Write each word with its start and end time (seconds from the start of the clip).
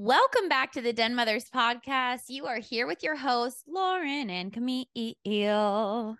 Welcome 0.00 0.48
back 0.48 0.70
to 0.74 0.80
the 0.80 0.92
Den 0.92 1.16
Mothers 1.16 1.50
podcast. 1.52 2.28
You 2.28 2.46
are 2.46 2.60
here 2.60 2.86
with 2.86 3.02
your 3.02 3.16
hosts, 3.16 3.64
Lauren 3.66 4.30
and 4.30 4.52
Camille. 4.52 6.16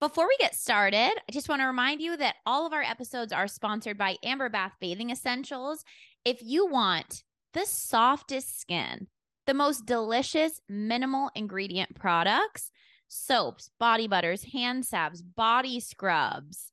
Before 0.00 0.26
we 0.26 0.36
get 0.38 0.54
started, 0.54 1.10
I 1.12 1.30
just 1.30 1.50
want 1.50 1.60
to 1.60 1.66
remind 1.66 2.00
you 2.00 2.16
that 2.16 2.36
all 2.46 2.66
of 2.66 2.72
our 2.72 2.80
episodes 2.80 3.34
are 3.34 3.48
sponsored 3.48 3.98
by 3.98 4.16
Amber 4.24 4.48
Bath 4.48 4.72
Bathing 4.80 5.10
Essentials. 5.10 5.84
If 6.24 6.38
you 6.42 6.68
want 6.68 7.22
the 7.52 7.66
softest 7.66 8.58
skin, 8.58 9.08
the 9.46 9.52
most 9.52 9.84
delicious, 9.84 10.62
minimal 10.66 11.30
ingredient 11.34 11.94
products, 11.96 12.70
soaps, 13.08 13.68
body 13.78 14.08
butters, 14.08 14.54
hand 14.54 14.86
salves, 14.86 15.20
body 15.20 15.80
scrubs, 15.80 16.72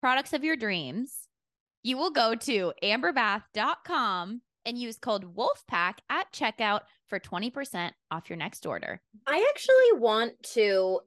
products 0.00 0.32
of 0.32 0.42
your 0.42 0.56
dreams, 0.56 1.28
you 1.82 1.98
will 1.98 2.10
go 2.10 2.34
to 2.34 2.72
amberbath.com 2.82 4.40
and 4.64 4.78
use 4.78 4.98
code 4.98 5.34
WOLFPACK 5.34 5.94
at 6.08 6.32
checkout 6.32 6.80
for 7.08 7.18
20% 7.18 7.90
off 8.10 8.30
your 8.30 8.36
next 8.36 8.66
order. 8.66 9.00
I 9.26 9.46
actually 9.50 10.00
want 10.00 10.42
to 10.54 11.00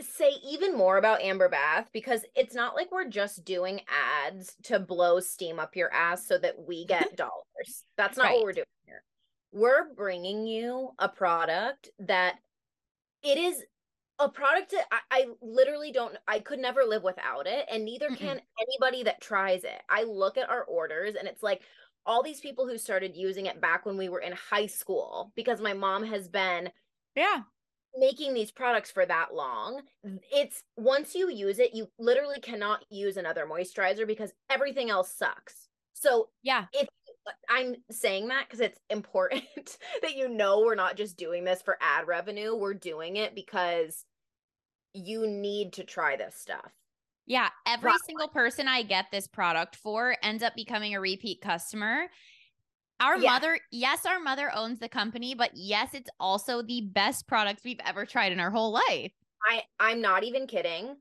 say 0.00 0.30
even 0.46 0.76
more 0.76 0.98
about 0.98 1.22
Amber 1.22 1.48
Bath 1.48 1.88
because 1.92 2.24
it's 2.34 2.54
not 2.54 2.74
like 2.74 2.92
we're 2.92 3.08
just 3.08 3.44
doing 3.44 3.80
ads 4.26 4.54
to 4.64 4.78
blow 4.78 5.20
steam 5.20 5.58
up 5.58 5.74
your 5.74 5.92
ass 5.92 6.26
so 6.26 6.38
that 6.38 6.54
we 6.66 6.84
get 6.86 7.16
dollars. 7.16 7.84
That's 7.96 8.16
not 8.16 8.24
right. 8.24 8.34
what 8.34 8.44
we're 8.44 8.52
doing 8.52 8.66
here. 8.84 9.02
We're 9.52 9.94
bringing 9.94 10.46
you 10.46 10.90
a 10.98 11.08
product 11.08 11.90
that 12.00 12.36
it 13.22 13.38
is 13.38 13.62
a 14.18 14.28
product 14.28 14.70
that 14.70 14.86
I, 14.90 14.98
I, 15.10 15.26
literally 15.42 15.92
don't 15.92 16.16
I 16.26 16.38
could 16.38 16.58
never 16.58 16.84
live 16.84 17.02
without 17.02 17.46
it 17.46 17.66
and 17.70 17.84
neither 17.84 18.08
Mm-mm. 18.08 18.16
can 18.16 18.40
anybody 18.60 19.02
that 19.04 19.20
tries 19.20 19.64
it. 19.64 19.82
I 19.90 20.04
look 20.04 20.38
at 20.38 20.48
our 20.48 20.64
orders 20.64 21.16
and 21.16 21.28
it's 21.28 21.42
like 21.42 21.62
all 22.06 22.22
these 22.22 22.40
people 22.40 22.66
who 22.66 22.78
started 22.78 23.16
using 23.16 23.46
it 23.46 23.60
back 23.60 23.84
when 23.84 23.96
we 23.96 24.08
were 24.08 24.20
in 24.20 24.32
high 24.32 24.66
school 24.66 25.32
because 25.34 25.60
my 25.60 25.74
mom 25.74 26.04
has 26.04 26.28
been 26.28 26.70
yeah. 27.14 27.42
making 27.96 28.32
these 28.32 28.52
products 28.52 28.90
for 28.90 29.04
that 29.04 29.34
long. 29.34 29.82
It's 30.32 30.62
once 30.76 31.14
you 31.14 31.30
use 31.30 31.58
it 31.58 31.74
you 31.74 31.88
literally 31.98 32.40
cannot 32.40 32.84
use 32.90 33.16
another 33.16 33.46
moisturizer 33.46 34.06
because 34.06 34.32
everything 34.48 34.88
else 34.88 35.12
sucks. 35.12 35.68
So 35.92 36.28
yeah. 36.42 36.66
if 36.72 36.88
uh, 37.26 37.32
i'm 37.48 37.74
saying 37.90 38.28
that 38.28 38.46
because 38.46 38.60
it's 38.60 38.78
important 38.88 39.42
that 40.02 40.14
you 40.14 40.28
know 40.28 40.60
we're 40.60 40.76
not 40.76 40.96
just 40.96 41.16
doing 41.16 41.42
this 41.42 41.60
for 41.60 41.76
ad 41.80 42.06
revenue 42.06 42.54
we're 42.54 42.74
doing 42.74 43.16
it 43.16 43.34
because 43.34 44.04
you 44.92 45.26
need 45.26 45.72
to 45.72 45.82
try 45.82 46.16
this 46.16 46.36
stuff 46.36 46.72
yeah, 47.26 47.48
every 47.66 47.92
single 48.06 48.28
person 48.28 48.68
I 48.68 48.82
get 48.82 49.06
this 49.10 49.26
product 49.26 49.76
for 49.76 50.16
ends 50.22 50.42
up 50.42 50.54
becoming 50.54 50.94
a 50.94 51.00
repeat 51.00 51.40
customer. 51.40 52.06
Our 53.00 53.18
yeah. 53.18 53.32
mother, 53.32 53.58
yes, 53.70 54.06
our 54.06 54.20
mother 54.20 54.50
owns 54.54 54.78
the 54.78 54.88
company, 54.88 55.34
but 55.34 55.50
yes, 55.54 55.90
it's 55.92 56.10
also 56.18 56.62
the 56.62 56.82
best 56.92 57.26
products 57.26 57.62
we've 57.64 57.80
ever 57.84 58.06
tried 58.06 58.32
in 58.32 58.40
our 58.40 58.50
whole 58.50 58.72
life. 58.72 59.12
I 59.48 59.62
I'm 59.78 60.00
not 60.00 60.24
even 60.24 60.46
kidding. 60.46 60.96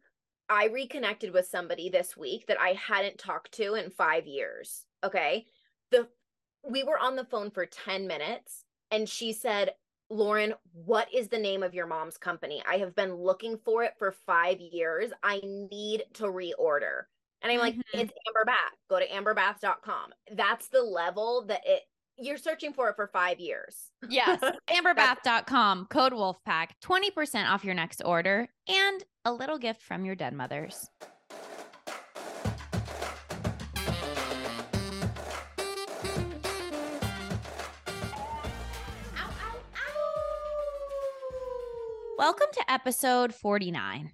I 0.50 0.66
reconnected 0.68 1.32
with 1.32 1.48
somebody 1.48 1.90
this 1.90 2.18
week 2.18 2.48
that 2.48 2.60
I 2.60 2.74
hadn't 2.74 3.18
talked 3.18 3.54
to 3.54 3.76
in 3.76 3.92
5 3.92 4.28
years. 4.28 4.86
Okay? 5.04 5.46
The 5.92 6.08
we 6.70 6.84
were 6.84 7.00
on 7.00 7.16
the 7.16 7.26
phone 7.26 7.52
for 7.52 7.66
10 7.66 8.08
minutes 8.08 8.66
and 8.92 9.08
she 9.08 9.34
said, 9.34 9.72
Lauren, 10.10 10.54
what 10.74 11.08
is 11.14 11.28
the 11.28 11.38
name 11.38 11.64
of 11.64 11.74
your 11.74 11.88
mom's 11.88 12.18
company? 12.18 12.62
I 12.70 12.78
have 12.78 12.96
been 12.96 13.16
looking 13.16 13.58
for 13.64 13.84
it 13.84 13.94
for 13.98 14.12
five 14.26 14.60
years. 14.60 15.12
I 15.24 15.42
need 15.44 16.04
to 16.14 16.24
reorder. 16.26 17.04
And 17.42 17.52
I'm 17.52 17.60
like, 17.60 17.76
mm-hmm. 17.76 18.00
it's 18.00 18.14
Amber 18.28 18.46
Bath. 18.46 18.58
Go 18.90 19.00
to 19.00 19.08
amberbath.com. 19.08 20.12
That's 20.32 20.68
the 20.70 20.82
level 20.82 21.46
that 21.48 21.62
it 21.66 21.82
you're 22.18 22.38
searching 22.38 22.72
for 22.72 22.90
it 22.90 22.96
for 22.96 23.08
five 23.08 23.40
years. 23.40 23.92
Yes. 24.08 24.42
Amberbath.com, 24.70 25.88
code 25.90 26.14
Wolfpack, 26.14 26.70
20% 26.84 27.50
off 27.50 27.66
your 27.66 27.74
next 27.74 28.02
order, 28.06 28.48
and 28.68 29.04
a 29.26 29.34
little 29.34 29.58
gift 29.58 29.82
from 29.82 30.06
your 30.06 30.16
Den 30.16 30.36
Mothers. 30.36 30.90
Welcome 42.18 42.48
to 42.54 42.72
episode 42.72 43.36
49, 43.36 44.14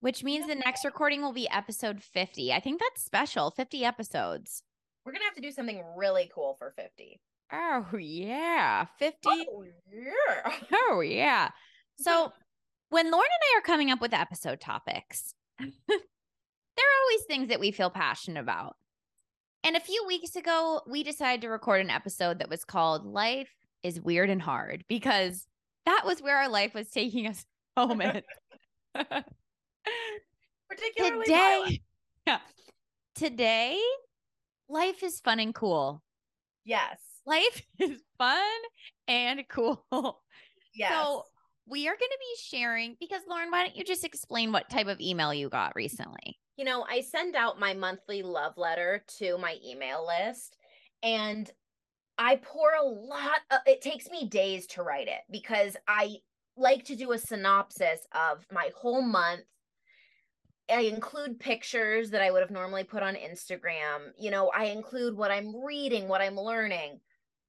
which 0.00 0.22
means 0.22 0.46
the 0.46 0.54
next 0.54 0.84
recording 0.84 1.22
will 1.22 1.32
be 1.32 1.48
episode 1.48 2.02
50. 2.02 2.52
I 2.52 2.60
think 2.60 2.78
that's 2.78 3.02
special 3.02 3.50
50 3.50 3.86
episodes. 3.86 4.62
We're 5.02 5.12
going 5.12 5.22
to 5.22 5.24
have 5.24 5.34
to 5.36 5.40
do 5.40 5.50
something 5.50 5.82
really 5.96 6.30
cool 6.34 6.56
for 6.58 6.74
50. 6.76 7.22
Oh, 7.54 7.86
yeah. 7.98 8.84
50. 8.98 9.16
Oh, 9.26 9.64
yeah. 9.90 10.52
Oh, 10.90 11.00
yeah. 11.00 11.48
So, 11.96 12.34
when 12.90 13.10
Lauren 13.10 13.28
and 13.32 13.42
I 13.54 13.58
are 13.58 13.62
coming 13.62 13.90
up 13.90 14.02
with 14.02 14.12
episode 14.12 14.60
topics, 14.60 15.32
there 15.58 15.66
are 15.68 17.02
always 17.02 17.24
things 17.26 17.48
that 17.48 17.60
we 17.60 17.70
feel 17.70 17.88
passionate 17.88 18.40
about. 18.40 18.76
And 19.64 19.74
a 19.74 19.80
few 19.80 20.04
weeks 20.06 20.36
ago, 20.36 20.82
we 20.86 21.02
decided 21.02 21.40
to 21.40 21.48
record 21.48 21.80
an 21.80 21.90
episode 21.90 22.40
that 22.40 22.50
was 22.50 22.66
called 22.66 23.06
Life 23.06 23.54
is 23.82 24.00
Weird 24.00 24.28
and 24.28 24.42
Hard 24.42 24.84
because 24.86 25.47
that 25.88 26.04
was 26.04 26.20
where 26.20 26.36
our 26.36 26.50
life 26.50 26.74
was 26.74 26.90
taking 26.90 27.26
us 27.26 27.46
moment. 27.76 28.24
Particularly 28.94 29.24
today, 31.24 31.80
yeah. 32.26 32.40
Today, 33.14 33.80
life 34.68 35.02
is 35.02 35.20
fun 35.20 35.40
and 35.40 35.54
cool. 35.54 36.02
Yes. 36.64 36.98
Life 37.26 37.62
is 37.78 38.02
fun 38.18 38.38
and 39.06 39.48
cool. 39.48 40.20
Yes. 40.74 40.92
So 40.92 41.22
we 41.66 41.88
are 41.88 41.92
going 41.92 41.98
to 41.98 42.18
be 42.20 42.36
sharing 42.42 42.98
because 43.00 43.22
Lauren, 43.28 43.50
why 43.50 43.64
don't 43.64 43.76
you 43.76 43.84
just 43.84 44.04
explain 44.04 44.52
what 44.52 44.68
type 44.68 44.88
of 44.88 45.00
email 45.00 45.32
you 45.32 45.48
got 45.48 45.74
recently? 45.74 46.38
You 46.58 46.66
know, 46.66 46.84
I 46.88 47.00
send 47.00 47.34
out 47.34 47.58
my 47.58 47.72
monthly 47.72 48.22
love 48.22 48.58
letter 48.58 49.02
to 49.18 49.38
my 49.38 49.56
email 49.66 50.06
list 50.06 50.58
and 51.02 51.50
I 52.18 52.36
pour 52.36 52.72
a 52.74 52.84
lot 52.84 53.40
of, 53.50 53.60
it 53.66 53.80
takes 53.80 54.10
me 54.10 54.26
days 54.26 54.66
to 54.68 54.82
write 54.82 55.06
it 55.08 55.20
because 55.30 55.76
I 55.86 56.16
like 56.56 56.84
to 56.86 56.96
do 56.96 57.12
a 57.12 57.18
synopsis 57.18 58.00
of 58.12 58.44
my 58.52 58.70
whole 58.76 59.02
month. 59.02 59.44
I 60.70 60.80
include 60.80 61.40
pictures 61.40 62.10
that 62.10 62.20
I 62.20 62.30
would 62.30 62.42
have 62.42 62.50
normally 62.50 62.84
put 62.84 63.02
on 63.02 63.14
Instagram. 63.14 64.10
You 64.18 64.30
know, 64.30 64.50
I 64.54 64.64
include 64.66 65.16
what 65.16 65.30
I'm 65.30 65.64
reading, 65.64 66.08
what 66.08 66.20
I'm 66.20 66.36
learning, 66.36 67.00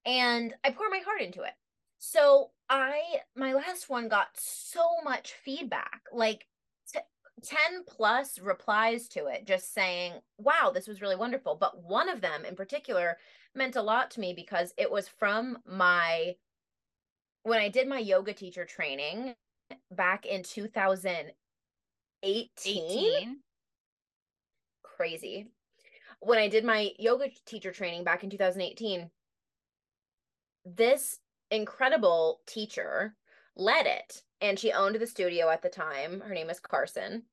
and 0.05 0.53
I 0.63 0.71
pour 0.71 0.89
my 0.89 0.99
heart 0.99 1.21
into 1.21 1.41
it. 1.41 1.53
So, 1.97 2.51
I 2.69 3.01
my 3.35 3.53
last 3.53 3.89
one 3.89 4.07
got 4.07 4.27
so 4.35 4.87
much 5.03 5.33
feedback. 5.43 6.01
Like 6.13 6.45
10 7.43 7.83
plus 7.87 8.39
replies 8.39 9.07
to 9.09 9.27
it 9.27 9.45
just 9.45 9.73
saying, 9.73 10.13
"Wow, 10.37 10.71
this 10.73 10.87
was 10.87 11.01
really 11.01 11.15
wonderful." 11.15 11.55
But 11.55 11.83
one 11.83 12.09
of 12.09 12.21
them 12.21 12.45
in 12.45 12.55
particular 12.55 13.17
meant 13.55 13.75
a 13.75 13.81
lot 13.81 14.11
to 14.11 14.19
me 14.19 14.33
because 14.33 14.73
it 14.77 14.91
was 14.91 15.07
from 15.07 15.59
my 15.65 16.35
when 17.43 17.59
I 17.59 17.69
did 17.69 17.87
my 17.87 17.99
yoga 17.99 18.33
teacher 18.33 18.65
training 18.65 19.35
back 19.91 20.25
in 20.25 20.43
2018. 20.43 21.33
18? 22.23 23.37
Crazy. 24.83 25.47
When 26.19 26.37
I 26.37 26.49
did 26.49 26.65
my 26.65 26.91
yoga 26.99 27.29
teacher 27.45 27.71
training 27.71 28.03
back 28.03 28.23
in 28.23 28.29
2018, 28.29 29.09
this 30.65 31.19
incredible 31.49 32.41
teacher 32.45 33.15
led 33.55 33.85
it 33.85 34.23
and 34.41 34.59
she 34.59 34.71
owned 34.71 34.95
the 34.95 35.07
studio 35.07 35.49
at 35.49 35.61
the 35.61 35.69
time. 35.69 36.21
Her 36.21 36.33
name 36.33 36.49
is 36.49 36.59
Carson. 36.59 37.23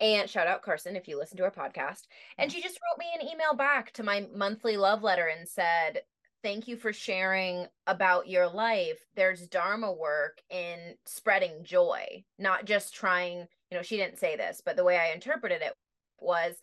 And 0.00 0.28
shout 0.28 0.46
out 0.46 0.62
Carson 0.62 0.96
if 0.96 1.08
you 1.08 1.18
listen 1.18 1.36
to 1.38 1.44
our 1.44 1.50
podcast. 1.50 2.02
And 2.38 2.52
she 2.52 2.60
just 2.60 2.78
wrote 2.78 2.98
me 2.98 3.06
an 3.14 3.28
email 3.32 3.54
back 3.54 3.92
to 3.92 4.02
my 4.02 4.26
monthly 4.34 4.76
love 4.76 5.02
letter 5.02 5.26
and 5.26 5.48
said, 5.48 6.02
Thank 6.42 6.68
you 6.68 6.76
for 6.76 6.92
sharing 6.92 7.66
about 7.86 8.28
your 8.28 8.46
life. 8.46 9.00
There's 9.16 9.48
Dharma 9.48 9.90
work 9.90 10.38
in 10.50 10.94
spreading 11.04 11.64
joy, 11.64 12.24
not 12.38 12.66
just 12.66 12.94
trying, 12.94 13.48
you 13.70 13.76
know, 13.76 13.82
she 13.82 13.96
didn't 13.96 14.20
say 14.20 14.36
this, 14.36 14.62
but 14.64 14.76
the 14.76 14.84
way 14.84 14.96
I 14.96 15.12
interpreted 15.12 15.62
it 15.62 15.72
was, 16.20 16.54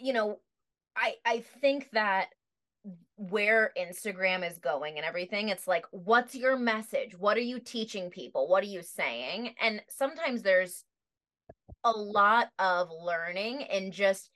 you 0.00 0.12
know, 0.12 0.40
I 0.96 1.14
I 1.24 1.44
think 1.60 1.90
that 1.92 2.30
where 3.16 3.72
Instagram 3.78 4.48
is 4.48 4.58
going 4.58 4.96
and 4.96 5.04
everything. 5.04 5.50
It's 5.50 5.68
like, 5.68 5.84
what's 5.90 6.34
your 6.34 6.56
message? 6.56 7.16
What 7.16 7.36
are 7.36 7.42
you 7.42 7.60
teaching 7.60 8.10
people? 8.10 8.48
What 8.48 8.62
are 8.62 8.68
you 8.68 8.82
saying? 8.82 9.54
And 9.60 9.82
sometimes 9.88 10.42
there's 10.42 10.84
a 11.84 11.90
lot 11.90 12.48
of 12.58 12.88
learning 13.02 13.64
and 13.64 13.92
just 13.92 14.30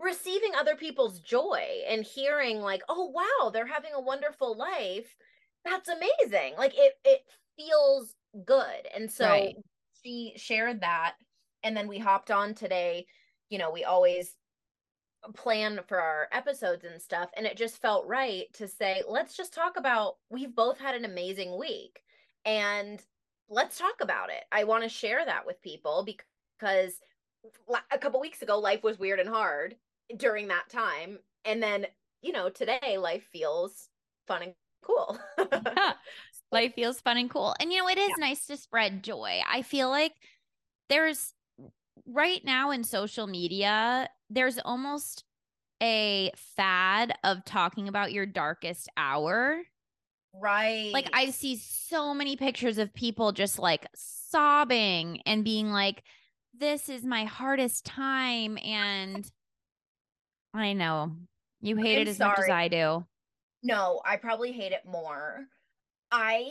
receiving 0.00 0.52
other 0.58 0.74
people's 0.74 1.20
joy 1.20 1.62
and 1.88 2.04
hearing 2.04 2.60
like 2.60 2.82
oh 2.88 3.10
wow 3.10 3.50
they're 3.50 3.66
having 3.66 3.92
a 3.94 4.00
wonderful 4.00 4.56
life. 4.56 5.16
That's 5.64 5.88
amazing. 5.88 6.54
Like 6.58 6.74
it 6.76 6.94
it 7.04 7.20
feels 7.56 8.14
good. 8.44 8.88
And 8.94 9.10
so 9.10 9.26
right. 9.28 9.56
she 10.02 10.32
shared 10.36 10.80
that 10.80 11.14
and 11.62 11.76
then 11.76 11.88
we 11.88 11.98
hopped 11.98 12.30
on 12.30 12.54
today. 12.54 13.06
You 13.50 13.58
know 13.58 13.70
we 13.70 13.84
always 13.84 14.34
plan 15.34 15.80
for 15.86 15.98
our 15.98 16.28
episodes 16.32 16.84
and 16.84 17.00
stuff 17.00 17.30
and 17.34 17.46
it 17.46 17.56
just 17.56 17.80
felt 17.80 18.06
right 18.06 18.44
to 18.52 18.68
say 18.68 19.02
let's 19.08 19.34
just 19.34 19.54
talk 19.54 19.78
about 19.78 20.16
we've 20.28 20.54
both 20.54 20.78
had 20.78 20.94
an 20.94 21.06
amazing 21.06 21.58
week 21.58 22.02
and 22.44 23.00
let's 23.48 23.78
talk 23.78 24.00
about 24.00 24.30
it. 24.30 24.44
I 24.52 24.64
want 24.64 24.82
to 24.82 24.88
share 24.88 25.24
that 25.24 25.46
with 25.46 25.62
people 25.62 26.02
because 26.04 26.26
a 27.92 27.98
couple 27.98 28.20
weeks 28.20 28.42
ago 28.42 28.58
life 28.58 28.82
was 28.82 28.98
weird 28.98 29.20
and 29.20 29.28
hard 29.28 29.76
during 30.16 30.48
that 30.48 30.68
time 30.70 31.18
and 31.44 31.62
then 31.62 31.86
you 32.22 32.32
know 32.32 32.48
today 32.48 32.96
life 32.98 33.24
feels 33.32 33.88
fun 34.26 34.42
and 34.42 34.54
cool 34.82 35.18
yeah. 35.38 35.92
life 36.52 36.74
feels 36.74 37.00
fun 37.00 37.16
and 37.16 37.30
cool 37.30 37.54
and 37.60 37.72
you 37.72 37.78
know 37.78 37.88
it 37.88 37.98
is 37.98 38.10
yeah. 38.18 38.26
nice 38.26 38.46
to 38.46 38.56
spread 38.56 39.02
joy 39.02 39.40
i 39.50 39.62
feel 39.62 39.88
like 39.88 40.12
there's 40.88 41.32
right 42.06 42.44
now 42.44 42.70
in 42.70 42.84
social 42.84 43.26
media 43.26 44.08
there's 44.30 44.58
almost 44.58 45.24
a 45.82 46.30
fad 46.56 47.14
of 47.24 47.44
talking 47.44 47.88
about 47.88 48.12
your 48.12 48.26
darkest 48.26 48.88
hour 48.96 49.60
right 50.40 50.90
like 50.92 51.08
i 51.12 51.30
see 51.30 51.56
so 51.56 52.12
many 52.12 52.36
pictures 52.36 52.78
of 52.78 52.92
people 52.94 53.32
just 53.32 53.58
like 53.58 53.86
sobbing 53.94 55.20
and 55.26 55.44
being 55.44 55.70
like 55.70 56.02
this 56.58 56.88
is 56.88 57.04
my 57.04 57.24
hardest 57.24 57.84
time 57.84 58.58
and 58.58 59.30
I 60.52 60.72
know. 60.72 61.12
You 61.60 61.76
hate 61.76 61.96
I'm 61.96 62.02
it 62.02 62.08
as 62.08 62.18
sorry. 62.18 62.30
much 62.30 62.38
as 62.44 62.50
I 62.50 62.68
do. 62.68 63.04
No, 63.62 64.00
I 64.04 64.16
probably 64.16 64.52
hate 64.52 64.72
it 64.72 64.82
more. 64.86 65.46
I 66.10 66.50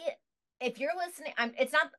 if 0.60 0.80
you're 0.80 0.96
listening, 0.96 1.34
I'm 1.38 1.54
it's 1.58 1.74
not 1.74 1.92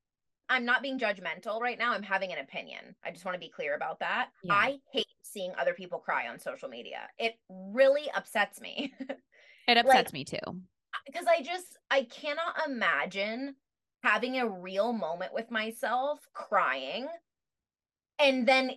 I'm 0.48 0.64
not 0.64 0.82
being 0.82 0.98
judgmental 0.98 1.60
right 1.60 1.78
now. 1.78 1.92
I'm 1.92 2.02
having 2.02 2.32
an 2.32 2.38
opinion. 2.38 2.94
I 3.04 3.10
just 3.10 3.24
want 3.24 3.34
to 3.34 3.40
be 3.40 3.48
clear 3.48 3.74
about 3.76 4.00
that. 4.00 4.28
Yeah. 4.42 4.52
I 4.52 4.78
hate 4.92 5.06
seeing 5.22 5.52
other 5.58 5.72
people 5.72 5.98
cry 5.98 6.28
on 6.28 6.38
social 6.38 6.68
media. 6.68 7.08
It 7.18 7.34
really 7.48 8.10
upsets 8.14 8.60
me. 8.60 8.92
it 9.68 9.78
upsets 9.78 10.08
like, 10.08 10.12
me 10.12 10.24
too. 10.24 10.60
Because 11.06 11.26
I 11.26 11.42
just 11.42 11.78
I 11.90 12.04
cannot 12.04 12.66
imagine 12.66 13.54
having 14.02 14.38
a 14.38 14.48
real 14.48 14.92
moment 14.92 15.32
with 15.32 15.50
myself 15.50 16.20
crying 16.34 17.06
and 18.18 18.46
then 18.46 18.72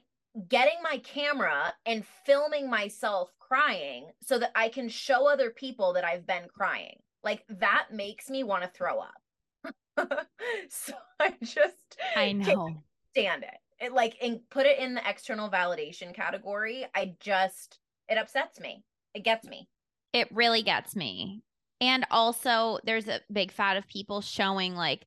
getting 0.48 0.78
my 0.84 1.00
camera 1.00 1.74
and 1.86 2.06
filming 2.26 2.70
myself 2.70 3.32
crying 3.40 4.12
so 4.22 4.38
that 4.40 4.52
I 4.56 4.70
can 4.70 4.90
show 4.90 5.28
other 5.28 5.50
people 5.50 5.94
that 5.94 6.06
I've 6.06 6.28
been 6.28 6.48
crying. 6.54 7.00
Like 7.24 7.44
that 7.50 7.88
makes 7.92 8.30
me 8.30 8.44
want 8.44 8.64
to 8.64 8.70
throw 8.70 9.00
up. 9.00 9.78
so 10.70 10.94
I 11.20 11.34
just 11.42 11.98
I 12.16 12.32
know 12.34 12.84
stand 13.12 13.44
it. 13.44 13.58
It 13.80 13.94
like 13.94 14.16
and 14.22 14.40
put 14.50 14.66
it 14.66 14.80
in 14.80 14.96
the 14.96 15.08
external 15.08 15.50
validation 15.50 16.14
category. 16.14 16.86
I 16.96 17.16
just 17.20 17.80
it 18.08 18.18
upsets 18.18 18.60
me. 18.60 18.84
It 19.14 19.24
gets 19.24 19.48
me. 19.48 19.68
It 20.14 20.28
really 20.32 20.62
gets 20.62 20.96
me. 20.96 21.42
And 21.82 22.06
also 22.12 22.80
there's 22.84 23.08
a 23.08 23.22
big 23.32 23.52
fat 23.52 23.78
of 23.78 23.88
people 23.88 24.22
showing 24.22 24.76
like 24.76 25.06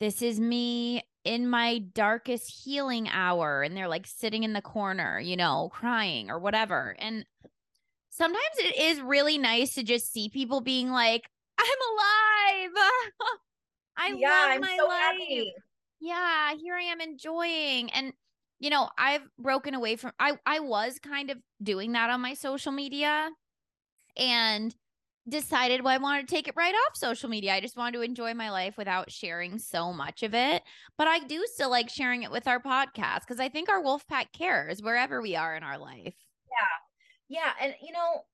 this 0.00 0.22
is 0.22 0.40
me 0.40 1.02
in 1.24 1.48
my 1.48 1.78
darkest 1.78 2.64
healing 2.64 3.08
hour 3.10 3.62
and 3.62 3.76
they're 3.76 3.88
like 3.88 4.06
sitting 4.06 4.44
in 4.44 4.52
the 4.52 4.62
corner, 4.62 5.18
you 5.18 5.36
know, 5.36 5.70
crying 5.72 6.30
or 6.30 6.38
whatever. 6.38 6.94
And 6.98 7.24
sometimes 8.10 8.56
it 8.58 8.78
is 8.78 9.00
really 9.00 9.38
nice 9.38 9.74
to 9.74 9.82
just 9.82 10.12
see 10.12 10.28
people 10.28 10.60
being 10.60 10.90
like, 10.90 11.28
I'm 11.58 11.66
alive. 11.66 12.70
I 13.96 14.14
yeah, 14.18 14.28
love 14.28 14.50
I'm 14.50 14.60
my 14.60 14.76
so 14.78 14.86
life. 14.86 15.00
Happy. 15.00 15.52
Yeah, 16.00 16.54
here 16.54 16.74
I 16.74 16.82
am 16.82 17.00
enjoying. 17.00 17.90
And 17.90 18.12
you 18.60 18.70
know, 18.70 18.88
I've 18.98 19.22
broken 19.38 19.74
away 19.74 19.96
from 19.96 20.12
I 20.18 20.38
I 20.46 20.60
was 20.60 20.98
kind 20.98 21.30
of 21.30 21.38
doing 21.62 21.92
that 21.92 22.10
on 22.10 22.20
my 22.20 22.34
social 22.34 22.72
media 22.72 23.30
and 24.16 24.74
decided 25.28 25.82
well, 25.82 25.94
I 25.94 25.98
wanted 25.98 26.28
to 26.28 26.34
take 26.34 26.48
it 26.48 26.56
right 26.56 26.74
off 26.74 26.96
social 26.96 27.28
media. 27.28 27.54
I 27.54 27.60
just 27.60 27.76
wanted 27.76 27.98
to 27.98 28.02
enjoy 28.02 28.34
my 28.34 28.50
life 28.50 28.76
without 28.76 29.10
sharing 29.10 29.58
so 29.58 29.92
much 29.92 30.22
of 30.22 30.34
it. 30.34 30.62
But 30.98 31.08
I 31.08 31.20
do 31.20 31.44
still 31.46 31.70
like 31.70 31.88
sharing 31.88 32.22
it 32.22 32.30
with 32.30 32.46
our 32.46 32.60
podcast 32.60 33.20
because 33.20 33.40
I 33.40 33.48
think 33.48 33.68
our 33.68 33.82
wolf 33.82 34.06
pack 34.06 34.32
cares 34.32 34.82
wherever 34.82 35.22
we 35.22 35.36
are 35.36 35.56
in 35.56 35.62
our 35.62 35.78
life. 35.78 36.14
Yeah. 36.50 37.40
Yeah. 37.40 37.52
And, 37.60 37.74
you 37.82 37.92
know, 37.92 38.24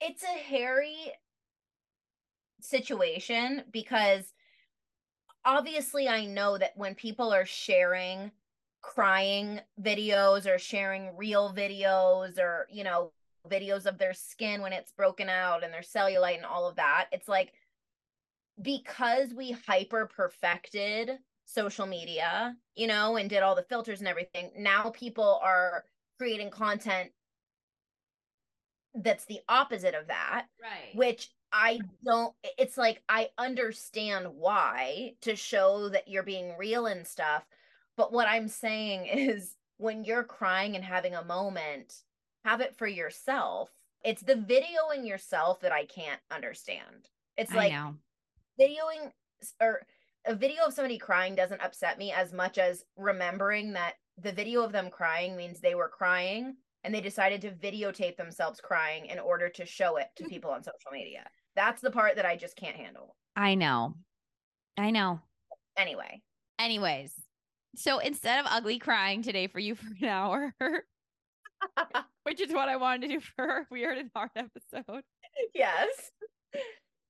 it's 0.00 0.22
a 0.22 0.38
hairy 0.38 1.12
situation 2.60 3.64
because 3.72 4.32
obviously 5.44 6.08
I 6.08 6.26
know 6.26 6.58
that 6.58 6.72
when 6.76 6.94
people 6.94 7.32
are 7.32 7.46
sharing 7.46 8.30
crying 8.82 9.60
videos 9.80 10.46
or 10.46 10.58
sharing 10.58 11.16
real 11.16 11.52
videos 11.52 12.38
or, 12.38 12.68
you 12.70 12.84
know, 12.84 13.10
videos 13.48 13.86
of 13.86 13.98
their 13.98 14.14
skin 14.14 14.62
when 14.62 14.72
it's 14.72 14.92
broken 14.92 15.28
out 15.28 15.64
and 15.64 15.72
their 15.72 15.82
cellulite 15.82 16.36
and 16.36 16.46
all 16.46 16.68
of 16.68 16.76
that. 16.76 17.06
It's 17.12 17.28
like 17.28 17.52
because 18.60 19.32
we 19.34 19.52
hyper 19.52 20.06
perfected 20.06 21.10
social 21.44 21.86
media, 21.86 22.56
you 22.74 22.86
know, 22.86 23.16
and 23.16 23.30
did 23.30 23.42
all 23.42 23.54
the 23.54 23.62
filters 23.68 24.00
and 24.00 24.08
everything, 24.08 24.50
now 24.56 24.90
people 24.90 25.40
are 25.42 25.84
creating 26.18 26.50
content 26.50 27.10
that's 28.94 29.26
the 29.26 29.40
opposite 29.48 29.94
of 29.94 30.08
that. 30.08 30.46
Right. 30.60 30.94
Which 30.94 31.30
I 31.52 31.80
don't, 32.04 32.34
it's 32.58 32.76
like 32.76 33.02
I 33.08 33.28
understand 33.38 34.28
why 34.34 35.14
to 35.22 35.36
show 35.36 35.88
that 35.90 36.08
you're 36.08 36.22
being 36.22 36.56
real 36.56 36.86
and 36.86 37.06
stuff. 37.06 37.44
But 37.96 38.12
what 38.12 38.28
I'm 38.28 38.48
saying 38.48 39.06
is 39.12 39.54
when 39.78 40.04
you're 40.04 40.24
crying 40.24 40.74
and 40.74 40.84
having 40.84 41.14
a 41.14 41.24
moment, 41.24 41.94
have 42.46 42.60
it 42.60 42.76
for 42.76 42.86
yourself. 42.86 43.70
It's 44.04 44.22
the 44.22 44.34
videoing 44.34 45.06
yourself 45.06 45.60
that 45.60 45.72
I 45.72 45.84
can't 45.84 46.20
understand. 46.30 47.08
It's 47.36 47.52
like 47.52 47.72
videoing 48.60 49.10
or 49.60 49.82
a 50.26 50.34
video 50.34 50.64
of 50.64 50.72
somebody 50.72 50.96
crying 50.96 51.34
doesn't 51.34 51.60
upset 51.60 51.98
me 51.98 52.12
as 52.12 52.32
much 52.32 52.56
as 52.56 52.84
remembering 52.96 53.72
that 53.72 53.94
the 54.22 54.32
video 54.32 54.62
of 54.62 54.72
them 54.72 54.90
crying 54.90 55.36
means 55.36 55.60
they 55.60 55.74
were 55.74 55.88
crying 55.88 56.56
and 56.84 56.94
they 56.94 57.00
decided 57.00 57.40
to 57.40 57.50
videotape 57.50 58.16
themselves 58.16 58.60
crying 58.60 59.06
in 59.06 59.18
order 59.18 59.48
to 59.48 59.66
show 59.66 59.96
it 59.96 60.06
to 60.16 60.24
people 60.28 60.50
on 60.52 60.62
social 60.62 60.92
media. 60.92 61.26
That's 61.56 61.82
the 61.82 61.90
part 61.90 62.14
that 62.14 62.26
I 62.26 62.36
just 62.36 62.56
can't 62.56 62.76
handle. 62.76 63.16
I 63.34 63.56
know. 63.56 63.94
I 64.78 64.92
know. 64.92 65.20
Anyway. 65.76 66.22
Anyways. 66.60 67.12
So 67.74 67.98
instead 67.98 68.38
of 68.38 68.46
ugly 68.48 68.78
crying 68.78 69.22
today 69.22 69.48
for 69.48 69.58
you 69.58 69.74
for 69.74 69.88
an 70.00 70.08
hour, 70.08 70.54
which 72.22 72.40
is 72.40 72.52
what 72.52 72.68
I 72.68 72.76
wanted 72.76 73.02
to 73.02 73.14
do 73.14 73.20
for 73.20 73.50
our 73.50 73.66
weird 73.70 73.98
and 73.98 74.10
hard 74.14 74.30
episode. 74.36 75.02
Yes. 75.54 75.88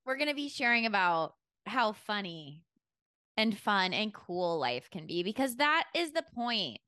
We're 0.05 0.17
going 0.17 0.29
to 0.29 0.35
be 0.35 0.49
sharing 0.49 0.85
about 0.85 1.33
how 1.65 1.93
funny 1.93 2.63
and 3.35 3.57
fun 3.57 3.93
and 3.93 4.13
cool 4.13 4.59
life 4.59 4.89
can 4.89 5.05
be 5.05 5.23
because 5.23 5.57
that 5.57 5.85
is 5.93 6.11
the 6.11 6.23
point. 6.35 6.81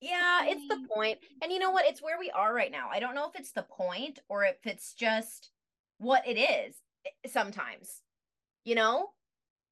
Yeah, 0.00 0.46
it's 0.46 0.66
the 0.68 0.80
point. 0.92 1.18
And 1.42 1.52
you 1.52 1.60
know 1.60 1.70
what? 1.70 1.86
It's 1.86 2.02
where 2.02 2.18
we 2.18 2.30
are 2.30 2.52
right 2.52 2.72
now. 2.72 2.88
I 2.90 2.98
don't 2.98 3.14
know 3.14 3.28
if 3.28 3.38
it's 3.38 3.52
the 3.52 3.62
point 3.62 4.18
or 4.28 4.44
if 4.44 4.56
it's 4.64 4.94
just 4.94 5.50
what 5.98 6.26
it 6.26 6.36
is 6.36 6.74
eh, 7.06 7.28
sometimes. 7.28 8.02
You 8.64 8.74
know? 8.74 9.10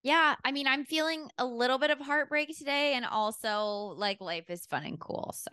Yeah, 0.02 0.36
I 0.44 0.52
mean, 0.52 0.66
I'm 0.66 0.84
feeling 0.84 1.28
a 1.36 1.44
little 1.44 1.78
bit 1.78 1.90
of 1.90 1.98
heartbreak 1.98 2.56
today 2.56 2.94
and 2.94 3.04
also 3.04 3.94
like 3.98 4.20
life 4.20 4.48
is 4.48 4.64
fun 4.66 4.84
and 4.84 4.98
cool. 4.98 5.34
So 5.36 5.50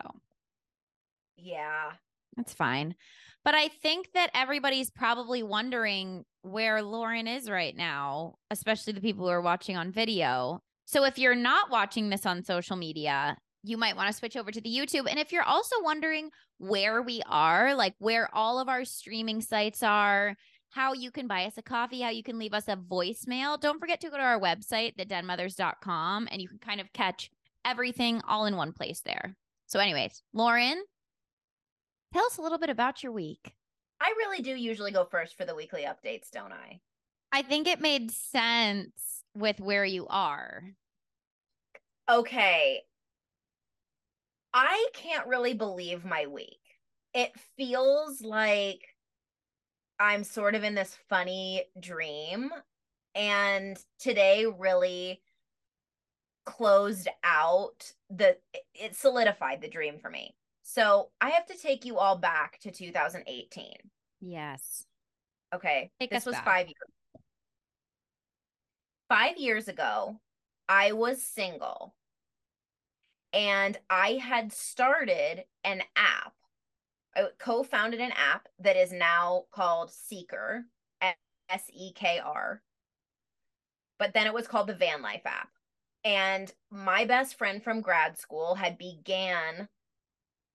yeah. 1.38 1.92
That's 2.36 2.52
fine. 2.52 2.94
But 3.44 3.54
I 3.54 3.68
think 3.68 4.12
that 4.14 4.30
everybody's 4.34 4.90
probably 4.90 5.42
wondering 5.42 6.24
where 6.42 6.82
Lauren 6.82 7.26
is 7.26 7.48
right 7.48 7.74
now, 7.76 8.34
especially 8.50 8.92
the 8.92 9.00
people 9.00 9.24
who 9.24 9.30
are 9.30 9.40
watching 9.40 9.76
on 9.76 9.92
video. 9.92 10.60
So 10.84 11.04
if 11.04 11.18
you're 11.18 11.34
not 11.34 11.70
watching 11.70 12.10
this 12.10 12.26
on 12.26 12.44
social 12.44 12.76
media, 12.76 13.36
you 13.62 13.76
might 13.76 13.96
want 13.96 14.08
to 14.08 14.16
switch 14.16 14.36
over 14.36 14.50
to 14.50 14.60
the 14.60 14.70
YouTube. 14.70 15.08
And 15.08 15.18
if 15.18 15.32
you're 15.32 15.42
also 15.42 15.76
wondering 15.82 16.30
where 16.58 17.02
we 17.02 17.22
are, 17.26 17.74
like 17.74 17.94
where 17.98 18.28
all 18.34 18.60
of 18.60 18.68
our 18.68 18.84
streaming 18.84 19.40
sites 19.40 19.82
are, 19.82 20.36
how 20.70 20.92
you 20.92 21.10
can 21.10 21.26
buy 21.26 21.44
us 21.44 21.56
a 21.56 21.62
coffee, 21.62 22.00
how 22.00 22.10
you 22.10 22.22
can 22.22 22.38
leave 22.38 22.54
us 22.54 22.68
a 22.68 22.76
voicemail, 22.76 23.58
don't 23.60 23.80
forget 23.80 24.00
to 24.02 24.10
go 24.10 24.16
to 24.16 24.22
our 24.22 24.40
website, 24.40 24.96
thedenmothers.com, 24.96 26.28
and 26.30 26.42
you 26.42 26.48
can 26.48 26.58
kind 26.58 26.80
of 26.80 26.92
catch 26.92 27.30
everything 27.64 28.20
all 28.28 28.46
in 28.46 28.56
one 28.56 28.72
place 28.72 29.00
there. 29.00 29.34
So, 29.66 29.80
anyways, 29.80 30.22
Lauren, 30.32 30.82
Tell 32.12 32.24
us 32.24 32.38
a 32.38 32.42
little 32.42 32.58
bit 32.58 32.70
about 32.70 33.02
your 33.02 33.12
week. 33.12 33.54
I 34.00 34.14
really 34.16 34.42
do 34.42 34.54
usually 34.54 34.92
go 34.92 35.04
first 35.04 35.36
for 35.36 35.44
the 35.44 35.54
weekly 35.54 35.82
updates, 35.82 36.30
don't 36.30 36.52
I? 36.52 36.80
I 37.32 37.42
think 37.42 37.66
it 37.66 37.80
made 37.80 38.10
sense 38.10 39.24
with 39.34 39.60
where 39.60 39.84
you 39.84 40.06
are. 40.08 40.62
Okay. 42.08 42.80
I 44.54 44.88
can't 44.94 45.26
really 45.26 45.52
believe 45.52 46.04
my 46.04 46.26
week. 46.26 46.60
It 47.12 47.32
feels 47.56 48.22
like 48.22 48.80
I'm 50.00 50.24
sort 50.24 50.54
of 50.54 50.64
in 50.64 50.74
this 50.74 50.96
funny 51.08 51.64
dream. 51.78 52.50
And 53.14 53.76
today 53.98 54.46
really 54.46 55.20
closed 56.46 57.08
out 57.24 57.92
the, 58.08 58.36
it 58.74 58.96
solidified 58.96 59.60
the 59.60 59.68
dream 59.68 59.98
for 59.98 60.08
me. 60.08 60.34
So 60.70 61.08
I 61.18 61.30
have 61.30 61.46
to 61.46 61.56
take 61.56 61.86
you 61.86 61.96
all 61.96 62.18
back 62.18 62.60
to 62.60 62.70
2018. 62.70 63.72
Yes. 64.20 64.84
Okay. 65.54 65.90
Take 65.98 66.10
this 66.10 66.26
was 66.26 66.34
back. 66.34 66.44
five 66.44 66.66
years. 66.66 67.22
Five 69.08 69.38
years 69.38 69.68
ago, 69.68 70.20
I 70.68 70.92
was 70.92 71.22
single 71.22 71.94
and 73.32 73.78
I 73.88 74.20
had 74.22 74.52
started 74.52 75.44
an 75.64 75.84
app. 75.96 76.34
Uh, 77.16 77.22
I 77.22 77.28
co 77.38 77.62
founded 77.62 78.00
an 78.00 78.12
app 78.12 78.46
that 78.58 78.76
is 78.76 78.92
now 78.92 79.44
called 79.50 79.90
Seeker, 79.90 80.66
S 81.00 81.62
E 81.72 81.94
K 81.94 82.20
R. 82.22 82.60
But 83.98 84.12
then 84.12 84.26
it 84.26 84.34
was 84.34 84.46
called 84.46 84.66
the 84.66 84.74
Van 84.74 85.00
Life 85.00 85.24
app. 85.24 85.48
And 86.04 86.52
my 86.70 87.06
best 87.06 87.38
friend 87.38 87.64
from 87.64 87.80
grad 87.80 88.18
school 88.18 88.54
had 88.54 88.76
began 88.76 89.70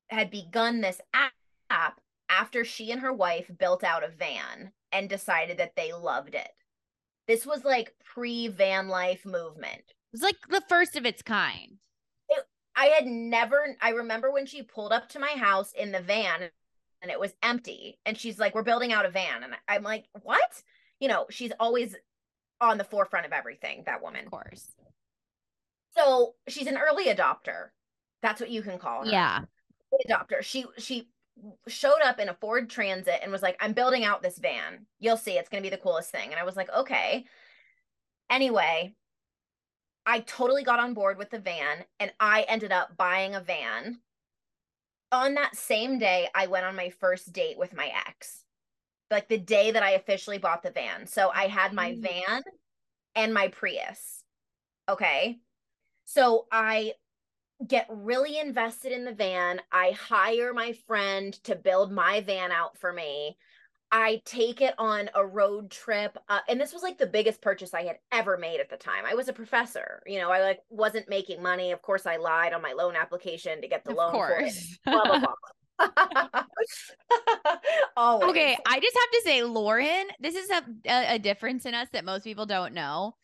had 0.10 0.31
begun 0.31 0.81
this 0.81 1.01
app 1.13 2.00
after 2.29 2.63
she 2.63 2.91
and 2.91 3.01
her 3.01 3.13
wife 3.13 3.50
built 3.57 3.83
out 3.83 4.03
a 4.03 4.07
van 4.07 4.72
and 4.91 5.10
decided 5.10 5.57
that 5.57 5.75
they 5.75 5.93
loved 5.93 6.36
it. 6.36 6.50
This 7.27 7.45
was 7.45 7.63
like 7.63 7.95
pre 8.03 8.48
van 8.48 8.88
life 8.88 9.25
movement. 9.25 9.83
It 9.88 10.13
was 10.13 10.22
like 10.22 10.38
the 10.50 10.63
first 10.67 10.95
of 10.95 11.05
its 11.05 11.22
kind. 11.22 11.77
I 12.75 12.86
had 12.86 13.05
never, 13.05 13.75
I 13.81 13.89
remember 13.89 14.31
when 14.31 14.45
she 14.45 14.63
pulled 14.63 14.91
up 14.91 15.10
to 15.10 15.19
my 15.19 15.31
house 15.31 15.74
in 15.74 15.91
the 15.91 16.01
van 16.01 16.50
and 17.01 17.12
it 17.12 17.19
was 17.19 17.33
empty. 17.43 18.00
And 18.05 18.17
she's 18.17 18.39
like, 18.39 18.55
We're 18.55 18.63
building 18.63 18.91
out 18.91 19.05
a 19.05 19.12
van. 19.12 19.43
And 19.43 19.53
I'm 19.67 19.83
like, 19.83 20.05
What? 20.24 20.63
You 21.00 21.07
know, 21.07 21.25
she's 21.29 21.51
always 21.60 21.95
on 22.62 22.77
the 22.77 22.83
forefront 22.83 23.25
of 23.25 23.31
everything, 23.31 23.83
that 23.86 24.01
woman. 24.01 24.25
Of 24.25 24.31
course. 24.31 24.72
So 25.95 26.36
she's 26.48 26.67
an 26.67 26.77
early 26.77 27.05
adopter. 27.05 27.69
That's 28.22 28.41
what 28.41 28.50
you 28.50 28.63
can 28.63 28.79
call 28.79 29.05
her. 29.05 29.12
Yeah. 29.12 29.41
Adopter. 30.07 30.41
She 30.41 30.65
she 30.77 31.09
showed 31.67 32.01
up 32.03 32.19
in 32.19 32.29
a 32.29 32.33
Ford 32.33 32.69
Transit 32.69 33.19
and 33.21 33.31
was 33.31 33.41
like, 33.41 33.57
I'm 33.59 33.73
building 33.73 34.03
out 34.03 34.21
this 34.21 34.38
van. 34.38 34.85
You'll 35.00 35.17
see, 35.17 35.33
it's 35.33 35.50
gonna 35.50 35.63
be 35.63 35.69
the 35.69 35.77
coolest 35.77 36.12
thing. 36.12 36.29
And 36.31 36.39
I 36.39 36.43
was 36.43 36.55
like, 36.55 36.69
okay. 36.71 37.25
Anyway, 38.29 38.95
I 40.05 40.19
totally 40.21 40.63
got 40.63 40.79
on 40.79 40.93
board 40.93 41.17
with 41.17 41.29
the 41.29 41.39
van 41.39 41.85
and 42.00 42.12
I 42.19 42.45
ended 42.47 42.71
up 42.71 42.97
buying 42.97 43.35
a 43.35 43.41
van. 43.41 44.00
On 45.12 45.35
that 45.35 45.55
same 45.55 46.00
day, 46.00 46.27
I 46.33 46.47
went 46.47 46.65
on 46.65 46.75
my 46.75 46.89
first 46.89 47.31
date 47.31 47.57
with 47.57 47.75
my 47.75 47.91
ex. 48.07 48.43
Like 49.12 49.29
the 49.29 49.38
day 49.38 49.71
that 49.71 49.83
I 49.83 49.91
officially 49.91 50.39
bought 50.39 50.63
the 50.63 50.71
van. 50.71 51.05
So 51.05 51.29
I 51.29 51.47
had 51.47 51.73
my 51.73 51.95
van 52.00 52.41
and 53.15 53.33
my 53.33 53.50
Prius. 53.50 54.23
Okay. 54.89 55.39
So 56.05 56.47
I 56.51 56.93
get 57.65 57.88
really 57.89 58.39
invested 58.39 58.91
in 58.91 59.05
the 59.05 59.13
van. 59.13 59.62
I 59.72 59.91
hire 59.91 60.53
my 60.53 60.74
friend 60.88 61.33
to 61.43 61.55
build 61.55 61.91
my 61.91 62.22
van 62.22 62.51
out 62.51 62.77
for 62.77 62.91
me. 62.91 63.38
I 63.91 64.22
take 64.25 64.60
it 64.62 64.74
on 64.79 65.10
a 65.13 65.24
road 65.25 65.69
trip. 65.69 66.17
Uh, 66.27 66.39
and 66.50 66.60
this 66.60 66.74
was 66.74 66.81
like 66.81 66.98
the 66.98 67.05
biggest 67.05 67.41
purchase 67.41 67.75
I 67.75 67.83
had 67.83 68.00
ever 68.12 68.38
made 68.38 68.60
at 68.60 68.69
the 68.69 68.75
time. 68.77 69.05
I 69.05 69.13
was 69.13 69.27
a 69.27 69.33
professor. 69.33 70.01
You 70.07 70.19
know, 70.19 70.31
I 70.31 70.41
like 70.41 70.62
wasn't 70.69 71.10
making 71.10 71.43
money. 71.43 71.72
Of 71.72 71.81
course, 71.83 72.07
I 72.07 72.17
lied 72.17 72.53
on 72.53 72.62
my 72.63 72.74
loan 72.74 72.95
application 72.95 73.62
to 73.62 73.67
get 73.67 73.86
the 73.86 73.91
Of 73.91 73.98
loan 73.98 74.15
it. 74.15 74.17
course. 74.17 74.79
Blah 74.83 75.05
blah 75.05 75.19
blah. 75.19 75.33
Okay, 78.24 78.57
I 78.65 78.79
just 78.79 78.98
have 78.98 79.12
to 79.12 79.22
say, 79.24 79.43
Lauren, 79.43 80.07
this 80.19 80.36
is 80.36 80.50
a, 80.50 80.63
a 81.15 81.19
difference 81.19 81.65
in 81.65 81.74
us 81.74 81.88
that 81.93 82.05
most 82.05 82.24
people 82.24 82.45
don't 82.45 82.74
know. 82.74 83.15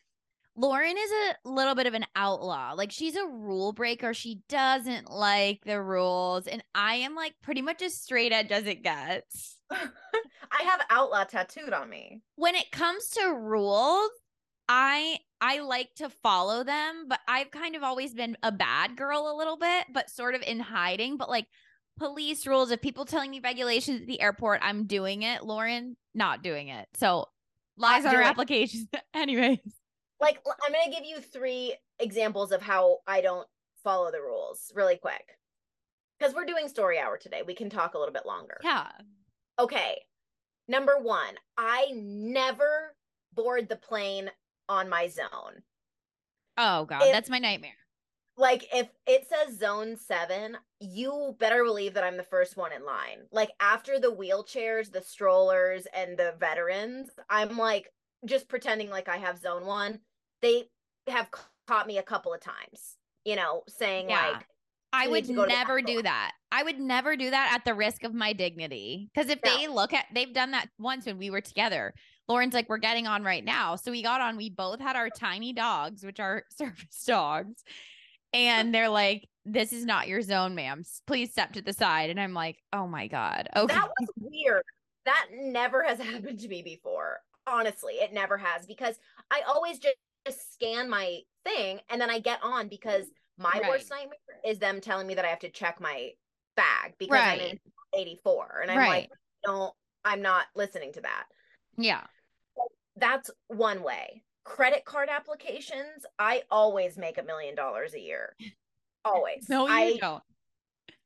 Lauren 0.59 0.97
is 0.97 1.11
a 1.11 1.49
little 1.49 1.73
bit 1.73 1.87
of 1.87 1.93
an 1.93 2.05
outlaw. 2.17 2.73
Like 2.75 2.91
she's 2.91 3.15
a 3.15 3.25
rule 3.25 3.71
breaker. 3.71 4.13
She 4.13 4.41
doesn't 4.49 5.09
like 5.09 5.61
the 5.63 5.81
rules. 5.81 6.47
And 6.47 6.61
I 6.75 6.95
am 6.95 7.15
like 7.15 7.33
pretty 7.41 7.61
much 7.61 7.81
as 7.81 7.95
straight 7.95 8.33
edge 8.33 8.51
as 8.51 8.65
it 8.65 8.83
gets. 8.83 9.55
I 9.71 10.63
have 10.63 10.81
outlaw 10.89 11.23
tattooed 11.23 11.71
on 11.71 11.89
me. 11.89 12.23
When 12.35 12.55
it 12.55 12.71
comes 12.71 13.07
to 13.11 13.33
rules, 13.33 14.09
I 14.67 15.19
I 15.39 15.59
like 15.59 15.95
to 15.95 16.09
follow 16.09 16.65
them, 16.65 17.05
but 17.07 17.21
I've 17.25 17.51
kind 17.51 17.77
of 17.77 17.83
always 17.83 18.13
been 18.13 18.35
a 18.43 18.51
bad 18.51 18.97
girl 18.97 19.31
a 19.33 19.37
little 19.37 19.55
bit, 19.55 19.85
but 19.93 20.09
sort 20.09 20.35
of 20.35 20.41
in 20.41 20.59
hiding. 20.59 21.15
But 21.15 21.29
like 21.29 21.45
police 21.97 22.45
rules, 22.45 22.71
if 22.71 22.81
people 22.81 23.05
telling 23.05 23.31
me 23.31 23.39
regulations 23.41 24.01
at 24.01 24.07
the 24.07 24.19
airport, 24.19 24.59
I'm 24.61 24.87
doing 24.87 25.21
it. 25.21 25.41
Lauren, 25.41 25.95
not 26.13 26.43
doing 26.43 26.67
it. 26.67 26.89
So 26.95 27.27
lies 27.77 28.05
on 28.05 28.13
her 28.13 28.21
it. 28.21 28.27
applications. 28.27 28.87
Anyways. 29.13 29.59
Like 30.19 30.41
I'm 30.65 30.73
going 30.73 30.85
to 30.89 30.95
give 30.95 31.05
you 31.05 31.19
three 31.21 31.75
examples 31.99 32.51
of 32.51 32.61
how 32.61 32.99
I 33.07 33.21
don't 33.21 33.47
follow 33.83 34.11
the 34.11 34.21
rules 34.21 34.71
really 34.75 34.97
quick. 34.97 35.37
Cuz 36.21 36.33
we're 36.33 36.45
doing 36.45 36.67
story 36.67 36.99
hour 36.99 37.17
today. 37.17 37.41
We 37.41 37.55
can 37.55 37.69
talk 37.69 37.93
a 37.93 37.97
little 37.99 38.13
bit 38.13 38.25
longer. 38.25 38.59
Yeah. 38.63 38.91
Okay. 39.57 40.01
Number 40.67 40.99
1, 40.99 41.35
I 41.57 41.91
never 41.95 42.95
board 43.33 43.69
the 43.69 43.75
plane 43.75 44.29
on 44.67 44.87
my 44.89 45.07
zone. 45.07 45.63
Oh 46.57 46.85
god, 46.85 47.03
If- 47.03 47.11
that's 47.11 47.29
my 47.29 47.39
nightmare. 47.39 47.73
Like 48.37 48.73
if 48.73 48.87
it 49.05 49.27
says 49.27 49.57
zone 49.57 49.97
7, 49.97 50.57
you 50.79 51.35
better 51.39 51.63
believe 51.63 51.93
that 51.95 52.05
I'm 52.05 52.15
the 52.15 52.23
first 52.23 52.55
one 52.55 52.71
in 52.71 52.85
line. 52.85 53.27
Like 53.33 53.49
after 53.59 53.99
the 53.99 54.13
wheelchairs, 54.13 54.91
the 54.91 55.01
strollers 55.01 55.87
and 55.93 56.17
the 56.17 56.35
veterans, 56.39 57.09
I'm 57.29 57.57
like 57.57 57.91
just 58.25 58.47
pretending 58.47 58.89
like 58.89 59.09
I 59.09 59.17
have 59.17 59.39
zone 59.39 59.65
1. 59.65 59.99
They 60.41 60.65
have 61.07 61.29
caught 61.67 61.87
me 61.87 61.97
a 61.97 62.03
couple 62.03 62.33
of 62.33 62.41
times, 62.41 62.97
you 63.25 63.35
know, 63.35 63.63
saying 63.67 64.09
Yeah. 64.09 64.29
like 64.31 64.45
I 64.91 65.07
would 65.07 65.23
need 65.23 65.27
to 65.27 65.33
go 65.33 65.43
to 65.45 65.49
the 65.49 65.55
never 65.55 65.81
do 65.81 66.01
that. 66.01 66.31
I 66.51 66.63
would 66.63 66.79
never 66.79 67.15
do 67.15 67.29
that 67.29 67.51
at 67.53 67.63
the 67.63 67.75
risk 67.75 68.03
of 68.03 68.13
my 68.13 68.33
dignity. 68.33 69.09
Because 69.13 69.29
if 69.29 69.39
No. 69.45 69.55
they 69.55 69.67
look 69.67 69.93
at, 69.93 70.07
they've 70.13 70.33
done 70.33 70.51
that 70.51 70.67
once 70.79 71.05
when 71.05 71.19
we 71.19 71.29
were 71.29 71.41
together. 71.41 71.93
Lauren's 72.27 72.55
like, 72.55 72.67
we're 72.69 72.79
getting 72.79 73.05
on 73.05 73.23
right 73.23 73.43
now. 73.45 73.75
So 73.75 73.91
we 73.91 74.01
got 74.01 74.21
on. 74.21 74.35
We 74.35 74.49
both 74.49 74.79
had 74.79 74.95
our 74.95 75.09
tiny 75.11 75.53
dogs, 75.53 76.03
which 76.03 76.19
are 76.19 76.43
service 76.51 77.03
dogs. 77.05 77.63
And 78.33 78.73
they're 78.73 78.89
like, 78.89 79.27
this 79.45 79.73
is 79.73 79.85
not 79.85 80.07
your 80.07 80.21
zone, 80.21 80.55
ma'am. 80.55 80.83
Please 81.07 81.31
step 81.31 81.53
to 81.53 81.61
the 81.61 81.73
side. 81.73 82.09
And 82.09 82.19
I'm 82.19 82.33
like, 82.33 82.57
oh 82.73 82.87
my 82.87 83.07
God. 83.07 83.47
Okay. 83.55 83.73
That 83.73 83.89
was 83.99 84.09
weird. 84.17 84.63
That 85.05 85.27
never 85.33 85.83
has 85.83 85.99
happened 86.01 86.39
to 86.39 86.47
me 86.47 86.63
before. 86.63 87.19
Honestly, 87.45 87.93
it 87.95 88.11
never 88.13 88.37
has 88.37 88.65
because 88.65 88.95
I 89.31 89.41
always 89.47 89.77
just 89.79 89.95
scan 90.61 90.89
my 90.89 91.19
thing 91.45 91.79
and 91.89 91.99
then 92.01 92.09
I 92.09 92.19
get 92.19 92.39
on 92.43 92.67
because 92.67 93.05
my 93.37 93.61
worst 93.67 93.89
nightmare 93.89 94.17
is 94.45 94.59
them 94.59 94.81
telling 94.81 95.07
me 95.07 95.15
that 95.15 95.25
I 95.25 95.29
have 95.29 95.39
to 95.39 95.49
check 95.49 95.79
my 95.79 96.11
bag 96.55 96.93
because 96.99 97.15
I'm 97.23 97.39
in 97.39 97.59
84 97.93 98.59
and 98.63 98.71
I'm 98.71 98.77
Right. 98.77 98.87
like, 98.89 99.09
don't, 99.45 99.73
I'm 100.03 100.21
not 100.21 100.47
listening 100.55 100.93
to 100.93 101.01
that. 101.01 101.25
yeah. 101.77 102.03
That's 102.97 103.31
one 103.47 103.81
way. 103.81 104.23
Credit 104.43 104.83
card 104.83 105.07
applications, 105.09 106.05
I 106.17 106.43
always 106.51 106.97
make 106.97 107.17
a 107.17 107.23
million 107.23 107.55
dollars 107.55 107.93
a 107.93 107.99
year. 107.99 108.35
Always. 109.05 109.45
No, 109.49 109.67
you 109.67 109.73
I, 109.73 109.97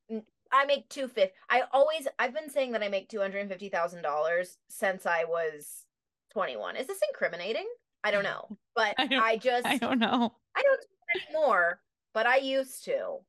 don't. 0.10 0.24
I 0.52 0.66
make 0.66 0.90
two 0.90 1.08
fifty. 1.08 1.34
I 1.50 1.64
always 1.72 2.08
I've 2.18 2.34
been 2.34 2.50
saying 2.50 2.72
that 2.72 2.82
I 2.84 2.90
make 2.90 3.10
two 3.10 3.20
hundred 3.20 3.40
and 3.40 3.50
fifty 3.50 3.70
thousand 3.70 4.02
dollars 4.02 4.58
since 4.70 5.06
I 5.06 5.26
was 5.26 5.86
twenty 6.32 6.58
one. 6.58 6.76
Is 6.76 6.88
this 6.88 7.00
incriminating? 7.10 7.68
I 8.04 8.12
don't 8.12 8.24
know, 8.24 8.58
but 8.76 8.96
I 8.98 9.08
I, 9.22 9.38
just 9.38 9.66
I 9.66 9.78
don't 9.78 10.00
know. 10.00 10.34
I 10.56 10.62
don't 10.62 10.82
do 10.82 10.88
it 11.16 11.24
anymore, 11.28 11.80
but 12.14 12.26
I 12.26 12.38
used 12.38 12.86
to. 12.86 13.20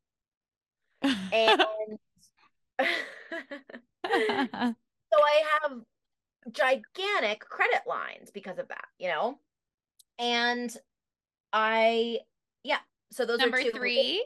And 1.03 1.61
so 2.81 2.87
I 4.07 5.43
have 5.63 5.81
gigantic 6.51 7.41
credit 7.41 7.83
lines 7.87 8.31
because 8.33 8.59
of 8.59 8.69
that, 8.69 8.85
you 8.99 9.09
know. 9.09 9.39
And 10.19 10.75
I 11.53 12.19
yeah. 12.63 12.79
So 13.13 13.25
those 13.25 13.39
Number 13.39 13.59
are 13.59 13.63
two. 13.63 13.71
three. 13.71 14.25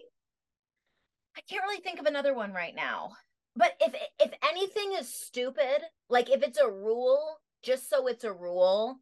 I 1.37 1.41
can't 1.49 1.63
really 1.63 1.81
think 1.81 2.01
of 2.01 2.07
another 2.07 2.35
one 2.35 2.53
right 2.53 2.75
now. 2.75 3.13
But 3.55 3.73
if 3.81 3.95
if 4.19 4.33
anything 4.49 4.93
is 4.99 5.13
stupid, 5.13 5.83
like 6.09 6.31
if 6.31 6.43
it's 6.43 6.59
a 6.59 6.71
rule 6.71 7.39
just 7.63 7.91
so 7.91 8.07
it's 8.07 8.25
a 8.25 8.33
rule 8.33 8.99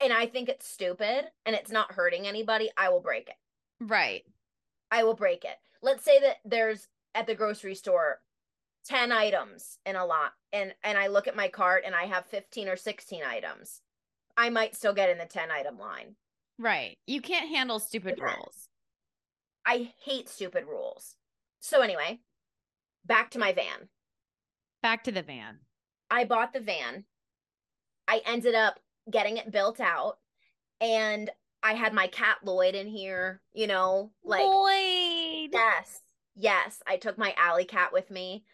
and 0.00 0.12
I 0.12 0.26
think 0.26 0.48
it's 0.48 0.68
stupid 0.68 1.26
and 1.44 1.54
it's 1.54 1.70
not 1.70 1.92
hurting 1.92 2.26
anybody, 2.26 2.70
I 2.76 2.88
will 2.88 3.00
break 3.00 3.28
it. 3.28 3.36
Right. 3.80 4.24
I 4.90 5.04
will 5.04 5.14
break 5.14 5.44
it. 5.44 5.56
Let's 5.82 6.04
say 6.04 6.18
that 6.20 6.36
there's 6.44 6.88
at 7.14 7.26
the 7.26 7.34
grocery 7.34 7.74
store 7.74 8.20
10 8.86 9.12
items 9.12 9.78
in 9.84 9.96
a 9.96 10.06
lot 10.06 10.32
and 10.52 10.74
and 10.82 10.96
I 10.96 11.08
look 11.08 11.26
at 11.26 11.36
my 11.36 11.48
cart 11.48 11.82
and 11.84 11.94
I 11.94 12.04
have 12.04 12.26
15 12.26 12.68
or 12.68 12.76
16 12.76 13.22
items. 13.22 13.82
I 14.36 14.50
might 14.50 14.76
still 14.76 14.94
get 14.94 15.10
in 15.10 15.18
the 15.18 15.26
10 15.26 15.50
item 15.50 15.78
line. 15.78 16.14
Right. 16.58 16.96
You 17.06 17.20
can't 17.20 17.48
handle 17.48 17.78
stupid 17.78 18.18
rules. 18.20 18.68
I 19.66 19.92
hate 20.04 20.28
stupid 20.28 20.64
rules. 20.64 21.16
So 21.60 21.82
anyway, 21.82 22.20
back 23.04 23.30
to 23.32 23.38
my 23.38 23.52
van. 23.52 23.88
Back 24.82 25.04
to 25.04 25.12
the 25.12 25.22
van. 25.22 25.58
I 26.10 26.24
bought 26.24 26.52
the 26.52 26.60
van. 26.60 27.04
I 28.06 28.22
ended 28.24 28.54
up 28.54 28.80
getting 29.10 29.36
it 29.36 29.50
built 29.50 29.80
out 29.80 30.18
and 30.80 31.30
I 31.62 31.74
had 31.74 31.92
my 31.92 32.06
cat 32.06 32.38
Lloyd 32.44 32.74
in 32.74 32.86
here, 32.86 33.40
you 33.52 33.66
know, 33.66 34.12
like 34.24 34.42
Lloyd. 34.42 35.50
yes. 35.52 36.00
Yes, 36.40 36.80
I 36.86 36.98
took 36.98 37.18
my 37.18 37.34
alley 37.36 37.64
cat 37.64 37.92
with 37.92 38.10
me 38.10 38.44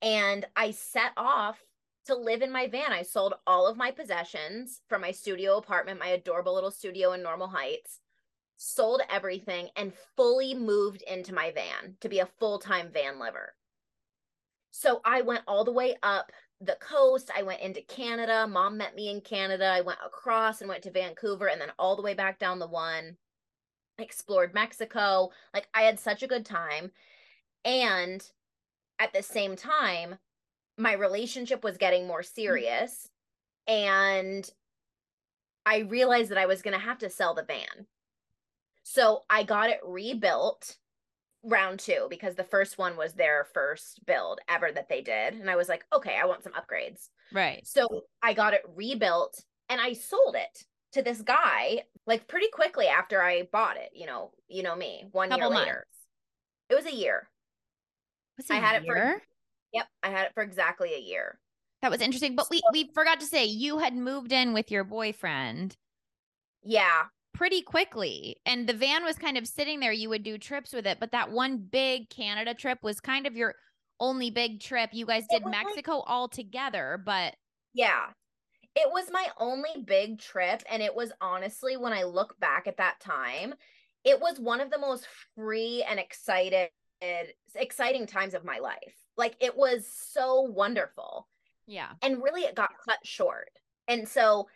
and 0.00 0.46
I 0.56 0.70
set 0.70 1.12
off 1.16 1.58
to 2.06 2.14
live 2.14 2.40
in 2.40 2.50
my 2.50 2.66
van. 2.66 2.92
I 2.92 3.02
sold 3.02 3.34
all 3.46 3.66
of 3.66 3.76
my 3.76 3.90
possessions 3.90 4.80
from 4.88 5.02
my 5.02 5.10
studio 5.10 5.58
apartment, 5.58 6.00
my 6.00 6.08
adorable 6.08 6.54
little 6.54 6.70
studio 6.70 7.12
in 7.12 7.22
Normal 7.22 7.48
Heights, 7.48 8.00
sold 8.56 9.02
everything, 9.10 9.68
and 9.76 9.92
fully 10.16 10.54
moved 10.54 11.02
into 11.02 11.34
my 11.34 11.50
van 11.50 11.96
to 12.00 12.08
be 12.08 12.20
a 12.20 12.28
full 12.38 12.58
time 12.58 12.90
van 12.90 13.18
liver. 13.18 13.54
So 14.78 15.00
I 15.06 15.22
went 15.22 15.40
all 15.48 15.64
the 15.64 15.72
way 15.72 15.96
up 16.02 16.32
the 16.60 16.76
coast. 16.78 17.30
I 17.34 17.42
went 17.42 17.62
into 17.62 17.80
Canada. 17.80 18.46
Mom 18.46 18.76
met 18.76 18.94
me 18.94 19.08
in 19.08 19.22
Canada. 19.22 19.64
I 19.64 19.80
went 19.80 20.00
across 20.04 20.60
and 20.60 20.68
went 20.68 20.82
to 20.82 20.90
Vancouver 20.90 21.46
and 21.46 21.58
then 21.58 21.72
all 21.78 21.96
the 21.96 22.02
way 22.02 22.12
back 22.12 22.38
down 22.38 22.58
the 22.58 22.66
one. 22.66 23.16
Explored 23.98 24.52
Mexico. 24.52 25.30
Like 25.54 25.66
I 25.72 25.84
had 25.84 25.98
such 25.98 26.22
a 26.22 26.26
good 26.26 26.44
time. 26.44 26.92
And 27.64 28.22
at 28.98 29.14
the 29.14 29.22
same 29.22 29.56
time, 29.56 30.18
my 30.76 30.92
relationship 30.92 31.64
was 31.64 31.78
getting 31.78 32.06
more 32.06 32.20
mm. 32.20 32.34
serious 32.34 33.08
and 33.66 34.48
I 35.64 35.78
realized 35.78 36.30
that 36.30 36.38
I 36.38 36.46
was 36.46 36.60
going 36.60 36.78
to 36.78 36.84
have 36.84 36.98
to 36.98 37.08
sell 37.08 37.32
the 37.32 37.44
van. 37.44 37.86
So 38.82 39.22
I 39.30 39.42
got 39.42 39.70
it 39.70 39.80
rebuilt 39.82 40.76
round 41.46 41.80
two 41.80 42.06
because 42.10 42.34
the 42.34 42.44
first 42.44 42.78
one 42.78 42.96
was 42.96 43.12
their 43.12 43.46
first 43.54 44.04
build 44.06 44.40
ever 44.48 44.70
that 44.72 44.88
they 44.88 45.00
did. 45.00 45.34
And 45.34 45.50
I 45.50 45.56
was 45.56 45.68
like, 45.68 45.84
okay, 45.94 46.16
I 46.20 46.26
want 46.26 46.42
some 46.42 46.52
upgrades. 46.52 47.08
Right. 47.32 47.66
So 47.66 48.02
I 48.22 48.34
got 48.34 48.54
it 48.54 48.62
rebuilt 48.74 49.42
and 49.68 49.80
I 49.80 49.92
sold 49.92 50.36
it 50.36 50.64
to 50.92 51.02
this 51.02 51.22
guy 51.22 51.82
like 52.06 52.28
pretty 52.28 52.48
quickly 52.52 52.86
after 52.86 53.22
I 53.22 53.48
bought 53.52 53.76
it. 53.76 53.90
You 53.94 54.06
know, 54.06 54.32
you 54.48 54.62
know 54.62 54.76
me, 54.76 55.04
one 55.12 55.30
Couple 55.30 55.48
year 55.48 55.58
later. 55.58 55.72
Months. 55.72 55.98
It 56.70 56.74
was 56.74 56.86
a 56.86 56.96
year. 56.96 57.28
Was 58.36 58.50
it 58.50 58.54
I 58.54 58.56
had 58.56 58.84
year? 58.84 58.94
it 58.94 59.18
for 59.18 59.22
Yep, 59.72 59.86
I 60.02 60.10
had 60.10 60.26
it 60.26 60.34
for 60.34 60.42
exactly 60.42 60.94
a 60.94 61.00
year. 61.00 61.38
That 61.82 61.90
was 61.90 62.00
interesting. 62.00 62.34
But 62.34 62.48
we 62.50 62.62
we 62.72 62.90
forgot 62.94 63.20
to 63.20 63.26
say 63.26 63.44
you 63.44 63.78
had 63.78 63.94
moved 63.94 64.32
in 64.32 64.52
with 64.52 64.70
your 64.70 64.84
boyfriend. 64.84 65.76
Yeah. 66.62 67.04
Pretty 67.36 67.62
quickly. 67.62 68.36
And 68.46 68.66
the 68.66 68.72
van 68.72 69.04
was 69.04 69.16
kind 69.16 69.36
of 69.36 69.46
sitting 69.46 69.78
there. 69.80 69.92
You 69.92 70.08
would 70.08 70.22
do 70.22 70.38
trips 70.38 70.72
with 70.72 70.86
it. 70.86 70.98
But 70.98 71.12
that 71.12 71.30
one 71.30 71.58
big 71.58 72.08
Canada 72.08 72.54
trip 72.54 72.78
was 72.82 72.98
kind 73.00 73.26
of 73.26 73.36
your 73.36 73.54
only 74.00 74.30
big 74.30 74.60
trip. 74.60 74.90
You 74.92 75.06
guys 75.06 75.24
did 75.30 75.44
Mexico 75.46 75.96
like, 75.96 76.04
all 76.06 76.28
together, 76.28 77.00
but 77.04 77.34
yeah. 77.74 78.06
It 78.74 78.90
was 78.90 79.10
my 79.10 79.26
only 79.38 79.82
big 79.86 80.18
trip. 80.18 80.62
And 80.70 80.82
it 80.82 80.94
was 80.94 81.12
honestly, 81.20 81.76
when 81.76 81.92
I 81.92 82.04
look 82.04 82.38
back 82.40 82.66
at 82.66 82.78
that 82.78 83.00
time, 83.00 83.54
it 84.04 84.20
was 84.20 84.38
one 84.38 84.60
of 84.60 84.70
the 84.70 84.78
most 84.78 85.06
free 85.34 85.84
and 85.88 85.98
excited 85.98 86.70
exciting 87.54 88.06
times 88.06 88.32
of 88.32 88.44
my 88.44 88.58
life. 88.58 88.94
Like 89.16 89.36
it 89.40 89.56
was 89.56 89.86
so 89.86 90.40
wonderful. 90.40 91.28
Yeah. 91.66 91.90
And 92.02 92.22
really 92.22 92.42
it 92.42 92.54
got 92.54 92.70
cut 92.86 92.98
short. 93.04 93.50
And 93.88 94.08
so 94.08 94.48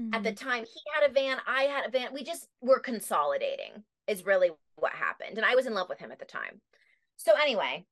mm-hmm. 0.00 0.14
at 0.14 0.22
the 0.22 0.32
mm-hmm. 0.32 0.48
time 0.48 0.64
he 0.64 0.80
had 0.94 1.08
a 1.08 1.12
van, 1.12 1.38
I 1.46 1.62
had 1.64 1.86
a 1.86 1.90
van. 1.90 2.12
We 2.12 2.24
just 2.24 2.48
were 2.60 2.80
consolidating 2.80 3.84
is 4.06 4.24
really 4.24 4.50
what 4.76 4.92
happened. 4.92 5.36
And 5.36 5.44
I 5.44 5.54
was 5.54 5.66
in 5.66 5.74
love 5.74 5.88
with 5.88 5.98
him 5.98 6.10
at 6.10 6.18
the 6.18 6.24
time. 6.24 6.60
So 7.16 7.32
anyway, 7.34 7.84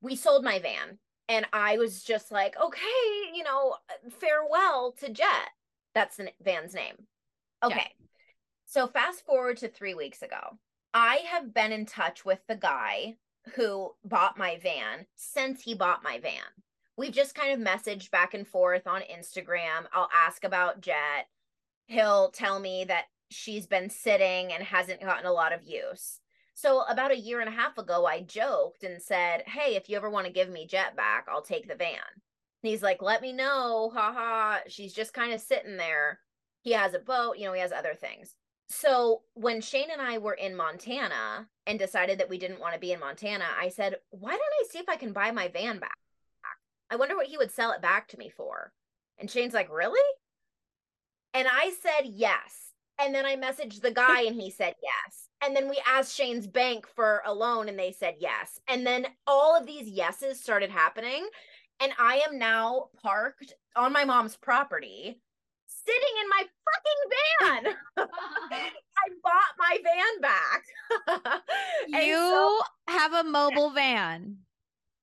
we 0.00 0.16
sold 0.16 0.44
my 0.44 0.58
van 0.58 0.98
and 1.28 1.46
I 1.52 1.78
was 1.78 2.02
just 2.02 2.32
like, 2.32 2.56
okay, 2.60 3.32
you 3.34 3.44
know, 3.44 3.76
farewell 4.18 4.94
to 5.00 5.10
Jet. 5.10 5.50
That's 5.94 6.16
the 6.16 6.30
van's 6.42 6.74
name. 6.74 6.94
Okay. 7.62 7.76
Yeah. 7.76 8.06
So 8.66 8.86
fast 8.86 9.24
forward 9.24 9.58
to 9.58 9.68
3 9.68 9.94
weeks 9.94 10.22
ago. 10.22 10.58
I 10.92 11.20
have 11.30 11.54
been 11.54 11.72
in 11.72 11.86
touch 11.86 12.24
with 12.24 12.40
the 12.48 12.56
guy 12.56 13.16
who 13.54 13.92
bought 14.04 14.38
my 14.38 14.58
van 14.62 15.06
since 15.16 15.62
he 15.62 15.74
bought 15.74 16.02
my 16.02 16.18
van. 16.18 16.42
We've 16.96 17.12
just 17.12 17.34
kind 17.34 17.52
of 17.52 17.66
messaged 17.66 18.10
back 18.10 18.34
and 18.34 18.46
forth 18.46 18.86
on 18.86 19.02
Instagram. 19.02 19.86
I'll 19.92 20.10
ask 20.14 20.44
about 20.44 20.80
Jet. 20.80 21.26
He'll 21.90 22.30
tell 22.30 22.58
me 22.58 22.84
that 22.84 23.04
she's 23.30 23.66
been 23.66 23.90
sitting 23.90 24.52
and 24.52 24.62
hasn't 24.62 25.02
gotten 25.02 25.26
a 25.26 25.32
lot 25.32 25.52
of 25.52 25.62
use. 25.62 26.20
So, 26.54 26.82
about 26.82 27.12
a 27.12 27.18
year 27.18 27.40
and 27.40 27.48
a 27.48 27.52
half 27.52 27.78
ago, 27.78 28.06
I 28.06 28.22
joked 28.22 28.82
and 28.82 29.00
said, 29.00 29.42
Hey, 29.46 29.76
if 29.76 29.88
you 29.88 29.96
ever 29.96 30.10
want 30.10 30.26
to 30.26 30.32
give 30.32 30.48
me 30.48 30.66
Jet 30.66 30.96
back, 30.96 31.26
I'll 31.28 31.42
take 31.42 31.68
the 31.68 31.74
van. 31.74 31.98
And 32.62 32.70
he's 32.70 32.82
like, 32.82 33.02
Let 33.02 33.22
me 33.22 33.32
know. 33.32 33.90
Ha 33.94 34.12
ha. 34.12 34.60
She's 34.68 34.92
just 34.92 35.12
kind 35.12 35.32
of 35.32 35.40
sitting 35.40 35.76
there. 35.76 36.20
He 36.62 36.72
has 36.72 36.94
a 36.94 36.98
boat, 36.98 37.38
you 37.38 37.44
know, 37.46 37.52
he 37.52 37.60
has 37.60 37.72
other 37.72 37.94
things 37.94 38.34
so 38.70 39.22
when 39.34 39.60
Shane 39.60 39.90
and 39.90 40.00
I 40.00 40.18
were 40.18 40.32
in 40.32 40.54
Montana 40.54 41.48
and 41.66 41.76
decided 41.76 42.18
that 42.18 42.28
we 42.28 42.38
didn't 42.38 42.60
want 42.60 42.74
to 42.74 42.80
be 42.80 42.92
in 42.92 43.00
Montana, 43.00 43.44
I 43.60 43.68
said, 43.68 43.96
why 44.10 44.30
don't 44.30 44.40
I 44.40 44.64
see 44.70 44.78
if 44.78 44.88
I 44.88 44.94
can 44.94 45.12
buy 45.12 45.32
my 45.32 45.48
van 45.48 45.80
back? 45.80 45.98
I 46.88 46.94
wonder 46.94 47.16
what 47.16 47.26
he 47.26 47.36
would 47.36 47.50
sell 47.50 47.72
it 47.72 47.82
back 47.82 48.06
to 48.08 48.16
me 48.16 48.30
for. 48.30 48.72
And 49.18 49.28
Shane's 49.28 49.54
like, 49.54 49.72
really? 49.72 50.00
And 51.34 51.46
I 51.50 51.72
said, 51.82 52.06
yes. 52.06 52.72
And 53.00 53.14
then 53.14 53.24
I 53.24 53.36
messaged 53.36 53.80
the 53.80 53.90
guy 53.90 54.22
and 54.22 54.34
he 54.34 54.50
said, 54.50 54.74
yes. 54.82 55.28
And 55.42 55.56
then 55.56 55.68
we 55.68 55.80
asked 55.86 56.14
Shane's 56.14 56.46
bank 56.46 56.86
for 56.86 57.22
a 57.24 57.32
loan 57.32 57.68
and 57.68 57.78
they 57.78 57.92
said 57.92 58.16
yes. 58.18 58.60
And 58.68 58.86
then 58.86 59.06
all 59.26 59.56
of 59.56 59.66
these 59.66 59.88
yeses 59.88 60.40
started 60.40 60.70
happening. 60.70 61.26
And 61.80 61.92
I 61.98 62.20
am 62.28 62.38
now 62.38 62.88
parked 63.02 63.54
on 63.74 63.92
my 63.92 64.04
mom's 64.04 64.36
property 64.36 65.20
sitting 65.66 66.14
in 66.22 66.28
my 66.28 66.44
fucking 66.66 67.64
van. 67.64 67.74
I 69.00 69.08
bought 69.22 69.56
my 69.58 69.78
van 69.82 70.20
back. 70.20 71.42
you 71.88 72.14
so, 72.14 72.60
have 72.88 73.14
a 73.14 73.24
mobile 73.24 73.70
van. 73.70 74.36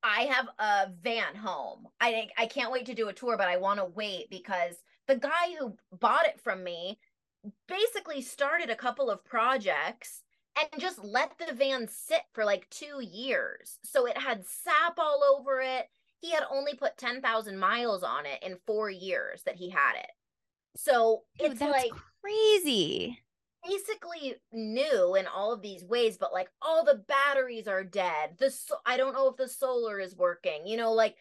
I 0.04 0.22
have 0.24 0.48
a 0.60 0.92
van 1.02 1.36
home. 1.36 1.88
I 2.00 2.30
I 2.38 2.46
can't 2.46 2.72
wait 2.72 2.86
to 2.86 2.94
do 2.94 3.10
a 3.10 3.14
tour, 3.14 3.38
but 3.38 3.48
I 3.48 3.58
want 3.58 3.80
to 3.80 3.86
wait 3.86 4.30
because 4.30 4.76
the 5.08 5.16
guy 5.16 5.56
who 5.58 5.78
bought 5.92 6.26
it 6.26 6.40
from 6.40 6.64
me 6.64 7.00
basically 7.68 8.22
started 8.22 8.70
a 8.70 8.76
couple 8.76 9.10
of 9.10 9.24
projects 9.24 10.24
and 10.60 10.82
just 10.82 11.04
let 11.04 11.38
the 11.38 11.54
van 11.54 11.88
sit 11.88 12.22
for 12.34 12.46
like 12.46 12.70
2 12.70 13.02
years. 13.02 13.78
So 13.84 14.06
it 14.06 14.18
had 14.18 14.46
sap 14.46 14.98
all 14.98 15.22
over 15.24 15.62
it. 15.62 15.88
He 16.20 16.32
had 16.32 16.44
only 16.52 16.74
put 16.74 16.98
10,000 16.98 17.58
miles 17.58 18.04
on 18.04 18.26
it 18.26 18.42
in 18.42 18.58
4 18.66 18.90
years 18.90 19.44
that 19.44 19.56
he 19.56 19.70
had 19.70 19.96
it. 19.96 20.12
So 20.76 21.24
Dude, 21.40 21.52
it's 21.54 21.62
like 21.62 21.92
crazy. 22.22 23.20
Basically 23.68 24.36
new 24.52 25.16
in 25.16 25.28
all 25.28 25.52
of 25.52 25.62
these 25.62 25.84
ways, 25.84 26.18
but 26.18 26.34
like 26.34 26.50
all 26.62 26.84
the 26.84 27.04
batteries 27.08 27.68
are 27.68 27.84
dead. 27.84 28.38
The 28.40 28.52
so- 28.52 28.80
I 28.86 28.98
don't 28.98 29.14
know 29.14 29.30
if 29.30 29.38
the 29.38 29.48
solar 29.48 30.00
is 30.00 30.16
working. 30.16 30.66
You 30.66 30.78
know, 30.78 30.94
like, 30.94 31.16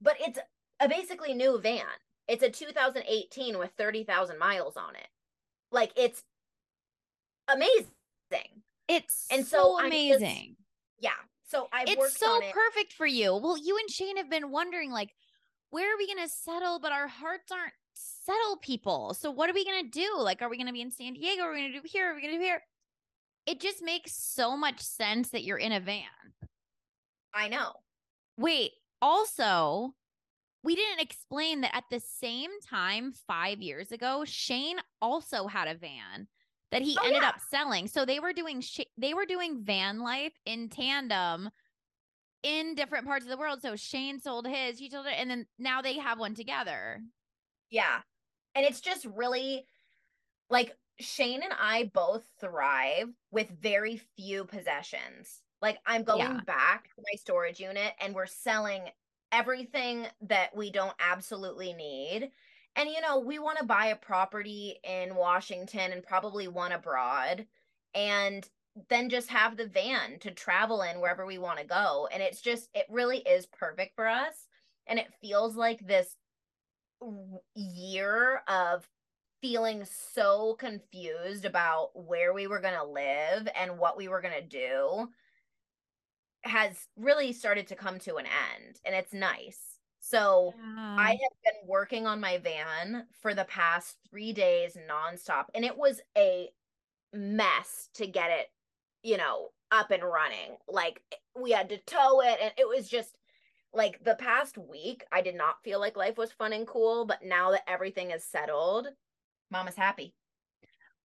but 0.00 0.16
it's 0.20 0.38
a 0.80 0.88
basically 0.88 1.34
new 1.34 1.60
van. 1.60 1.84
It's 2.30 2.44
a 2.44 2.50
2018 2.50 3.58
with 3.58 3.72
30,000 3.76 4.38
miles 4.38 4.76
on 4.76 4.94
it. 4.94 5.08
Like 5.72 5.92
it's 5.96 6.22
amazing. 7.48 7.90
It's 8.88 9.26
and 9.30 9.44
so, 9.44 9.78
so 9.78 9.86
amazing. 9.86 10.20
Just, 10.20 10.60
yeah. 11.00 11.10
So 11.48 11.68
I 11.72 11.84
it's 11.88 12.18
so 12.18 12.40
it. 12.40 12.52
perfect 12.52 12.92
for 12.92 13.06
you. 13.06 13.36
Well, 13.36 13.58
you 13.58 13.76
and 13.76 13.90
Shane 13.90 14.16
have 14.16 14.30
been 14.30 14.52
wondering 14.52 14.92
like, 14.92 15.10
where 15.70 15.92
are 15.92 15.98
we 15.98 16.06
going 16.06 16.24
to 16.26 16.32
settle? 16.32 16.78
But 16.78 16.92
our 16.92 17.08
hearts 17.08 17.50
aren't 17.50 17.72
settle 17.94 18.58
people. 18.62 19.14
So 19.14 19.30
what 19.32 19.50
are 19.50 19.54
we 19.54 19.64
going 19.64 19.84
to 19.84 19.90
do? 19.90 20.16
Like, 20.18 20.42
are 20.42 20.48
we 20.48 20.56
going 20.56 20.68
to 20.68 20.72
be 20.72 20.82
in 20.82 20.92
San 20.92 21.14
Diego? 21.14 21.42
Are 21.42 21.52
we 21.52 21.60
going 21.60 21.72
to 21.72 21.80
do 21.80 21.84
here? 21.84 22.12
Are 22.12 22.14
we 22.14 22.22
going 22.22 22.34
to 22.34 22.38
do 22.38 22.44
here? 22.44 22.62
It 23.46 23.60
just 23.60 23.82
makes 23.82 24.12
so 24.12 24.56
much 24.56 24.80
sense 24.80 25.30
that 25.30 25.42
you're 25.42 25.58
in 25.58 25.72
a 25.72 25.80
van. 25.80 26.04
I 27.34 27.48
know. 27.48 27.72
Wait, 28.36 28.72
also, 29.02 29.94
we 30.62 30.76
didn't 30.76 31.00
explain 31.00 31.62
that 31.62 31.74
at 31.74 31.84
the 31.90 32.00
same 32.00 32.50
time, 32.68 33.12
five 33.26 33.60
years 33.60 33.92
ago, 33.92 34.24
Shane 34.26 34.76
also 35.00 35.46
had 35.46 35.68
a 35.68 35.74
van 35.74 36.28
that 36.70 36.82
he 36.82 36.96
oh, 37.00 37.06
ended 37.06 37.22
yeah. 37.22 37.28
up 37.28 37.40
selling. 37.50 37.88
So 37.88 38.04
they 38.04 38.20
were 38.20 38.32
doing 38.32 38.60
sh- 38.60 38.80
they 38.98 39.14
were 39.14 39.26
doing 39.26 39.62
van 39.62 40.00
life 40.00 40.34
in 40.44 40.68
tandem 40.68 41.50
in 42.42 42.74
different 42.74 43.06
parts 43.06 43.24
of 43.24 43.30
the 43.30 43.36
world. 43.36 43.60
So 43.62 43.76
Shane 43.76 44.20
sold 44.20 44.46
his, 44.46 44.78
he 44.78 44.90
sold 44.90 45.06
it, 45.06 45.14
and 45.16 45.30
then 45.30 45.46
now 45.58 45.82
they 45.82 45.98
have 45.98 46.18
one 46.18 46.34
together. 46.34 47.00
Yeah. 47.70 48.00
And 48.54 48.66
it's 48.66 48.80
just 48.80 49.04
really 49.04 49.64
like 50.48 50.76
Shane 50.98 51.42
and 51.42 51.52
I 51.58 51.90
both 51.94 52.24
thrive 52.40 53.08
with 53.30 53.48
very 53.60 54.00
few 54.16 54.44
possessions. 54.44 55.40
Like 55.62 55.78
I'm 55.86 56.02
going 56.02 56.20
yeah. 56.20 56.40
back 56.46 56.84
to 56.94 57.02
my 57.02 57.16
storage 57.16 57.60
unit 57.60 57.92
and 58.00 58.14
we're 58.14 58.26
selling 58.26 58.82
everything 59.32 60.06
that 60.22 60.54
we 60.56 60.70
don't 60.70 60.94
absolutely 61.00 61.72
need. 61.72 62.30
And 62.76 62.88
you 62.88 63.00
know, 63.00 63.18
we 63.18 63.38
want 63.38 63.58
to 63.58 63.64
buy 63.64 63.86
a 63.86 63.96
property 63.96 64.76
in 64.84 65.14
Washington 65.14 65.92
and 65.92 66.02
probably 66.02 66.48
one 66.48 66.72
abroad 66.72 67.46
and 67.94 68.48
then 68.88 69.08
just 69.08 69.28
have 69.28 69.56
the 69.56 69.66
van 69.66 70.18
to 70.20 70.30
travel 70.30 70.82
in 70.82 71.00
wherever 71.00 71.26
we 71.26 71.38
want 71.38 71.58
to 71.58 71.66
go. 71.66 72.08
And 72.12 72.22
it's 72.22 72.40
just 72.40 72.70
it 72.74 72.86
really 72.88 73.18
is 73.18 73.46
perfect 73.46 73.96
for 73.96 74.06
us 74.06 74.46
and 74.86 74.98
it 74.98 75.12
feels 75.20 75.56
like 75.56 75.86
this 75.86 76.16
year 77.54 78.42
of 78.46 78.88
feeling 79.40 79.84
so 79.84 80.54
confused 80.58 81.44
about 81.44 81.90
where 81.94 82.34
we 82.34 82.46
were 82.46 82.60
going 82.60 82.74
to 82.74 82.84
live 82.84 83.48
and 83.58 83.78
what 83.78 83.96
we 83.96 84.06
were 84.08 84.20
going 84.20 84.34
to 84.34 84.42
do 84.42 85.08
has 86.42 86.88
really 86.96 87.32
started 87.32 87.66
to 87.68 87.76
come 87.76 87.98
to 88.00 88.16
an 88.16 88.26
end 88.26 88.80
and 88.84 88.94
it's 88.94 89.12
nice. 89.12 89.58
So 90.00 90.54
Yeah. 90.56 90.96
I 90.98 91.10
have 91.10 91.18
been 91.44 91.68
working 91.68 92.06
on 92.06 92.20
my 92.20 92.38
van 92.38 93.06
for 93.20 93.34
the 93.34 93.44
past 93.44 93.96
three 94.08 94.32
days 94.32 94.76
nonstop, 94.88 95.46
and 95.54 95.64
it 95.64 95.76
was 95.76 96.00
a 96.16 96.48
mess 97.12 97.88
to 97.94 98.06
get 98.06 98.30
it, 98.30 98.46
you 99.02 99.16
know, 99.18 99.50
up 99.70 99.90
and 99.90 100.02
running. 100.02 100.56
Like 100.66 101.02
eh, 101.12 101.16
we 101.40 101.50
had 101.50 101.68
to 101.68 101.78
tow 101.78 102.22
it, 102.22 102.38
and 102.42 102.52
it 102.56 102.66
was 102.66 102.88
just 102.88 103.16
like 103.72 104.02
the 104.02 104.14
past 104.16 104.56
week. 104.58 105.04
I 105.12 105.20
did 105.20 105.34
not 105.36 105.62
feel 105.62 105.78
like 105.78 105.96
life 105.96 106.16
was 106.16 106.32
fun 106.32 106.52
and 106.54 106.66
cool, 106.66 107.04
but 107.04 107.22
now 107.22 107.50
that 107.52 107.68
everything 107.68 108.10
is 108.10 108.24
settled, 108.24 108.88
mama's 109.50 109.76
happy. 109.76 110.14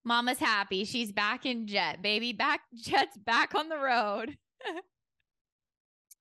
Mama's 0.05 0.39
happy. 0.39 0.85
She's 0.85 1.11
back 1.11 1.45
in 1.45 1.67
jet, 1.67 2.01
baby. 2.01 2.31
Back 2.31 2.61
jet's 2.73 3.17
back 3.17 3.53
on 3.55 3.69
the 3.69 3.77
road. 3.77 4.37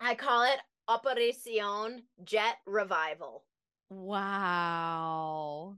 I 0.00 0.14
call 0.14 0.42
it 0.44 0.59
Operacion 0.88 2.02
Jet 2.24 2.57
Revival. 2.66 3.44
Wow. 3.90 5.76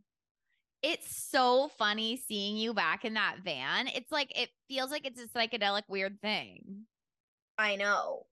It's 0.82 1.30
so 1.30 1.68
funny 1.78 2.16
seeing 2.16 2.56
you 2.56 2.74
back 2.74 3.04
in 3.04 3.14
that 3.14 3.38
van. 3.44 3.88
It's 3.88 4.12
like 4.12 4.38
it 4.38 4.50
feels 4.68 4.90
like 4.90 5.06
it's 5.06 5.20
a 5.20 5.26
psychedelic 5.26 5.82
weird 5.88 6.20
thing. 6.20 6.86
I 7.58 7.76
know. 7.76 8.26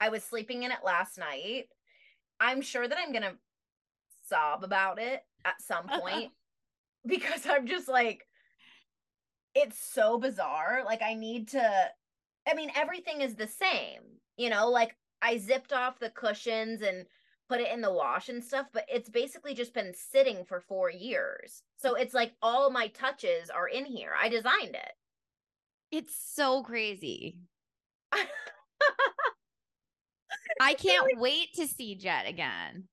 I 0.00 0.08
was 0.08 0.24
sleeping 0.24 0.62
in 0.62 0.70
it 0.70 0.78
last 0.84 1.18
night. 1.18 1.64
I'm 2.40 2.62
sure 2.62 2.88
that 2.88 2.98
I'm 2.98 3.12
going 3.12 3.22
to 3.22 3.36
sob 4.26 4.64
about 4.64 4.98
it 4.98 5.20
at 5.44 5.60
some 5.60 5.86
point 5.88 6.30
because 7.06 7.46
I'm 7.46 7.66
just 7.66 7.88
like, 7.88 8.26
it's 9.54 9.78
so 9.92 10.18
bizarre. 10.18 10.82
Like, 10.86 11.02
I 11.02 11.14
need 11.14 11.48
to, 11.48 11.90
I 12.48 12.54
mean, 12.54 12.70
everything 12.74 13.20
is 13.20 13.34
the 13.34 13.48
same, 13.48 14.00
you 14.36 14.48
know, 14.48 14.70
like 14.70 14.96
I 15.22 15.38
zipped 15.38 15.72
off 15.72 15.98
the 15.98 16.10
cushions 16.10 16.82
and 16.82 17.06
put 17.48 17.60
it 17.60 17.72
in 17.72 17.80
the 17.80 17.92
wash 17.92 18.28
and 18.28 18.42
stuff, 18.42 18.66
but 18.72 18.84
it's 18.88 19.08
basically 19.08 19.54
just 19.54 19.74
been 19.74 19.92
sitting 19.92 20.44
for 20.44 20.60
four 20.60 20.88
years. 20.90 21.62
So 21.76 21.94
it's 21.94 22.14
like 22.14 22.32
all 22.40 22.70
my 22.70 22.88
touches 22.88 23.50
are 23.50 23.66
in 23.66 23.84
here. 23.84 24.12
I 24.20 24.28
designed 24.28 24.76
it. 24.76 24.92
It's 25.90 26.14
so 26.16 26.62
crazy. 26.62 27.38
I 30.60 30.74
can't 30.74 31.18
wait 31.18 31.52
to 31.56 31.66
see 31.66 31.96
Jet 31.96 32.28
again. 32.28 32.84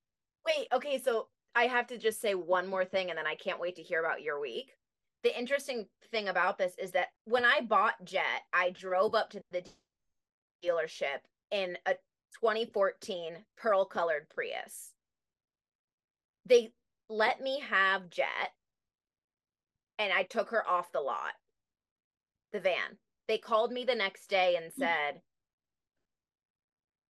Wait, 0.46 0.68
okay, 0.74 0.98
so 0.98 1.28
I 1.56 1.63
have 1.63 1.88
to 1.88 1.98
just 1.98 2.20
say 2.20 2.34
one 2.34 2.68
more 2.68 2.86
thing 2.86 3.10
and 3.10 3.18
then 3.18 3.28
I 3.28 3.36
can't 3.36 3.60
wait 3.60 3.76
to 3.76 3.84
hear 3.84 4.00
about 4.00 4.24
your 4.24 4.40
week. 4.40 4.72
The 5.24 5.38
interesting 5.38 5.88
thing 6.12 6.30
about 6.30 6.58
this 6.58 6.74
is 6.80 6.92
that 6.92 7.10
when 7.26 7.46
I 7.46 7.62
bought 7.62 8.04
Jet, 8.04 8.44
I 8.54 8.72
drove 8.72 9.13
up 9.13 9.30
to 9.32 9.42
the 9.52 9.63
dealership 10.63 11.20
in 11.52 11.78
a 11.86 11.94
2014 12.41 13.34
pearl 13.58 13.86
colored 13.86 14.28
Prius. 14.30 14.91
They 16.45 16.71
let 17.10 17.41
me 17.41 17.60
have 17.69 18.10
Jet 18.10 18.52
and 20.00 20.13
I 20.13 20.23
took 20.23 20.50
her 20.50 20.67
off 20.67 20.91
the 20.91 21.00
lot, 21.00 21.34
the 22.54 22.60
van. 22.60 22.97
They 23.28 23.38
called 23.38 23.71
me 23.71 23.84
the 23.84 23.95
next 23.95 24.28
day 24.28 24.56
and 24.56 24.71
mm. 24.71 24.78
said, 24.78 25.21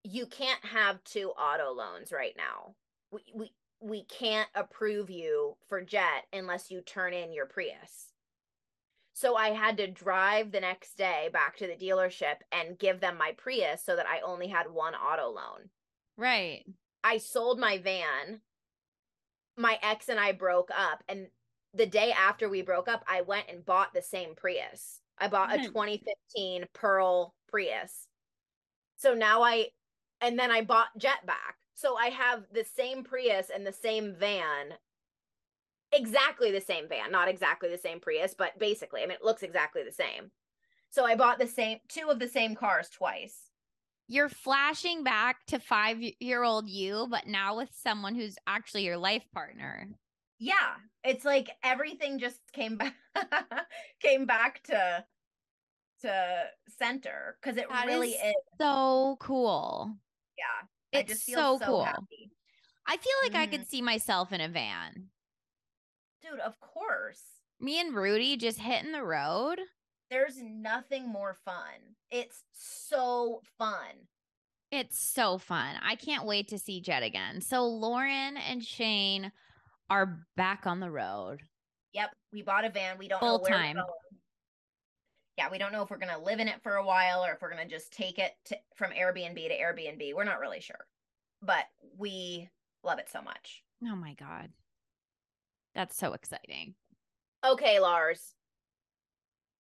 You 0.03 0.25
can't 0.25 0.63
have 0.65 1.03
two 1.03 1.29
auto 1.29 1.71
loans 1.73 2.11
right 2.11 2.33
now. 2.37 2.75
We, 3.11 3.21
we, 3.33 3.51
we 3.79 4.03
can't 4.05 4.49
approve 4.55 5.09
you 5.09 5.55
for 5.67 5.81
Jet 5.81 6.25
unless 6.33 6.71
you 6.71 6.81
turn 6.81 7.13
in 7.13 7.33
your 7.33 7.45
Prius. 7.45 8.06
So 9.17 9.35
I 9.35 9.49
had 9.49 9.77
to 9.77 9.87
drive 9.87 10.51
the 10.51 10.59
next 10.59 10.95
day 10.95 11.29
back 11.33 11.57
to 11.57 11.65
the 11.65 11.73
dealership 11.73 12.35
and 12.51 12.77
give 12.77 12.99
them 12.99 13.17
my 13.17 13.31
Prius 13.35 13.83
so 13.83 13.95
that 13.95 14.05
I 14.05 14.19
only 14.19 14.47
had 14.47 14.71
one 14.71 14.93
auto 14.93 15.29
loan. 15.29 15.71
Right. 16.17 16.63
I 17.03 17.17
sold 17.17 17.59
my 17.59 17.79
van. 17.79 18.41
My 19.57 19.79
ex 19.81 20.09
and 20.09 20.19
I 20.19 20.33
broke 20.33 20.69
up. 20.69 21.03
And 21.09 21.29
the 21.73 21.87
day 21.87 22.11
after 22.11 22.47
we 22.47 22.61
broke 22.61 22.87
up, 22.87 23.03
I 23.07 23.21
went 23.21 23.47
and 23.49 23.65
bought 23.65 23.91
the 23.91 24.03
same 24.03 24.35
Prius. 24.35 25.01
I 25.17 25.29
bought 25.29 25.49
a 25.51 25.57
mm-hmm. 25.57 25.65
2015 25.65 26.65
Pearl 26.73 27.33
Prius. 27.49 28.07
So 28.97 29.15
now 29.15 29.41
I, 29.41 29.69
and 30.21 30.37
then 30.37 30.51
I 30.51 30.61
bought 30.61 30.95
Jet 30.95 31.25
back. 31.25 31.55
So 31.73 31.97
I 31.97 32.09
have 32.09 32.43
the 32.53 32.65
same 32.75 33.03
Prius 33.03 33.49
and 33.49 33.65
the 33.65 33.73
same 33.73 34.13
van, 34.13 34.75
exactly 35.91 36.51
the 36.51 36.61
same 36.61 36.87
van, 36.87 37.11
not 37.11 37.27
exactly 37.27 37.69
the 37.69 37.77
same 37.77 37.99
Prius, 37.99 38.33
but 38.37 38.57
basically, 38.59 39.01
I 39.03 39.05
mean, 39.05 39.15
it 39.15 39.23
looks 39.23 39.43
exactly 39.43 39.83
the 39.83 39.91
same. 39.91 40.31
So 40.89 41.05
I 41.05 41.15
bought 41.15 41.39
the 41.39 41.47
same, 41.47 41.79
two 41.89 42.09
of 42.09 42.19
the 42.19 42.27
same 42.29 42.55
cars 42.55 42.89
twice. 42.89 43.51
You're 44.07 44.29
flashing 44.29 45.03
back 45.03 45.45
to 45.47 45.59
five 45.59 46.01
year 46.19 46.43
old 46.43 46.69
you, 46.69 47.07
but 47.09 47.27
now 47.27 47.57
with 47.57 47.73
someone 47.75 48.15
who's 48.15 48.37
actually 48.47 48.85
your 48.85 48.97
life 48.97 49.29
partner. 49.31 49.89
yeah 50.39 50.75
it's 51.03 51.25
like 51.25 51.49
everything 51.63 52.19
just 52.19 52.39
came 52.53 52.77
back 52.77 52.95
came 53.99 54.25
back 54.25 54.61
to 54.63 55.05
to 56.01 56.51
center 56.69 57.37
because 57.41 57.57
it 57.57 57.69
That 57.69 57.87
really 57.87 58.09
is 58.09 58.15
is, 58.15 58.35
So 58.59 59.17
cool. 59.19 59.97
yeah 60.37 60.67
I 60.93 60.99
It's 60.99 61.21
so, 61.23 61.59
so, 61.59 61.65
cool. 61.65 61.81
happy 61.83 62.31
I 62.87 62.97
feel 62.97 63.13
like 63.23 63.35
I 63.35 63.47
Mhm. 63.47 63.51
could 63.57 63.67
see 63.67 63.81
myself 63.81 64.31
in 64.33 64.41
a 64.41 64.49
van. 64.49 65.11
Dude 66.29 66.39
of 66.41 66.59
course 66.59 67.21
Me 67.59 67.79
and 67.79 67.95
Rudy 67.95 68.37
just 68.37 68.59
hitting 68.59 68.91
the 68.91 69.03
road. 69.03 69.59
there's 70.09 70.37
nothing 70.41 71.07
more 71.07 71.35
fun 71.45 71.95
it's 72.09 72.43
so 72.53 73.41
fun 73.57 74.07
It's 74.71 74.97
so 74.99 75.37
fun. 75.37 75.75
I 75.81 75.95
can't 75.95 76.25
wait 76.25 76.49
to 76.49 76.59
see 76.59 76.81
Jet 76.81 77.01
again. 77.03 77.39
So 77.41 77.65
Lauren 77.65 78.35
and 78.37 78.61
Shane 78.63 79.31
are 79.89 80.25
back 80.35 80.65
on 80.67 80.79
the 80.81 80.91
road. 80.91 81.41
yep 81.93 82.11
we 82.33 82.41
bought 82.41 82.65
a 82.65 82.69
van 82.69 82.97
we 82.97 83.07
don't 83.07 83.19
Full 83.19 83.37
know 83.37 83.43
where 83.43 83.51
time. 83.51 83.75
we're 83.75 83.81
going 83.81 83.93
yeah 85.37 85.49
we 85.51 85.57
don't 85.57 85.71
know 85.71 85.83
if 85.83 85.89
we're 85.89 85.97
gonna 85.97 86.19
live 86.21 86.39
in 86.39 86.47
it 86.47 86.61
for 86.63 86.75
a 86.75 86.85
while 86.85 87.23
or 87.23 87.31
if 87.33 87.41
we're 87.41 87.49
gonna 87.49 87.67
just 87.67 87.91
take 87.93 88.19
it 88.19 88.31
to, 88.45 88.57
from 88.75 88.91
airbnb 88.91 89.35
to 89.35 89.57
airbnb 89.57 90.13
we're 90.15 90.23
not 90.23 90.39
really 90.39 90.59
sure 90.61 90.85
but 91.41 91.65
we 91.97 92.49
love 92.83 92.99
it 92.99 93.09
so 93.09 93.21
much 93.21 93.63
Oh 93.85 93.95
my 93.95 94.13
God. 94.15 94.49
That's 95.77 95.95
so 95.95 96.13
exciting. 96.13 96.73
Okay, 97.45 97.79
Lars. 97.79 98.33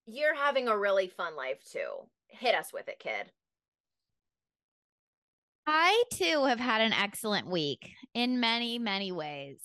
You're 0.07 0.33
having 0.33 0.67
a 0.67 0.75
really 0.75 1.09
fun 1.09 1.35
life 1.35 1.63
too. 1.63 2.07
Hit 2.27 2.55
us 2.55 2.73
with 2.73 2.87
it, 2.87 2.97
kid. 2.97 3.31
I 5.67 6.05
too 6.11 6.45
have 6.45 6.59
had 6.59 6.81
an 6.81 6.91
excellent 6.91 7.45
week 7.45 7.91
in 8.15 8.39
many, 8.39 8.79
many 8.79 9.11
ways. 9.11 9.59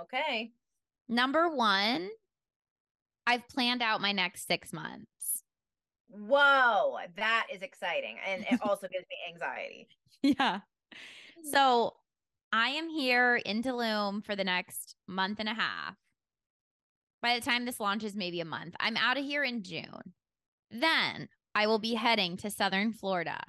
Okay. 0.00 0.52
Number 1.08 1.48
one, 1.48 2.08
I've 3.26 3.48
planned 3.48 3.82
out 3.82 4.00
my 4.00 4.12
next 4.12 4.46
six 4.46 4.72
months. 4.72 5.42
Whoa, 6.06 6.98
that 7.16 7.48
is 7.52 7.62
exciting. 7.62 8.18
And 8.24 8.46
it 8.48 8.60
also 8.62 8.86
gives 8.86 9.06
me 9.10 9.16
anxiety. 9.34 9.88
Yeah. 10.22 10.60
Mm. 11.44 11.50
So 11.52 11.94
I 12.56 12.68
am 12.68 12.88
here 12.88 13.34
in 13.34 13.64
Tulum 13.64 14.24
for 14.24 14.36
the 14.36 14.44
next 14.44 14.94
month 15.08 15.40
and 15.40 15.48
a 15.48 15.54
half. 15.54 15.96
By 17.20 17.34
the 17.34 17.44
time 17.44 17.64
this 17.64 17.80
launches, 17.80 18.14
maybe 18.14 18.38
a 18.38 18.44
month. 18.44 18.76
I'm 18.78 18.96
out 18.96 19.18
of 19.18 19.24
here 19.24 19.42
in 19.42 19.64
June. 19.64 20.12
Then 20.70 21.28
I 21.56 21.66
will 21.66 21.80
be 21.80 21.94
heading 21.94 22.36
to 22.36 22.50
Southern 22.50 22.92
Florida, 22.92 23.40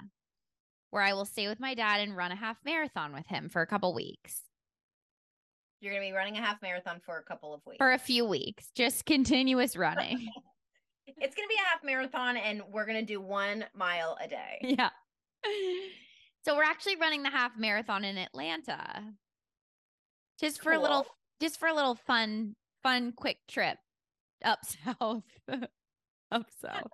where 0.90 1.04
I 1.04 1.12
will 1.12 1.24
stay 1.24 1.46
with 1.46 1.60
my 1.60 1.72
dad 1.72 2.00
and 2.00 2.16
run 2.16 2.32
a 2.32 2.36
half 2.36 2.56
marathon 2.64 3.12
with 3.12 3.28
him 3.28 3.48
for 3.48 3.62
a 3.62 3.66
couple 3.68 3.94
weeks. 3.94 4.40
You're 5.80 5.92
going 5.92 6.02
to 6.02 6.10
be 6.10 6.16
running 6.16 6.36
a 6.36 6.42
half 6.42 6.60
marathon 6.60 6.98
for 6.98 7.16
a 7.16 7.22
couple 7.22 7.54
of 7.54 7.60
weeks. 7.64 7.78
For 7.78 7.92
a 7.92 7.98
few 7.98 8.24
weeks, 8.24 8.70
just 8.74 9.06
continuous 9.06 9.76
running. 9.76 10.28
It's 11.18 11.36
going 11.36 11.48
to 11.48 11.54
be 11.54 11.54
a 11.54 11.68
half 11.68 11.84
marathon 11.84 12.36
and 12.36 12.62
we're 12.68 12.84
going 12.84 12.98
to 12.98 13.06
do 13.06 13.20
one 13.20 13.64
mile 13.74 14.18
a 14.20 14.26
day. 14.26 14.58
yeah. 14.60 14.90
So 16.46 16.54
we're 16.54 16.62
actually 16.62 16.94
running 16.94 17.24
the 17.24 17.30
half 17.30 17.58
marathon 17.58 18.04
in 18.04 18.16
Atlanta. 18.16 19.02
Just 20.40 20.62
for 20.62 20.72
a 20.72 20.80
little 20.80 21.04
just 21.40 21.58
for 21.58 21.66
a 21.66 21.74
little 21.74 21.96
fun 21.96 22.54
fun 22.84 23.12
quick 23.16 23.38
trip 23.48 23.78
up 24.44 24.60
south. 24.84 25.24
up 26.30 26.46
south. 26.60 26.92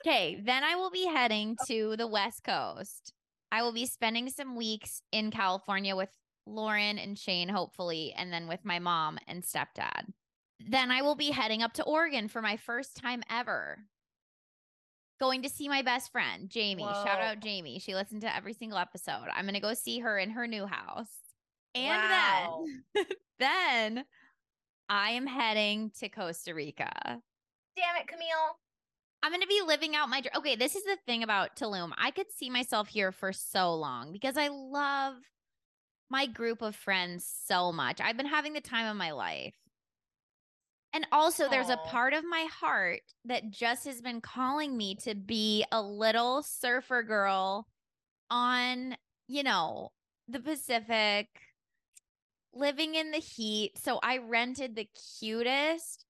Okay, 0.00 0.42
then 0.44 0.64
I 0.64 0.74
will 0.74 0.90
be 0.90 1.06
heading 1.06 1.56
oh. 1.60 1.64
to 1.68 1.96
the 1.96 2.08
West 2.08 2.42
Coast. 2.42 3.12
I 3.52 3.62
will 3.62 3.72
be 3.72 3.86
spending 3.86 4.28
some 4.30 4.56
weeks 4.56 5.00
in 5.12 5.30
California 5.30 5.94
with 5.94 6.10
Lauren 6.44 6.98
and 6.98 7.16
Shane, 7.16 7.48
hopefully, 7.48 8.14
and 8.16 8.32
then 8.32 8.48
with 8.48 8.64
my 8.64 8.80
mom 8.80 9.18
and 9.28 9.44
stepdad. 9.44 10.06
Then 10.58 10.90
I 10.90 11.02
will 11.02 11.14
be 11.14 11.30
heading 11.30 11.62
up 11.62 11.72
to 11.74 11.84
Oregon 11.84 12.26
for 12.26 12.42
my 12.42 12.56
first 12.56 12.96
time 12.96 13.22
ever. 13.30 13.78
Going 15.20 15.42
to 15.42 15.48
see 15.48 15.68
my 15.68 15.82
best 15.82 16.12
friend, 16.12 16.48
Jamie. 16.48 16.84
Shout 16.84 17.20
out 17.20 17.40
Jamie. 17.40 17.80
She 17.80 17.94
listened 17.94 18.20
to 18.20 18.34
every 18.34 18.52
single 18.52 18.78
episode. 18.78 19.26
I'm 19.34 19.44
going 19.44 19.54
to 19.54 19.60
go 19.60 19.74
see 19.74 19.98
her 19.98 20.16
in 20.18 20.30
her 20.30 20.46
new 20.46 20.64
house. 20.66 21.10
And 21.74 21.86
Wow. 22.00 22.64
then, 22.94 23.06
then 23.38 24.04
I 24.88 25.10
am 25.10 25.26
heading 25.26 25.90
to 25.98 26.08
Costa 26.08 26.54
Rica. 26.54 26.90
Damn 27.04 27.96
it, 28.00 28.06
Camille. 28.06 28.58
I'm 29.22 29.32
going 29.32 29.40
to 29.42 29.48
be 29.48 29.60
living 29.66 29.96
out 29.96 30.08
my 30.08 30.20
dream. 30.20 30.32
Okay, 30.36 30.54
this 30.54 30.76
is 30.76 30.84
the 30.84 30.96
thing 31.04 31.24
about 31.24 31.56
Tulum. 31.56 31.90
I 31.98 32.12
could 32.12 32.30
see 32.30 32.48
myself 32.50 32.86
here 32.86 33.10
for 33.10 33.32
so 33.32 33.74
long 33.74 34.12
because 34.12 34.36
I 34.36 34.48
love 34.48 35.16
my 36.08 36.26
group 36.26 36.62
of 36.62 36.76
friends 36.76 37.28
so 37.46 37.72
much. 37.72 38.00
I've 38.00 38.16
been 38.16 38.26
having 38.26 38.52
the 38.52 38.60
time 38.60 38.86
of 38.86 38.96
my 38.96 39.10
life. 39.10 39.54
And 40.94 41.06
also, 41.12 41.48
there's 41.48 41.68
a 41.68 41.76
part 41.76 42.14
of 42.14 42.24
my 42.24 42.46
heart 42.50 43.02
that 43.26 43.50
just 43.50 43.84
has 43.84 44.00
been 44.00 44.20
calling 44.20 44.76
me 44.76 44.96
to 45.02 45.14
be 45.14 45.64
a 45.70 45.82
little 45.82 46.42
surfer 46.42 47.02
girl 47.02 47.66
on, 48.30 48.96
you 49.26 49.42
know, 49.42 49.90
the 50.28 50.40
Pacific, 50.40 51.28
living 52.54 52.94
in 52.94 53.10
the 53.10 53.18
heat. 53.18 53.72
So 53.76 54.00
I 54.02 54.18
rented 54.18 54.74
the 54.74 54.88
cutest 55.20 56.06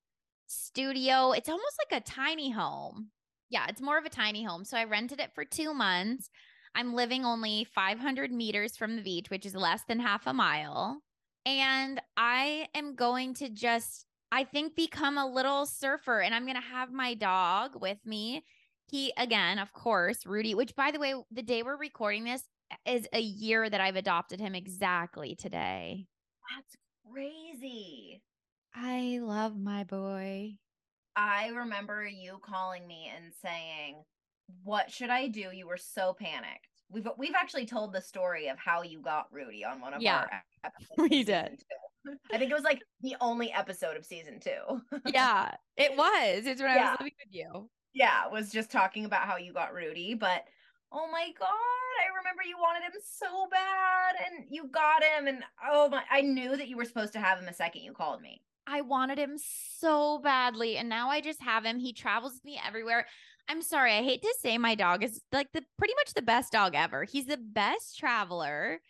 studio. 0.46 1.32
It's 1.32 1.48
almost 1.48 1.76
like 1.90 2.00
a 2.00 2.04
tiny 2.04 2.50
home. 2.50 3.08
Yeah, 3.50 3.66
it's 3.68 3.80
more 3.80 3.98
of 3.98 4.04
a 4.04 4.10
tiny 4.10 4.44
home. 4.44 4.64
So 4.64 4.76
I 4.76 4.84
rented 4.84 5.20
it 5.20 5.34
for 5.34 5.44
two 5.44 5.74
months. 5.74 6.30
I'm 6.74 6.94
living 6.94 7.24
only 7.24 7.66
500 7.74 8.30
meters 8.30 8.76
from 8.76 8.96
the 8.96 9.02
beach, 9.02 9.30
which 9.30 9.46
is 9.46 9.54
less 9.54 9.82
than 9.88 10.00
half 10.00 10.26
a 10.26 10.32
mile. 10.32 11.02
And 11.44 12.00
I 12.16 12.68
am 12.74 12.94
going 12.94 13.34
to 13.34 13.48
just, 13.48 14.04
I 14.30 14.44
think, 14.44 14.76
become 14.76 15.18
a 15.18 15.26
little 15.26 15.66
surfer 15.66 16.20
and 16.20 16.34
I'm 16.34 16.44
going 16.44 16.56
to 16.56 16.60
have 16.60 16.92
my 16.92 17.14
dog 17.14 17.80
with 17.80 18.04
me. 18.04 18.44
He, 18.90 19.12
again, 19.16 19.58
of 19.58 19.72
course, 19.72 20.26
Rudy, 20.26 20.54
which 20.54 20.74
by 20.74 20.90
the 20.90 20.98
way, 20.98 21.14
the 21.30 21.42
day 21.42 21.62
we're 21.62 21.76
recording 21.76 22.24
this 22.24 22.44
is 22.86 23.06
a 23.12 23.20
year 23.20 23.68
that 23.68 23.80
I've 23.80 23.96
adopted 23.96 24.40
him 24.40 24.54
exactly 24.54 25.34
today. 25.34 26.06
That's 26.54 26.76
crazy. 27.10 28.22
I 28.74 29.18
love 29.20 29.58
my 29.58 29.84
boy. 29.84 30.58
I 31.16 31.48
remember 31.48 32.06
you 32.06 32.38
calling 32.42 32.86
me 32.86 33.10
and 33.14 33.32
saying, 33.34 34.04
"What 34.62 34.90
should 34.90 35.10
I 35.10 35.28
do?" 35.28 35.50
You 35.52 35.66
were 35.66 35.76
so 35.76 36.14
panicked. 36.14 36.82
We've 36.90 37.08
we've 37.18 37.34
actually 37.34 37.66
told 37.66 37.92
the 37.92 38.00
story 38.00 38.48
of 38.48 38.58
how 38.58 38.82
you 38.82 39.00
got 39.00 39.32
Rudy 39.32 39.64
on 39.64 39.80
one 39.80 39.94
of 39.94 40.02
Yeah, 40.02 40.18
our. 40.18 40.44
we 40.98 41.24
did. 41.24 41.62
I 42.32 42.38
think 42.38 42.50
it 42.50 42.54
was 42.54 42.64
like 42.64 42.82
the 43.02 43.16
only 43.20 43.52
episode 43.52 43.96
of 43.96 44.04
season 44.04 44.40
two. 44.40 44.80
Yeah, 45.12 45.54
it 45.76 45.96
was. 45.96 46.46
It's 46.46 46.60
when 46.60 46.70
I 46.70 46.76
was 46.76 46.96
living 47.00 47.12
with 47.24 47.34
you. 47.34 47.68
yeah, 47.92 48.26
was 48.28 48.50
just 48.50 48.70
talking 48.70 49.04
about 49.04 49.26
how 49.26 49.36
you 49.36 49.52
got 49.52 49.74
Rudy, 49.74 50.14
but 50.14 50.44
oh 50.92 51.08
my 51.10 51.28
god, 51.38 51.48
I 51.48 52.16
remember 52.18 52.42
you 52.46 52.56
wanted 52.58 52.84
him 52.84 53.00
so 53.04 53.46
bad 53.50 54.14
and 54.26 54.46
you 54.48 54.68
got 54.68 55.02
him 55.02 55.26
and 55.26 55.42
oh 55.70 55.88
my 55.90 56.02
I 56.10 56.22
knew 56.22 56.56
that 56.56 56.68
you 56.68 56.76
were 56.76 56.84
supposed 56.86 57.12
to 57.14 57.20
have 57.20 57.38
him 57.38 57.46
the 57.46 57.52
second 57.52 57.82
you 57.82 57.92
called 57.92 58.22
me. 58.22 58.40
I 58.66 58.82
wanted 58.82 59.18
him 59.18 59.36
so 59.78 60.18
badly, 60.18 60.76
and 60.76 60.88
now 60.90 61.08
I 61.08 61.22
just 61.22 61.40
have 61.42 61.64
him. 61.64 61.78
He 61.78 61.92
travels 61.94 62.34
with 62.34 62.44
me 62.44 62.60
everywhere. 62.66 63.06
I'm 63.48 63.62
sorry, 63.62 63.94
I 63.94 64.02
hate 64.02 64.20
to 64.22 64.34
say 64.40 64.58
my 64.58 64.74
dog 64.74 65.02
is 65.02 65.22
like 65.32 65.50
the 65.52 65.62
pretty 65.78 65.94
much 65.94 66.12
the 66.12 66.22
best 66.22 66.52
dog 66.52 66.74
ever. 66.74 67.04
He's 67.04 67.24
the 67.24 67.38
best 67.38 67.98
traveler. 67.98 68.80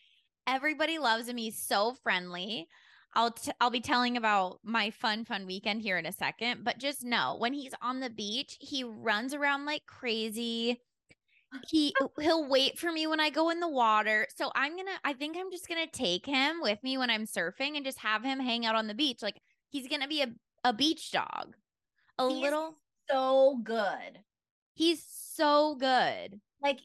Everybody 0.49 0.99
loves 0.99 1.29
him. 1.29 1.37
He's 1.37 1.63
so 1.63 1.95
friendly. 2.03 2.69
I'll 3.15 3.33
t- 3.33 3.53
I'll 3.61 3.71
be 3.71 3.81
telling 3.81 4.17
about 4.17 4.61
my 4.65 4.91
fun 4.91 5.25
fun 5.27 5.47
weekend 5.47 5.83
here 5.83 5.99
in 5.99 6.07
a 6.07 6.13
second, 6.13 6.65
but 6.65 6.79
just 6.79 7.05
know 7.05 7.37
when 7.39 7.55
he's 7.55 7.75
on 7.83 8.01
the 8.01 8.11
beach, 8.11 8.59
he 8.61 8.85
runs 8.85 9.35
around 9.35 9.67
like 9.67 9.87
crazy. 9.87 10.83
He 11.69 11.95
he'll 12.21 12.49
wait 12.49 12.79
for 12.79 12.93
me 12.93 13.07
when 13.07 13.21
I 13.21 13.31
go 13.31 13.51
in 13.51 13.61
the 13.61 13.69
water. 13.69 14.27
So 14.37 14.51
I'm 14.55 14.75
going 14.75 14.87
to 14.87 14.93
I 15.05 15.15
think 15.15 15.37
I'm 15.39 15.51
just 15.51 15.69
going 15.69 15.85
to 15.85 15.91
take 15.93 16.27
him 16.27 16.61
with 16.63 16.83
me 16.83 16.99
when 16.99 17.11
I'm 17.11 17.27
surfing 17.27 17.77
and 17.77 17.85
just 17.85 18.01
have 18.01 18.25
him 18.25 18.41
hang 18.41 18.67
out 18.67 18.75
on 18.77 18.87
the 18.89 18.95
beach. 18.95 19.23
Like 19.23 19.41
he's 19.71 19.89
going 19.89 20.03
to 20.03 20.09
be 20.09 20.23
a 20.23 20.29
a 20.65 20.73
beach 20.73 21.13
dog. 21.13 21.57
A 22.19 22.29
He's 22.29 22.43
little 22.43 22.77
So 23.11 23.59
good. 23.63 24.25
he's 24.75 25.05
so 25.05 25.77
good. 25.77 26.41
like 26.63 26.81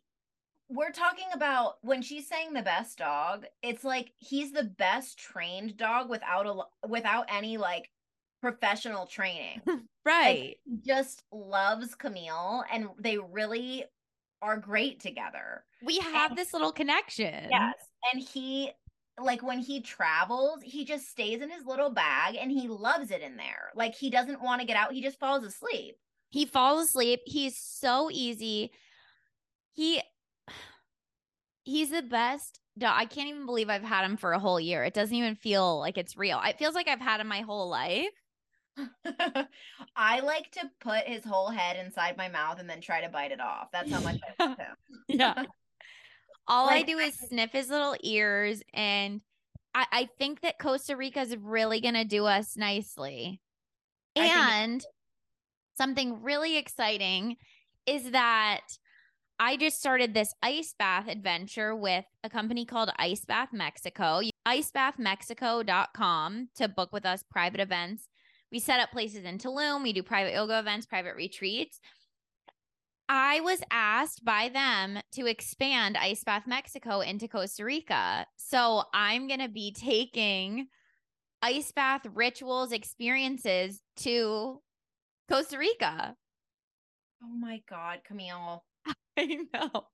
we're 0.75 0.91
talking 0.91 1.27
about 1.33 1.75
when 1.81 2.01
she's 2.01 2.27
saying 2.27 2.53
the 2.53 2.61
best 2.61 2.97
dog 2.97 3.45
it's 3.61 3.83
like 3.83 4.11
he's 4.17 4.51
the 4.51 4.63
best 4.63 5.17
trained 5.17 5.77
dog 5.77 6.09
without 6.09 6.45
a 6.47 6.87
without 6.87 7.25
any 7.29 7.57
like 7.57 7.89
professional 8.41 9.05
training 9.05 9.61
Right. 10.05 10.57
he 10.65 10.77
just 10.85 11.23
loves 11.31 11.95
camille 11.95 12.63
and 12.71 12.87
they 12.99 13.17
really 13.17 13.85
are 14.41 14.57
great 14.57 14.99
together 14.99 15.63
we 15.85 15.99
have 15.99 16.35
this 16.35 16.51
little 16.53 16.71
connection. 16.73 17.47
yes 17.49 17.75
and 18.11 18.21
he 18.21 18.71
like 19.21 19.43
when 19.43 19.59
he 19.59 19.79
travels 19.81 20.59
he 20.63 20.83
just 20.83 21.07
stays 21.09 21.41
in 21.41 21.49
his 21.49 21.65
little 21.65 21.89
bag 21.89 22.35
and 22.35 22.51
he 22.51 22.67
loves 22.67 23.11
it 23.11 23.21
in 23.21 23.37
there 23.37 23.69
like 23.75 23.95
he 23.95 24.09
doesn't 24.09 24.41
want 24.41 24.59
to 24.59 24.67
get 24.67 24.75
out 24.75 24.91
he 24.91 25.01
just 25.01 25.19
falls 25.19 25.45
asleep 25.45 25.95
He 26.29 26.45
falls 26.45 26.83
asleep. 26.89 27.21
He's 27.25 27.55
so 27.55 28.09
easy. 28.11 28.71
He 29.71 30.01
he's 31.63 31.89
the 31.89 32.01
best 32.01 32.59
dog. 32.77 32.93
I 32.95 33.05
can't 33.05 33.29
even 33.29 33.45
believe 33.45 33.69
I've 33.69 33.83
had 33.83 34.05
him 34.05 34.17
for 34.17 34.33
a 34.33 34.39
whole 34.39 34.59
year. 34.59 34.83
It 34.83 34.93
doesn't 34.93 35.15
even 35.15 35.35
feel 35.35 35.79
like 35.79 35.97
it's 35.97 36.17
real. 36.17 36.41
It 36.43 36.57
feels 36.57 36.75
like 36.75 36.87
I've 36.87 37.01
had 37.01 37.19
him 37.19 37.27
my 37.27 37.41
whole 37.41 37.69
life. 37.69 38.09
I 39.95 40.19
like 40.21 40.49
to 40.51 40.69
put 40.81 41.03
his 41.03 41.23
whole 41.23 41.49
head 41.49 41.77
inside 41.83 42.17
my 42.17 42.27
mouth 42.27 42.59
and 42.59 42.69
then 42.69 42.81
try 42.81 43.01
to 43.01 43.09
bite 43.09 43.31
it 43.31 43.39
off. 43.39 43.69
That's 43.71 43.91
how 43.91 44.01
much 44.01 44.19
I 44.39 44.43
love 44.43 44.57
him. 44.57 44.75
Yeah. 45.07 45.43
All 46.47 46.69
I 46.69 46.81
do 46.81 46.97
is 46.97 47.17
sniff 47.17 47.51
his 47.53 47.69
little 47.69 47.95
ears 48.01 48.61
and 48.73 49.21
I, 49.73 49.85
I 49.91 50.09
think 50.19 50.41
that 50.41 50.59
Costa 50.59 50.97
Rica 50.97 51.21
is 51.21 51.37
really 51.37 51.79
gonna 51.79 52.03
do 52.03 52.25
us 52.25 52.57
nicely. 52.57 53.39
And 54.15 54.83
something 55.77 56.21
really 56.21 56.57
exciting 56.57 57.37
is 57.85 58.11
that 58.11 58.61
I 59.39 59.57
just 59.57 59.79
started 59.79 60.13
this 60.13 60.33
ice 60.41 60.73
bath 60.77 61.07
adventure 61.07 61.75
with 61.75 62.05
a 62.23 62.29
company 62.29 62.65
called 62.65 62.91
Ice 62.97 63.25
Bath 63.25 63.49
Mexico. 63.51 64.21
Icebathmexico.com 64.47 66.49
to 66.55 66.67
book 66.67 66.93
with 66.93 67.05
us 67.05 67.23
private 67.29 67.59
events. 67.59 68.07
We 68.51 68.59
set 68.59 68.79
up 68.79 68.91
places 68.91 69.25
in 69.25 69.39
Tulum. 69.39 69.83
We 69.83 69.93
do 69.93 70.03
private 70.03 70.33
yoga 70.33 70.59
events, 70.59 70.85
private 70.85 71.15
retreats. 71.15 71.79
I 73.09 73.41
was 73.41 73.61
asked 73.69 74.23
by 74.23 74.49
them 74.49 74.99
to 75.13 75.25
expand 75.25 75.97
Ice 75.97 76.23
Bath 76.23 76.47
Mexico 76.47 77.01
into 77.01 77.27
Costa 77.27 77.65
Rica. 77.65 78.25
So 78.37 78.83
I'm 78.93 79.27
going 79.27 79.41
to 79.41 79.49
be 79.49 79.73
taking 79.73 80.67
ice 81.41 81.71
bath 81.73 82.05
rituals 82.13 82.71
experiences 82.71 83.81
to 83.97 84.61
Costa 85.29 85.57
Rica. 85.57 86.15
Oh 87.21 87.35
my 87.35 87.61
God, 87.69 87.99
Camille. 88.05 88.63
I 89.17 89.39
know. 89.53 89.85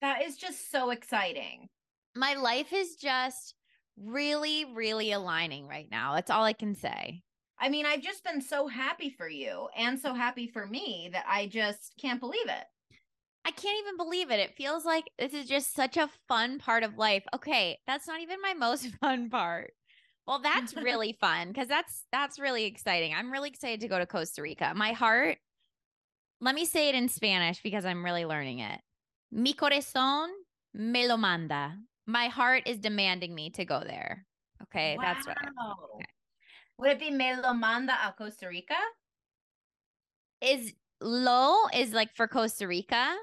That 0.00 0.22
is 0.22 0.36
just 0.36 0.70
so 0.70 0.90
exciting. 0.90 1.68
My 2.14 2.34
life 2.34 2.72
is 2.72 2.96
just 2.96 3.54
really, 3.96 4.64
really 4.64 5.12
aligning 5.12 5.66
right 5.66 5.88
now. 5.90 6.14
That's 6.14 6.30
all 6.30 6.44
I 6.44 6.52
can 6.52 6.74
say. 6.74 7.22
I 7.58 7.68
mean, 7.68 7.84
I've 7.84 8.00
just 8.00 8.24
been 8.24 8.40
so 8.40 8.66
happy 8.66 9.10
for 9.10 9.28
you 9.28 9.68
and 9.76 9.98
so 9.98 10.14
happy 10.14 10.46
for 10.46 10.66
me 10.66 11.10
that 11.12 11.26
I 11.28 11.46
just 11.46 11.92
can't 12.00 12.20
believe 12.20 12.46
it. 12.46 12.64
I 13.44 13.50
can't 13.50 13.78
even 13.80 13.96
believe 13.96 14.30
it. 14.30 14.40
It 14.40 14.56
feels 14.56 14.84
like 14.84 15.10
this 15.18 15.34
is 15.34 15.46
just 15.46 15.74
such 15.74 15.96
a 15.96 16.10
fun 16.28 16.58
part 16.58 16.82
of 16.82 16.96
life. 16.96 17.24
Okay, 17.34 17.78
that's 17.86 18.06
not 18.06 18.20
even 18.20 18.40
my 18.42 18.54
most 18.58 18.88
fun 19.00 19.28
part. 19.28 19.72
Well, 20.26 20.40
that's 20.40 20.74
really 20.76 21.16
fun 21.20 21.48
because 21.48 21.68
that's 21.68 22.04
that's 22.12 22.38
really 22.38 22.64
exciting. 22.64 23.14
I'm 23.14 23.32
really 23.32 23.50
excited 23.50 23.80
to 23.80 23.88
go 23.88 23.98
to 23.98 24.06
Costa 24.06 24.42
Rica. 24.42 24.72
My 24.74 24.92
heart, 24.92 25.38
let 26.40 26.54
me 26.54 26.64
say 26.64 26.88
it 26.88 26.94
in 26.94 27.08
Spanish 27.08 27.60
because 27.62 27.84
I'm 27.84 28.04
really 28.04 28.24
learning 28.24 28.60
it. 28.60 28.80
Mi 29.30 29.54
corazón 29.54 30.28
me 30.74 31.06
lo 31.06 31.16
manda. 31.16 31.76
My 32.06 32.26
heart 32.28 32.64
is 32.66 32.78
demanding 32.78 33.34
me 33.34 33.50
to 33.50 33.64
go 33.64 33.80
there. 33.84 34.26
Okay, 34.62 34.96
that's 35.00 35.26
what 35.26 35.36
I 35.40 35.46
okay. 35.94 36.04
Would 36.78 36.90
it 36.92 36.98
be 37.00 37.10
me 37.10 37.34
lo 37.36 37.52
manda 37.52 37.92
a 38.06 38.12
Costa 38.12 38.48
Rica? 38.48 38.74
is 40.42 40.72
lo 41.02 41.66
is 41.74 41.92
like 41.92 42.14
for 42.16 42.26
Costa 42.26 42.66
Rica. 42.66 43.14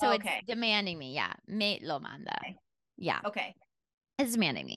So 0.00 0.10
Okay. 0.12 0.38
it's 0.38 0.46
demanding 0.48 0.98
me. 0.98 1.14
Yeah. 1.14 1.32
Me 1.46 1.78
lo 1.82 2.00
manda. 2.00 2.36
Okay. 2.42 2.56
Yeah. 2.96 3.20
Okay. 3.24 3.54
It's 4.18 4.32
demanding 4.32 4.66
me. 4.66 4.76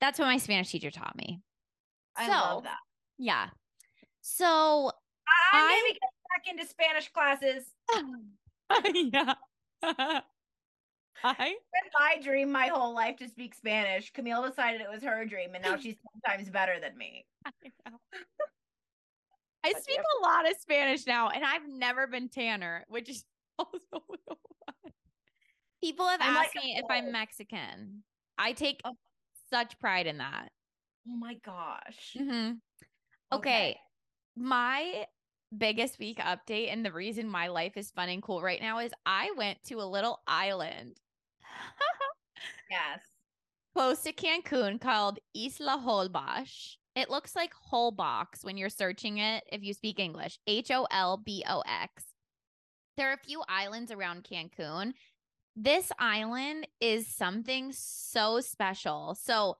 That's 0.00 0.18
what 0.18 0.26
my 0.26 0.36
Spanish 0.36 0.70
teacher 0.70 0.90
taught 0.90 1.16
me. 1.16 1.40
I 2.16 2.26
So, 2.26 2.32
love 2.32 2.62
that. 2.64 2.78
Yeah. 3.18 3.48
So 4.20 4.90
I'm 5.52 5.64
I- 5.64 5.90
get 5.92 6.00
back 6.34 6.50
into 6.50 6.66
Spanish 6.66 7.10
classes. 7.10 7.64
yeah. 9.12 9.34
I 11.22 11.34
been 11.36 11.90
my 11.98 12.16
dream 12.22 12.50
my 12.52 12.66
whole 12.66 12.94
life 12.94 13.16
to 13.18 13.28
speak 13.28 13.54
Spanish. 13.54 14.12
Camille 14.12 14.46
decided 14.48 14.80
it 14.80 14.90
was 14.90 15.02
her 15.02 15.24
dream, 15.24 15.54
and 15.54 15.62
now 15.64 15.76
she's 15.76 15.94
ten 15.94 16.36
times 16.36 16.50
better 16.50 16.78
than 16.80 16.96
me. 16.98 17.24
I 17.46 17.50
know. 17.86 17.96
I 19.64 19.72
speak 19.80 19.96
yeah. 19.96 20.02
a 20.20 20.26
lot 20.28 20.50
of 20.50 20.56
Spanish 20.60 21.06
now, 21.06 21.28
and 21.30 21.44
I've 21.44 21.66
never 21.66 22.06
been 22.06 22.28
Tanner, 22.28 22.84
which 22.88 23.08
is 23.08 23.24
also 23.58 23.78
fun. 23.90 24.92
People 25.82 26.06
have 26.08 26.20
I'm 26.20 26.36
asked 26.36 26.56
a 26.56 26.60
me 26.60 26.76
if 26.76 26.84
I'm. 26.90 27.12
Mexican. 27.12 28.02
I 28.36 28.52
take 28.52 28.80
Oh. 28.84 28.96
such 29.52 29.78
pride 29.78 30.06
in 30.06 30.18
that. 30.18 30.50
Oh 31.08 31.16
my 31.16 31.34
gosh. 31.34 32.16
hmm 32.18 32.52
Okay. 33.32 33.78
My 34.36 35.06
biggest 35.56 35.98
week 35.98 36.18
update 36.18 36.72
and 36.72 36.84
the 36.84 36.92
reason 36.92 37.28
my 37.28 37.48
life 37.48 37.76
is 37.76 37.90
fun 37.90 38.08
and 38.08 38.22
cool 38.22 38.42
right 38.42 38.60
now 38.60 38.78
is 38.80 38.92
I 39.06 39.32
went 39.36 39.62
to 39.64 39.80
a 39.80 39.84
little 39.84 40.20
island 40.26 40.96
Yes. 42.70 43.00
close 43.74 44.02
to 44.02 44.12
Cancun 44.12 44.80
called 44.80 45.18
Isla 45.34 45.82
Holbox. 45.84 46.76
It 46.96 47.10
looks 47.10 47.34
like 47.36 47.52
Holbox 47.72 48.42
when 48.44 48.56
you're 48.56 48.68
searching 48.68 49.18
it 49.18 49.44
if 49.50 49.62
you 49.62 49.74
speak 49.74 49.98
English. 49.98 50.38
H 50.46 50.70
O 50.70 50.86
L 50.90 51.16
B 51.16 51.44
O 51.48 51.62
X. 51.66 52.04
There 52.96 53.10
are 53.10 53.14
a 53.14 53.26
few 53.26 53.42
islands 53.48 53.90
around 53.90 54.24
Cancun. 54.24 54.92
This 55.56 55.90
island 55.98 56.66
is 56.80 57.06
something 57.06 57.72
so 57.72 58.40
special. 58.40 59.16
So, 59.20 59.56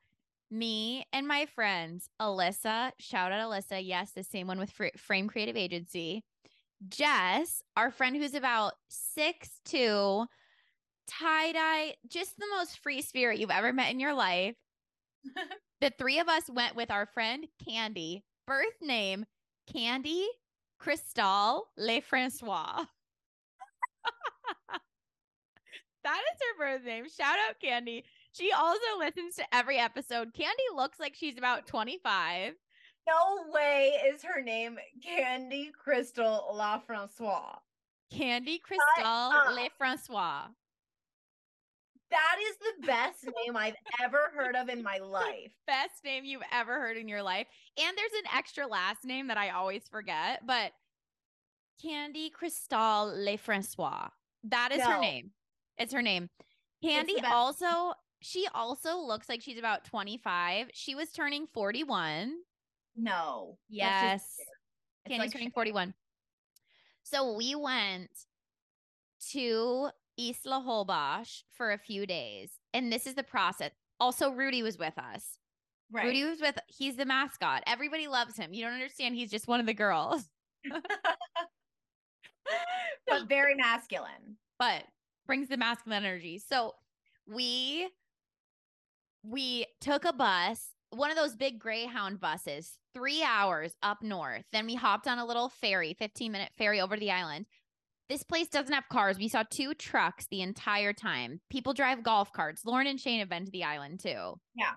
me 0.54 1.04
and 1.12 1.26
my 1.26 1.46
friends, 1.46 2.08
Alyssa, 2.20 2.92
shout 2.98 3.32
out 3.32 3.50
Alyssa, 3.50 3.84
yes, 3.84 4.12
the 4.12 4.22
same 4.22 4.46
one 4.46 4.58
with 4.58 4.70
Fr- 4.70 4.86
Frame 4.96 5.28
Creative 5.28 5.56
Agency. 5.56 6.24
Jess, 6.88 7.62
our 7.76 7.90
friend 7.90 8.16
who's 8.16 8.34
about 8.34 8.74
six 8.88 9.60
two, 9.64 10.26
tie 11.08 11.52
dye, 11.52 11.94
just 12.08 12.36
the 12.38 12.46
most 12.56 12.78
free 12.78 13.02
spirit 13.02 13.38
you've 13.38 13.50
ever 13.50 13.72
met 13.72 13.90
in 13.90 14.00
your 14.00 14.14
life. 14.14 14.54
the 15.80 15.90
three 15.98 16.18
of 16.20 16.28
us 16.28 16.44
went 16.48 16.76
with 16.76 16.90
our 16.90 17.06
friend 17.06 17.46
Candy, 17.66 18.22
birth 18.46 18.76
name 18.80 19.24
Candy 19.72 20.26
Cristal 20.78 21.64
Le 21.76 22.00
Francois. 22.00 22.84
that 26.04 26.20
is 26.20 26.38
her 26.40 26.58
birth 26.58 26.84
name. 26.84 27.06
Shout 27.08 27.36
out 27.48 27.60
Candy. 27.62 28.04
She 28.34 28.50
also 28.50 28.98
listens 28.98 29.36
to 29.36 29.44
every 29.54 29.78
episode. 29.78 30.34
Candy 30.34 30.64
looks 30.74 30.98
like 30.98 31.14
she's 31.14 31.38
about 31.38 31.68
25. 31.68 32.54
No 33.06 33.52
way 33.52 33.92
is 34.12 34.24
her 34.24 34.42
name 34.42 34.76
Candy 35.04 35.70
Crystal 35.72 36.50
La 36.52 36.80
Francois. 36.80 37.56
Candy 38.10 38.58
Crystal 38.58 39.04
uh, 39.04 39.30
up. 39.30 39.54
Le 39.54 39.68
Francois. 39.78 40.46
That 42.10 42.36
is 42.48 42.56
the 42.56 42.86
best 42.86 43.24
name 43.44 43.56
I've 43.56 43.76
ever 44.02 44.32
heard 44.34 44.56
of 44.56 44.68
in 44.68 44.82
my 44.82 44.98
life. 44.98 45.52
Best 45.68 46.04
name 46.04 46.24
you've 46.24 46.42
ever 46.50 46.80
heard 46.80 46.96
in 46.96 47.06
your 47.06 47.22
life. 47.22 47.46
And 47.78 47.96
there's 47.96 48.12
an 48.18 48.36
extra 48.36 48.66
last 48.66 49.04
name 49.04 49.28
that 49.28 49.38
I 49.38 49.50
always 49.50 49.82
forget, 49.88 50.44
but 50.44 50.72
Candy 51.80 52.30
Crystal 52.30 53.12
Le 53.14 53.36
Francois. 53.36 54.08
That 54.42 54.72
is 54.72 54.82
her 54.82 55.00
name. 55.00 55.30
It's 55.78 55.92
her 55.92 56.02
name. 56.02 56.30
Candy 56.82 57.16
also, 57.24 57.94
she 58.24 58.48
also 58.54 58.96
looks 58.96 59.28
like 59.28 59.42
she's 59.42 59.58
about 59.58 59.84
25. 59.84 60.68
She 60.72 60.94
was 60.94 61.10
turning 61.12 61.46
41. 61.52 62.32
No. 62.96 63.58
Yes. 63.68 64.36
Candy's 65.06 65.26
like 65.26 65.32
turning 65.32 65.50
41. 65.50 65.92
So 67.02 67.34
we 67.34 67.54
went 67.54 68.08
to 69.32 69.90
Isla 70.18 70.64
Holbox 70.66 71.42
for 71.52 71.72
a 71.72 71.78
few 71.78 72.06
days. 72.06 72.52
And 72.72 72.90
this 72.90 73.06
is 73.06 73.14
the 73.14 73.22
process. 73.22 73.72
Also, 74.00 74.30
Rudy 74.30 74.62
was 74.62 74.78
with 74.78 74.98
us. 74.98 75.38
Right. 75.92 76.06
Rudy 76.06 76.24
was 76.24 76.40
with, 76.40 76.58
he's 76.66 76.96
the 76.96 77.04
mascot. 77.04 77.62
Everybody 77.66 78.08
loves 78.08 78.38
him. 78.38 78.54
You 78.54 78.64
don't 78.64 78.72
understand. 78.72 79.14
He's 79.14 79.30
just 79.30 79.46
one 79.46 79.60
of 79.60 79.66
the 79.66 79.74
girls, 79.74 80.30
but 83.06 83.28
very 83.28 83.54
masculine. 83.54 84.38
but 84.58 84.84
brings 85.26 85.48
the 85.48 85.58
masculine 85.58 86.04
energy. 86.04 86.38
So 86.38 86.74
we, 87.26 87.88
we 89.24 89.66
took 89.80 90.04
a 90.04 90.12
bus, 90.12 90.68
one 90.90 91.10
of 91.10 91.16
those 91.16 91.34
big 91.34 91.58
Greyhound 91.58 92.20
buses, 92.20 92.78
three 92.92 93.22
hours 93.22 93.74
up 93.82 94.02
north. 94.02 94.44
Then 94.52 94.66
we 94.66 94.74
hopped 94.74 95.08
on 95.08 95.18
a 95.18 95.26
little 95.26 95.48
ferry, 95.48 95.94
15 95.98 96.30
minute 96.30 96.50
ferry 96.56 96.80
over 96.80 96.94
to 96.94 97.00
the 97.00 97.10
island. 97.10 97.46
This 98.08 98.22
place 98.22 98.48
doesn't 98.48 98.72
have 98.74 98.88
cars. 98.90 99.18
We 99.18 99.28
saw 99.28 99.44
two 99.48 99.72
trucks 99.72 100.26
the 100.30 100.42
entire 100.42 100.92
time. 100.92 101.40
People 101.50 101.72
drive 101.72 102.02
golf 102.02 102.32
carts. 102.32 102.64
Lauren 102.64 102.86
and 102.86 103.00
Shane 103.00 103.20
have 103.20 103.30
been 103.30 103.46
to 103.46 103.50
the 103.50 103.64
island 103.64 104.00
too. 104.00 104.38
Yeah. 104.54 104.74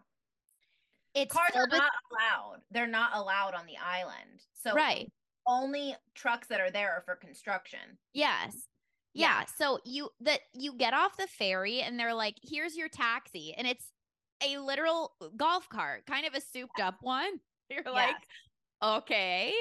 It's 1.14 1.34
Cars 1.34 1.52
are 1.56 1.68
with- 1.70 1.80
not 1.80 1.92
allowed. 2.12 2.62
They're 2.72 2.88
not 2.88 3.16
allowed 3.16 3.54
on 3.54 3.66
the 3.66 3.78
island. 3.78 4.44
So 4.54 4.74
right. 4.74 5.12
only 5.46 5.96
trucks 6.16 6.48
that 6.48 6.62
are 6.62 6.72
there 6.72 6.92
are 6.94 7.02
for 7.02 7.16
construction. 7.16 7.98
Yes. 8.14 8.54
Yeah. 9.14 9.40
Yeah. 9.40 9.46
So 9.58 9.80
you 9.84 10.10
that 10.22 10.42
you 10.54 10.74
get 10.74 10.94
off 10.94 11.18
the 11.18 11.28
ferry 11.28 11.82
and 11.82 12.00
they're 12.00 12.14
like, 12.14 12.36
here's 12.44 12.78
your 12.78 12.88
taxi. 12.88 13.54
And 13.58 13.68
it's 13.68 13.92
a 14.44 14.58
literal 14.58 15.14
golf 15.36 15.68
cart, 15.70 16.06
kind 16.06 16.26
of 16.26 16.34
a 16.34 16.42
souped 16.42 16.80
up 16.80 16.96
one. 17.02 17.32
You're 17.70 17.92
like, 17.92 18.16
okay. 18.82 19.54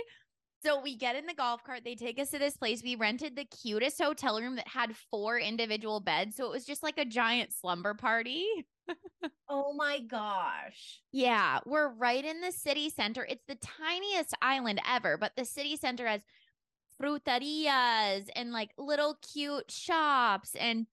So 0.65 0.81
we 0.81 0.97
get 0.97 1.17
in 1.17 1.27
the 1.27 1.35
golf 1.35 1.63
cart. 1.65 1.83
They 1.85 1.95
take 1.95 2.19
us 2.19 2.31
to 2.31 2.39
this 2.39 2.57
place. 2.57 2.83
We 2.83 2.97
rented 2.97 3.37
the 3.37 3.45
cutest 3.45 4.01
hotel 4.01 4.41
room 4.41 4.57
that 4.57 4.69
had 4.69 4.97
four 5.11 5.39
individual 5.39 6.01
beds. 6.01 6.37
So 6.37 6.47
it 6.47 6.51
was 6.51 6.65
just 6.65 6.83
like 6.83 6.99
a 6.99 7.05
giant 7.05 7.53
slumber 7.53 7.95
party. 7.95 8.47
Oh 9.49 9.73
my 9.73 10.01
gosh. 10.01 11.01
Yeah, 11.13 11.61
we're 11.65 11.89
right 11.89 12.25
in 12.25 12.41
the 12.41 12.51
city 12.51 12.91
center. 12.91 13.25
It's 13.25 13.45
the 13.47 13.57
tiniest 13.57 14.35
island 14.43 14.81
ever, 14.89 15.17
but 15.17 15.33
the 15.37 15.45
city 15.45 15.77
center 15.77 16.07
has 16.07 16.21
fruterias 17.01 18.29
and 18.35 18.53
like 18.53 18.71
little 18.77 19.17
cute 19.33 19.71
shops 19.71 20.55
and 20.59 20.87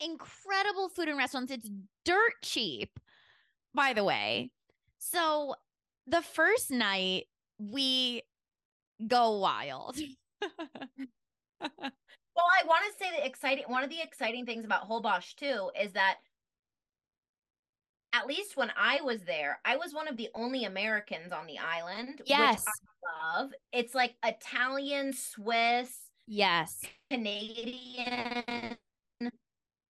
incredible 0.00 0.88
food 0.88 1.08
and 1.08 1.18
restaurants. 1.18 1.52
It's 1.52 1.70
dirt 2.04 2.32
cheap, 2.42 2.98
by 3.74 3.92
the 3.92 4.04
way. 4.04 4.50
So 4.98 5.56
the 6.06 6.22
first 6.22 6.70
night 6.70 7.24
we 7.58 8.22
go 9.06 9.38
wild. 9.38 9.98
Well, 12.36 12.46
I 12.60 12.66
want 12.66 12.82
to 12.84 13.04
say 13.04 13.10
that 13.12 13.24
exciting 13.24 13.64
one 13.68 13.84
of 13.84 13.90
the 13.90 14.02
exciting 14.02 14.44
things 14.44 14.64
about 14.64 14.88
Holbox 14.88 15.36
too 15.36 15.70
is 15.80 15.92
that 15.92 16.16
at 18.12 18.26
least 18.26 18.56
when 18.56 18.72
I 18.76 19.00
was 19.02 19.20
there, 19.22 19.60
I 19.64 19.76
was 19.76 19.94
one 19.94 20.08
of 20.08 20.16
the 20.16 20.28
only 20.34 20.64
Americans 20.64 21.32
on 21.32 21.46
the 21.46 21.58
island, 21.58 22.22
yes. 22.26 22.64
which 22.64 22.66
I 22.66 23.38
love. 23.38 23.52
It's 23.72 23.94
like 23.94 24.14
Italian, 24.24 25.12
Swiss, 25.12 25.96
Yes. 26.26 26.80
Canadian, 27.10 28.76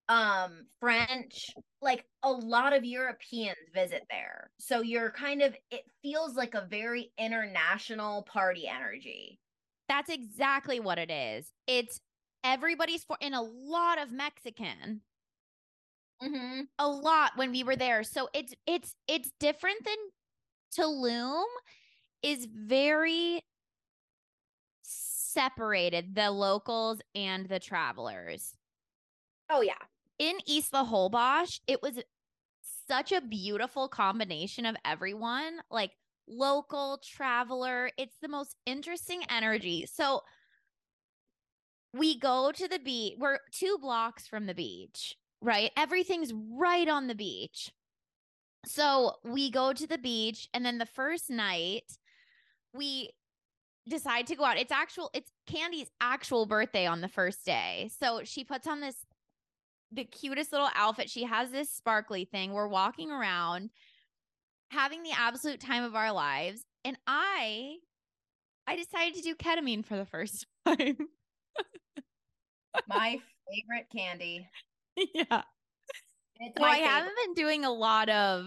um, 0.09 0.67
French, 0.81 1.51
like 1.81 2.05
a 2.23 2.31
lot 2.31 2.75
of 2.75 2.85
Europeans 2.85 3.57
visit 3.75 4.03
there. 4.11 4.51
So 4.59 4.83
you're 4.83 5.11
kind 5.11 5.43
of 5.43 5.57
it 5.71 5.83
feels 6.03 6.35
like 6.35 6.55
a 6.55 6.67
very 6.69 7.13
international 7.19 8.23
party 8.23 8.69
energy. 8.69 9.39
That's 9.89 10.11
exactly 10.11 10.81
what 10.81 10.99
it 10.99 11.11
is. 11.11 11.51
It's 11.67 12.01
everybody's 12.43 13.05
for 13.05 13.17
and 13.21 13.35
a 13.35 13.41
lot 13.41 14.01
of 14.01 14.13
Mexican. 14.13 15.01
Mm-hmm. 16.23 16.61
a 16.79 16.89
lot 16.89 17.33
when 17.35 17.51
we 17.51 17.65
were 17.65 17.77
there. 17.77 18.03
So 18.03 18.29
it's 18.33 18.55
it's 18.67 18.95
it's 19.09 19.31
different 19.41 19.85
than 19.85 19.97
Tulum 20.79 21.45
is 22.23 22.47
very 22.51 23.43
separated 24.83 26.15
the 26.15 26.31
locals 26.31 27.01
and 27.15 27.47
the 27.47 27.59
travelers. 27.59 28.55
Oh 29.51 29.61
yeah. 29.61 29.75
In 30.19 30.37
Isla 30.49 30.85
Holbox, 30.85 31.61
it 31.67 31.83
was 31.83 31.99
such 32.89 33.13
a 33.13 33.21
beautiful 33.21 33.89
combination 33.89 34.67
of 34.67 34.77
everyone, 34.85 35.59
like 35.71 35.91
local, 36.29 37.01
traveler. 37.05 37.91
It's 37.99 38.17
the 38.23 38.29
most 38.29 38.55
interesting 38.67 39.23
energy. 39.29 39.87
So 39.93 40.21
we 41.93 42.19
go 42.19 42.53
to 42.53 42.69
the 42.69 42.79
beach. 42.79 43.15
We're 43.19 43.39
two 43.53 43.79
blocks 43.81 44.27
from 44.27 44.47
the 44.47 44.55
beach, 44.55 45.15
right? 45.41 45.71
Everything's 45.77 46.33
right 46.33 46.89
on 46.89 47.07
the 47.07 47.15
beach. 47.15 47.73
So 48.67 49.17
we 49.25 49.51
go 49.51 49.73
to 49.73 49.87
the 49.87 49.99
beach, 49.99 50.49
and 50.55 50.65
then 50.65 50.79
the 50.79 50.87
first 50.87 51.29
night, 51.29 51.85
we 52.73 53.11
decide 53.87 54.27
to 54.29 54.37
go 54.37 54.45
out. 54.45 54.59
It's 54.59 54.73
actual, 54.73 55.11
it's 55.13 55.31
Candy's 55.47 55.91
actual 56.01 56.47
birthday 56.47 56.87
on 56.87 57.01
the 57.01 57.09
first 57.09 57.45
day. 57.45 57.91
So 58.01 58.23
she 58.25 58.43
puts 58.43 58.67
on 58.67 58.81
this 58.81 58.97
the 59.95 60.05
cutest 60.05 60.53
little 60.53 60.69
outfit. 60.75 61.09
She 61.11 61.25
has 61.25 61.51
this 61.51 61.71
sparkly 61.71 62.25
thing. 62.25 62.53
We're 62.53 62.69
walking 62.69 63.11
around 63.11 63.71
having 64.71 65.03
the 65.03 65.13
absolute 65.17 65.61
time 65.61 65.85
of 65.85 65.95
our 65.95 66.13
lives. 66.13 66.65
And 66.85 66.97
I 67.07 67.77
I 68.67 68.77
decided 68.77 69.15
to 69.17 69.23
do 69.23 69.35
ketamine 69.35 69.85
for 69.85 69.97
the 69.97 70.07
first 70.07 70.47
time. 70.67 70.97
My 72.89 73.19
favorite 73.51 73.87
candy. 73.95 74.49
yeah. 74.97 75.43
It's 76.41 76.59
So 76.59 76.65
I 76.65 76.75
favorite. 76.75 76.89
haven't 76.89 77.15
been 77.25 77.35
doing 77.35 77.65
a 77.65 77.71
lot 77.73 78.09
of 78.09 78.47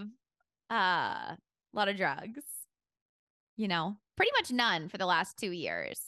uh 0.72 1.36
a 1.36 1.38
lot 1.74 1.88
of 1.88 1.96
drugs. 1.98 2.44
You 3.56 3.68
know, 3.68 3.96
pretty 4.16 4.32
much 4.40 4.52
none 4.52 4.90
for 4.90 4.98
the 4.98 5.06
last 5.06 5.38
2 5.38 5.52
years. 5.52 6.00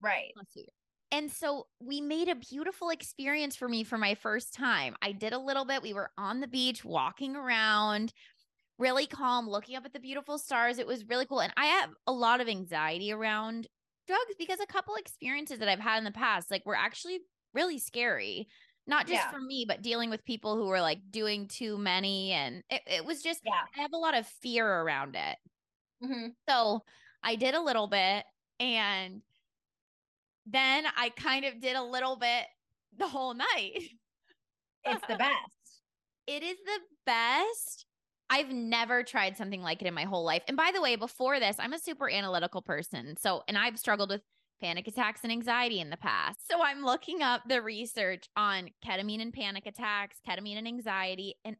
Right. 0.00 0.32
Last 0.36 0.52
two 0.52 0.60
years. 0.60 0.68
And 1.12 1.30
so 1.30 1.68
we 1.80 2.00
made 2.00 2.28
a 2.28 2.34
beautiful 2.34 2.90
experience 2.90 3.56
for 3.56 3.68
me 3.68 3.84
for 3.84 3.98
my 3.98 4.14
first 4.16 4.54
time. 4.54 4.96
I 5.02 5.12
did 5.12 5.34
a 5.34 5.38
little 5.38 5.66
bit. 5.66 5.82
We 5.82 5.94
were 5.94 6.10
on 6.18 6.40
the 6.40 6.48
beach 6.48 6.84
walking 6.84 7.36
around, 7.36 8.14
really 8.78 9.06
calm, 9.06 9.48
looking 9.48 9.76
up 9.76 9.86
at 9.86 9.92
the 9.92 10.00
beautiful 10.00 10.38
stars. 10.38 10.78
It 10.78 10.86
was 10.86 11.06
really 11.08 11.26
cool. 11.26 11.40
And 11.42 11.52
I 11.56 11.66
have 11.66 11.90
a 12.06 12.12
lot 12.12 12.40
of 12.40 12.48
anxiety 12.48 13.12
around 13.12 13.68
drugs 14.06 14.34
because 14.38 14.60
a 14.60 14.66
couple 14.66 14.96
experiences 14.96 15.60
that 15.60 15.68
I've 15.68 15.80
had 15.80 15.98
in 15.98 16.04
the 16.04 16.12
past 16.12 16.50
like 16.50 16.66
were 16.66 16.76
actually 16.76 17.20
really 17.54 17.78
scary. 17.78 18.48
Not 18.86 19.06
just 19.08 19.28
Yeah. 19.28 19.30
for 19.30 19.40
me, 19.40 19.64
but 19.68 19.82
dealing 19.82 20.10
with 20.10 20.24
people 20.24 20.56
who 20.56 20.66
were 20.66 20.80
like 20.82 21.00
doing 21.10 21.48
too 21.48 21.78
many 21.78 22.32
and 22.32 22.64
it, 22.70 22.82
it 22.86 23.04
was 23.06 23.22
just 23.22 23.42
Yeah. 23.42 23.66
I 23.76 23.82
have 23.82 23.92
a 23.94 23.98
lot 23.98 24.16
of 24.16 24.26
fear 24.26 24.66
around 24.66 25.16
it. 25.16 25.38
hmm 26.00 26.34
So 26.48 26.84
I 27.22 27.36
did 27.36 27.54
a 27.54 27.62
little 27.62 27.86
bit 27.86 28.24
and 28.60 29.22
then 30.46 30.84
I 30.96 31.10
kind 31.10 31.44
of 31.44 31.60
did 31.60 31.76
a 31.76 31.82
little 31.82 32.16
bit 32.16 32.44
the 32.96 33.08
whole 33.08 33.34
night. 33.34 33.78
It's 34.84 35.06
the 35.06 35.14
best. 35.14 35.80
It 36.26 36.42
is 36.42 36.56
the 36.66 36.80
best. 37.06 37.86
I've 38.28 38.50
never 38.50 39.04
tried 39.04 39.36
something 39.36 39.62
like 39.62 39.80
it 39.80 39.86
in 39.86 39.94
my 39.94 40.02
whole 40.02 40.24
life. 40.24 40.42
And 40.48 40.56
by 40.56 40.72
the 40.74 40.82
way, 40.82 40.96
before 40.96 41.38
this, 41.38 41.54
I'm 41.60 41.72
a 41.72 41.78
super 41.78 42.10
analytical 42.10 42.62
person. 42.62 43.16
So, 43.16 43.44
and 43.46 43.56
I've 43.56 43.78
struggled 43.78 44.10
with 44.10 44.22
panic 44.60 44.88
attacks 44.88 45.20
and 45.22 45.30
anxiety 45.30 45.78
in 45.78 45.90
the 45.90 45.96
past. 45.96 46.48
So, 46.50 46.60
I'm 46.62 46.82
looking 46.82 47.22
up 47.22 47.42
the 47.46 47.62
research 47.62 48.28
on 48.36 48.70
ketamine 48.84 49.22
and 49.22 49.32
panic 49.32 49.66
attacks, 49.66 50.16
ketamine 50.28 50.58
and 50.58 50.66
anxiety, 50.66 51.36
and 51.44 51.54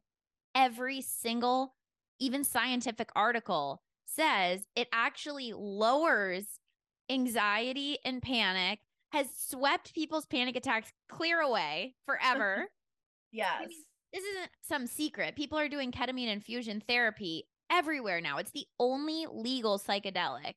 every 0.53 0.99
single, 0.99 1.75
even 2.19 2.43
scientific 2.43 3.09
article 3.15 3.81
says 4.05 4.65
it 4.75 4.87
actually 4.91 5.53
lowers 5.55 6.59
anxiety 7.09 7.97
and 8.05 8.21
panic, 8.21 8.79
has 9.11 9.27
swept 9.35 9.93
people's 9.93 10.25
panic 10.25 10.55
attacks 10.55 10.91
clear 11.09 11.39
away 11.41 11.95
forever. 12.05 12.67
Yes. 13.35 13.61
I 13.63 13.65
mean, 13.65 13.83
this 14.13 14.23
isn't 14.23 14.51
some 14.61 14.85
secret. 14.85 15.35
People 15.35 15.57
are 15.57 15.67
doing 15.67 15.91
ketamine 15.91 16.27
infusion 16.31 16.83
therapy 16.87 17.45
everywhere 17.71 18.21
now. 18.21 18.37
It's 18.37 18.51
the 18.51 18.67
only 18.79 19.25
legal 19.27 19.79
psychedelic. 19.79 20.53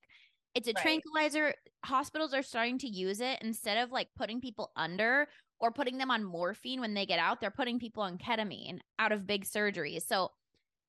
It's 0.55 0.69
a 0.69 0.73
Right. 0.75 0.83
tranquilizer. 0.83 1.55
Hospitals 1.87 2.35
are 2.35 2.43
starting 2.43 2.77
to 2.81 2.87
use 2.87 3.21
it 3.23 3.41
instead 3.41 3.79
of 3.79 3.93
like 3.93 4.09
putting 4.15 4.43
people 4.43 4.73
under 4.77 5.27
or 5.59 5.73
putting 5.73 5.97
them 5.97 6.11
on 6.11 6.23
morphine 6.23 6.81
when 6.83 6.93
they 6.93 7.07
get 7.07 7.19
out. 7.19 7.41
They're 7.41 7.51
putting 7.51 7.79
people 7.79 8.03
on 8.03 8.19
ketamine 8.19 8.81
out 8.99 9.13
of 9.13 9.27
big 9.27 9.47
surgeries. 9.47 10.03
So 10.03 10.33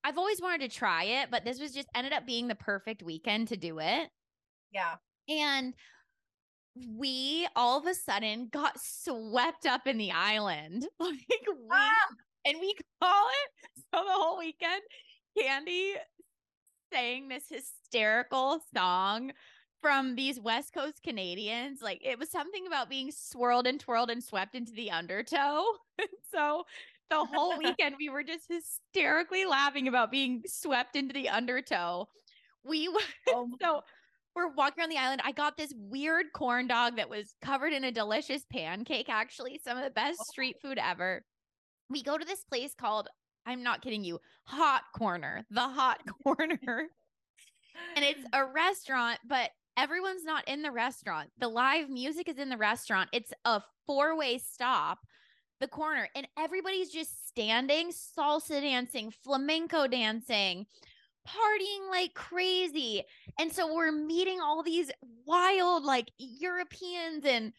I've 0.04 0.18
always 0.18 0.42
wanted 0.42 0.70
to 0.70 0.78
try 0.78 1.04
it, 1.06 1.32
but 1.32 1.46
this 1.46 1.62
was 1.62 1.72
just 1.74 1.88
ended 1.96 2.12
up 2.12 2.26
being 2.26 2.50
the 2.50 2.56
perfect 2.56 3.02
weekend 3.02 3.48
to 3.48 3.56
do 3.56 3.80
it. 3.80 4.10
yeah. 4.72 4.96
And 5.30 5.74
we 6.96 7.48
all 7.56 7.80
of 7.80 7.88
a 7.88 7.94
sudden 7.94 8.50
got 8.52 8.80
swept 8.80 9.66
up 9.66 9.88
in 9.88 9.98
the 9.98 10.12
island. 10.12 10.88
Like 11.00 11.26
we 11.30 11.68
Ah! 11.72 12.08
and 12.46 12.58
we 12.60 12.74
call 13.02 13.28
it 13.28 13.72
so 13.94 14.04
the 14.06 14.12
whole 14.12 14.38
weekend 14.38 14.82
Candy 15.38 15.96
sang 16.94 17.28
this 17.28 17.46
hysterical 17.50 18.60
song 18.76 19.32
from 19.82 20.16
these 20.16 20.40
West 20.40 20.74
Coast 20.74 21.02
Canadians. 21.04 21.82
Like 21.82 22.02
it 22.04 22.20
was 22.20 22.30
something 22.30 22.68
about 22.68 22.90
being 22.90 23.12
swirled 23.12 23.68
and 23.68 23.80
twirled 23.80 24.10
and 24.10 24.24
swept 24.24 24.56
into 24.56 24.72
the 24.74 24.92
undertow. 24.92 25.64
So 26.32 26.66
the 27.10 27.26
whole 27.26 27.58
weekend 27.58 27.96
we 27.98 28.10
were 28.10 28.24
just 28.24 28.46
hysterically 28.50 29.46
laughing 29.46 29.88
about 29.88 30.12
being 30.12 30.44
swept 30.46 30.96
into 30.96 31.14
the 31.14 31.30
undertow. 31.30 32.08
We 32.64 32.90
were 32.90 33.00
Oh, 33.30 33.50
so 33.62 33.82
we're 34.38 34.54
walking 34.54 34.82
around 34.82 34.92
the 34.92 34.98
island. 34.98 35.22
I 35.26 35.32
got 35.32 35.58
this 35.58 35.74
weird 35.76 36.28
corn 36.32 36.68
dog 36.68 36.98
that 36.98 37.10
was 37.10 37.34
covered 37.42 37.74
in 37.74 37.84
a 37.84 37.92
delicious 37.92 38.44
pancake, 38.52 39.10
actually, 39.10 39.60
some 39.64 39.78
of 39.78 39.84
the 39.84 39.90
best 39.90 40.20
oh. 40.22 40.26
street 40.30 40.58
food 40.62 40.78
ever. 40.78 41.26
We 41.90 42.04
go 42.04 42.18
to 42.18 42.26
this 42.26 42.44
place 42.44 42.76
called, 42.76 43.08
I'm 43.48 43.64
not 43.64 43.82
kidding 43.82 44.04
you, 44.04 44.20
Hot 44.44 44.84
Corner, 44.96 45.44
the 45.50 45.62
Hot 45.62 46.02
Corner. 46.24 46.60
and 47.96 48.06
it's 48.06 48.24
a 48.32 48.46
restaurant, 48.46 49.20
but 49.28 49.50
everyone's 49.76 50.24
not 50.24 50.48
in 50.48 50.62
the 50.62 50.72
restaurant. 50.72 51.32
The 51.40 51.48
live 51.48 51.90
music 51.90 52.30
is 52.30 52.38
in 52.38 52.50
the 52.50 52.58
restaurant. 52.58 53.10
It's 53.14 53.34
a 53.44 53.64
four 53.88 54.16
way 54.16 54.38
stop, 54.38 55.00
the 55.60 55.68
corner, 55.68 56.10
and 56.16 56.28
everybody's 56.38 56.92
just 56.92 57.28
standing, 57.28 57.90
salsa 57.90 58.62
dancing, 58.62 59.12
flamenco 59.24 59.88
dancing, 59.88 60.68
partying 61.28 61.90
like 61.90 62.14
crazy. 62.14 63.04
And 63.40 63.52
so 63.52 63.74
we're 63.74 63.92
meeting 63.92 64.40
all 64.42 64.64
these 64.64 64.92
wild, 65.26 65.84
like 65.84 66.12
Europeans 66.18 67.26
and 67.26 67.54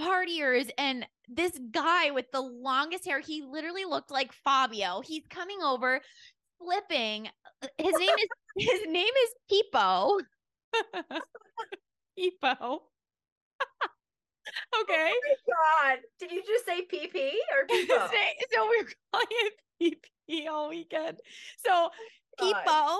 partiers. 0.00 0.70
And 0.78 1.06
this 1.28 1.58
guy 1.70 2.10
with 2.10 2.30
the 2.32 2.40
longest 2.40 3.06
hair, 3.06 3.20
he 3.20 3.42
literally 3.42 3.84
looked 3.84 4.10
like 4.10 4.32
Fabio. 4.32 5.02
He's 5.04 5.24
coming 5.30 5.58
over, 5.62 6.00
flipping. 6.58 7.28
Uh, 7.62 7.68
his 7.78 7.94
name 7.98 8.10
is 8.18 8.28
his 8.68 8.80
name 8.88 9.14
is 9.24 9.62
Pipo. 9.74 10.20
Pipo. 12.16 12.80
Oh 14.74 14.82
okay. 14.82 15.10
Oh 15.12 15.20
my 15.28 15.92
God. 15.92 15.98
Did 16.18 16.32
you 16.32 16.42
just 16.46 16.64
say 16.66 16.82
PP 16.86 17.32
or 17.52 17.66
name- 17.68 17.86
so 17.88 18.68
we 18.68 18.78
we're 18.82 18.88
calling 19.12 19.26
it 19.30 19.54
PP 19.80 20.48
all 20.48 20.68
weekend. 20.70 21.18
So 21.64 21.90
Pipo, 22.40 22.98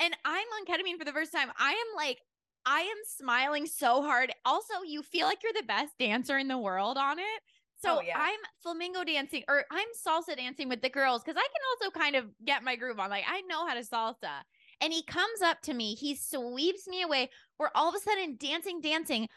and 0.00 0.16
I'm 0.24 0.46
on 0.58 0.66
ketamine 0.66 0.98
for 0.98 1.04
the 1.04 1.12
first 1.12 1.32
time. 1.32 1.48
I 1.58 1.70
am 1.70 1.96
like, 1.96 2.18
I 2.64 2.80
am 2.80 2.96
smiling 3.06 3.66
so 3.66 4.02
hard. 4.02 4.32
Also, 4.44 4.82
you 4.86 5.02
feel 5.02 5.26
like 5.26 5.38
you're 5.42 5.52
the 5.52 5.66
best 5.66 5.92
dancer 5.98 6.36
in 6.38 6.48
the 6.48 6.58
world 6.58 6.96
on 6.96 7.18
it. 7.18 7.40
So 7.82 7.98
Oh, 7.98 8.00
yeah. 8.00 8.18
I'm 8.18 8.38
flamingo 8.62 9.04
dancing 9.04 9.44
or 9.48 9.64
I'm 9.70 9.86
salsa 10.06 10.36
dancing 10.36 10.68
with 10.68 10.80
the 10.82 10.88
girls 10.88 11.22
because 11.22 11.36
I 11.36 11.46
can 11.46 11.90
also 11.90 11.90
kind 11.98 12.16
of 12.16 12.24
get 12.44 12.64
my 12.64 12.74
groove 12.74 12.98
on. 12.98 13.10
Like 13.10 13.24
I 13.28 13.42
know 13.42 13.66
how 13.66 13.74
to 13.74 13.80
salsa. 13.80 14.42
And 14.80 14.92
he 14.92 15.02
comes 15.02 15.42
up 15.42 15.60
to 15.62 15.74
me, 15.74 15.94
he 15.94 16.16
sweeps 16.16 16.88
me 16.88 17.02
away. 17.02 17.30
We're 17.58 17.70
all 17.74 17.88
of 17.88 17.94
a 17.94 18.00
sudden 18.00 18.36
dancing, 18.38 18.80
dancing. 18.80 19.28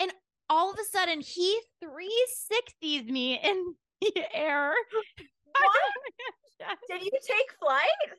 And 0.00 0.12
all 0.48 0.70
of 0.72 0.78
a 0.78 0.84
sudden 0.84 1.20
he 1.20 1.58
360s 1.84 3.10
me 3.10 3.38
in 3.42 3.74
the 4.00 4.24
air. 4.34 4.72
What? 5.58 6.78
Did 6.88 7.02
you 7.02 7.10
take 7.26 7.52
flight? 7.58 8.18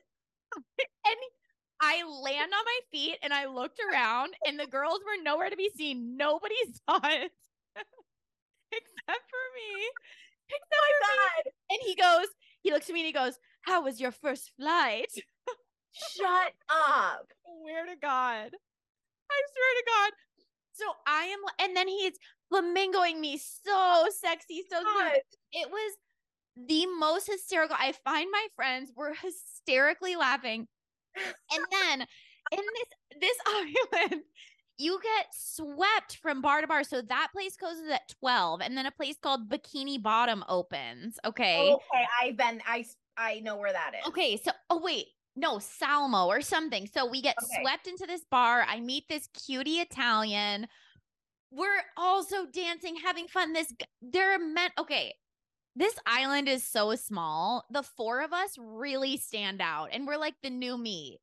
and 1.06 1.16
I 1.80 2.02
land 2.04 2.52
on 2.52 2.64
my 2.64 2.78
feet 2.92 3.16
and 3.22 3.32
I 3.32 3.46
looked 3.46 3.80
around 3.92 4.34
and 4.46 4.58
the 4.58 4.66
girls 4.66 5.00
were 5.04 5.22
nowhere 5.22 5.50
to 5.50 5.56
be 5.56 5.70
seen. 5.76 6.16
Nobody 6.16 6.54
saw 6.88 6.96
it 7.04 7.32
except 8.72 9.24
for 9.30 9.46
me. 9.56 9.88
Except 10.48 10.74
Oh 10.74 10.92
for 10.98 11.06
my 11.06 11.12
me. 11.12 11.42
God. 11.44 11.52
And 11.70 11.78
he 11.84 11.94
goes, 11.94 12.26
he 12.62 12.72
looks 12.72 12.88
at 12.88 12.94
me 12.94 13.00
and 13.00 13.06
he 13.06 13.12
goes, 13.12 13.38
How 13.62 13.82
was 13.82 14.00
your 14.00 14.12
first 14.12 14.50
flight? 14.58 15.10
Shut 15.92 16.52
up. 16.68 17.26
Swear 17.44 17.86
to 17.86 17.96
God. 18.00 18.50
I 19.30 19.42
swear 19.52 19.72
to 19.76 19.84
God. 19.86 20.12
So 20.72 20.84
I 21.06 21.24
am, 21.24 21.38
and 21.66 21.76
then 21.76 21.88
he's 21.88 22.14
flamingoing 22.50 23.20
me 23.20 23.38
so 23.38 24.06
sexy, 24.18 24.64
so. 24.70 24.82
God. 24.82 25.18
It 25.52 25.70
was 25.70 25.96
the 26.56 26.86
most 26.98 27.26
hysterical. 27.26 27.76
I 27.78 27.92
find 28.04 28.28
my 28.30 28.46
friends 28.56 28.92
were 28.96 29.14
hysterically 29.14 30.16
laughing. 30.16 30.66
And 31.16 31.64
then 31.70 32.06
in 32.52 32.58
this 32.58 33.20
this 33.20 33.36
island, 33.46 34.22
you 34.78 34.98
get 35.02 35.26
swept 35.32 36.16
from 36.16 36.40
bar 36.40 36.60
to 36.60 36.66
bar. 36.66 36.84
So 36.84 37.02
that 37.02 37.28
place 37.32 37.56
closes 37.56 37.90
at 37.90 38.08
12, 38.20 38.60
and 38.62 38.76
then 38.76 38.86
a 38.86 38.90
place 38.90 39.16
called 39.20 39.48
Bikini 39.50 40.02
Bottom 40.02 40.44
opens. 40.48 41.18
Okay. 41.24 41.72
Okay, 41.72 42.06
I've 42.22 42.36
been. 42.36 42.62
I 42.66 42.84
I 43.16 43.40
know 43.40 43.56
where 43.56 43.72
that 43.72 43.92
is. 44.00 44.08
Okay, 44.08 44.36
so 44.36 44.52
oh 44.70 44.80
wait, 44.80 45.06
no, 45.36 45.58
Salmo 45.58 46.26
or 46.26 46.40
something. 46.40 46.86
So 46.86 47.06
we 47.06 47.20
get 47.20 47.36
Okay. 47.42 47.62
swept 47.62 47.86
into 47.86 48.06
this 48.06 48.24
bar. 48.30 48.64
I 48.68 48.80
meet 48.80 49.04
this 49.08 49.28
cutie 49.46 49.80
Italian. 49.80 50.66
We're 51.50 51.82
also 51.96 52.46
dancing, 52.46 52.96
having 52.96 53.26
fun. 53.26 53.52
This 53.52 53.72
they're 54.00 54.38
meant 54.38 54.72
okay. 54.78 55.14
This 55.76 55.94
island 56.06 56.48
is 56.48 56.64
so 56.64 56.94
small. 56.96 57.64
The 57.70 57.82
four 57.82 58.22
of 58.22 58.32
us 58.32 58.56
really 58.58 59.16
stand 59.16 59.60
out, 59.62 59.90
and 59.92 60.06
we're 60.06 60.16
like 60.16 60.34
the 60.42 60.50
new 60.50 60.76
me, 60.76 61.20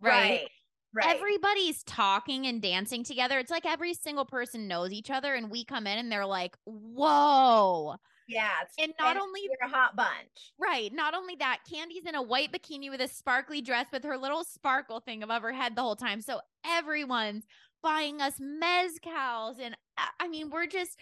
right? 0.00 0.40
Right. 0.42 0.50
Right. 0.94 1.16
Everybody's 1.16 1.82
talking 1.82 2.46
and 2.46 2.62
dancing 2.62 3.04
together. 3.04 3.38
It's 3.38 3.50
like 3.50 3.66
every 3.66 3.92
single 3.92 4.24
person 4.24 4.66
knows 4.68 4.92
each 4.92 5.10
other, 5.10 5.34
and 5.34 5.50
we 5.50 5.64
come 5.64 5.86
in 5.86 5.98
and 5.98 6.10
they're 6.10 6.24
like, 6.24 6.56
"Whoa!" 6.64 7.96
yeah. 8.28 8.50
And 8.78 8.94
not 8.98 9.16
only 9.18 9.42
you're 9.42 9.68
a 9.68 9.68
hot 9.68 9.94
bunch. 9.94 10.52
Right. 10.58 10.92
Not 10.92 11.14
only 11.14 11.34
that, 11.36 11.60
Candy's 11.70 12.06
in 12.06 12.14
a 12.14 12.22
white 12.22 12.50
bikini 12.50 12.88
with 12.90 13.00
a 13.02 13.08
sparkly 13.08 13.60
dress 13.60 13.86
with 13.92 14.04
her 14.04 14.16
little 14.16 14.42
sparkle 14.44 15.00
thing 15.00 15.22
above 15.22 15.42
her 15.42 15.52
head 15.52 15.76
the 15.76 15.82
whole 15.82 15.96
time. 15.96 16.20
So 16.22 16.40
everyone's 16.64 17.44
buying 17.82 18.20
us 18.22 18.38
mezcals. 18.40 19.60
And 19.60 19.76
I- 19.98 20.10
I 20.20 20.28
mean, 20.28 20.50
we're 20.50 20.66
just, 20.66 20.98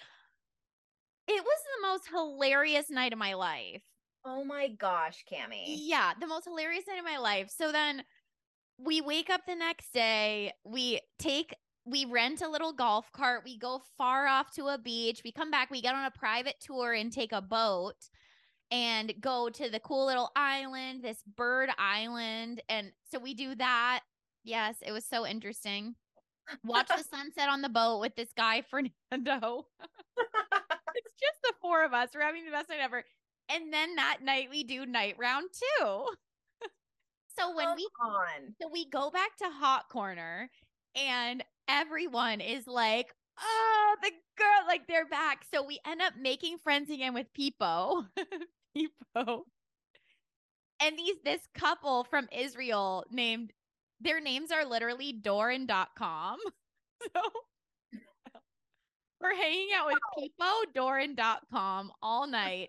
it 1.29 1.45
was 1.45 1.59
the 1.65 1.87
most 1.87 2.09
hilarious 2.09 2.91
night 2.91 3.13
of 3.13 3.19
my 3.19 3.35
life. 3.35 3.83
Oh 4.25 4.45
my 4.45 4.69
gosh, 4.69 5.25
Cammy. 5.31 5.65
Yeah, 5.67 6.13
the 6.19 6.27
most 6.27 6.45
hilarious 6.45 6.85
night 6.89 6.99
of 6.99 7.05
my 7.05 7.19
life. 7.19 7.51
So 7.55 7.73
then 7.73 8.05
we 8.79 9.01
wake 9.01 9.31
up 9.31 9.43
the 9.47 9.55
next 9.55 9.93
day, 9.93 10.53
we 10.65 11.01
take 11.19 11.55
we 11.87 12.07
rent 12.07 12.41
a 12.41 12.49
little 12.49 12.73
golf 12.73 13.13
cart, 13.13 13.43
we 13.45 13.59
go 13.59 13.83
far 13.99 14.27
off 14.27 14.51
to 14.55 14.69
a 14.69 14.79
beach, 14.79 15.21
we 15.23 15.31
come 15.31 15.51
back, 15.51 15.71
we 15.71 15.83
get 15.83 15.95
on 15.95 16.07
a 16.07 16.11
private 16.11 16.57
tour 16.61 16.95
and 16.95 17.13
take 17.13 17.33
a 17.33 17.43
boat 17.43 17.97
and 18.71 19.13
go 19.21 19.51
to 19.51 19.69
the 19.69 19.81
cool 19.81 20.07
little 20.07 20.31
island, 20.35 21.03
this 21.03 21.23
bird 21.37 21.69
island. 21.79 22.63
And 22.71 22.93
so 23.13 23.19
we 23.19 23.35
do 23.35 23.55
that. 23.57 24.01
Yes, 24.45 24.77
it 24.85 24.93
was 24.93 25.05
so 25.05 25.27
interesting. 25.27 25.95
watch 26.65 26.89
the 26.89 27.05
sunset 27.11 27.51
on 27.51 27.61
the 27.61 27.69
boat 27.69 28.01
with 28.01 28.17
this 28.17 28.31
guy, 28.37 28.63
Fernando. 28.71 29.67
it's 31.05 31.15
just 31.15 31.43
the 31.43 31.53
four 31.61 31.85
of 31.85 31.93
us. 31.93 32.11
We're 32.15 32.23
having 32.23 32.45
the 32.45 32.51
best 32.51 32.69
night 32.69 32.81
ever. 32.83 33.05
And 33.51 33.73
then 33.73 33.97
that 33.97 34.19
night 34.23 34.49
we 34.51 34.65
do 34.65 34.87
night 34.87 35.17
round 35.19 35.49
two. 35.53 36.07
so 37.39 37.55
when 37.55 37.67
Come 37.67 37.77
we 37.77 37.89
on. 38.01 38.55
so 38.61 38.69
we 38.73 38.89
go 38.89 39.11
back 39.11 39.37
to 39.39 39.45
Hot 39.45 39.89
Corner 39.89 40.51
and 40.97 41.45
everyone 41.69 42.41
is 42.41 42.67
like, 42.67 43.15
oh, 43.41 43.97
the 44.03 44.11
girl, 44.39 44.67
like 44.67 44.87
they're 44.87 45.07
back. 45.09 45.45
So 45.53 45.63
we 45.65 45.79
end 45.87 46.01
up 46.01 46.15
making 46.21 46.59
friends 46.59 46.91
again 46.91 47.15
with 47.15 47.27
Peepo. 47.39 48.07
Peepo. 48.77 49.43
And 50.81 50.99
these 50.99 51.17
this 51.25 51.41
couple 51.55 52.05
from 52.05 52.29
Israel 52.33 53.05
named 53.11 53.53
their 54.01 54.21
names 54.21 54.51
are 54.51 54.65
literally 54.65 55.13
Doran.com. 55.13 56.39
So 57.03 57.21
we're 59.25 59.35
hanging 59.35 59.69
out 59.75 59.87
with 59.87 59.99
Peepo, 60.19 60.73
Doran.com 60.75 61.91
all 62.03 62.27
night 62.29 62.69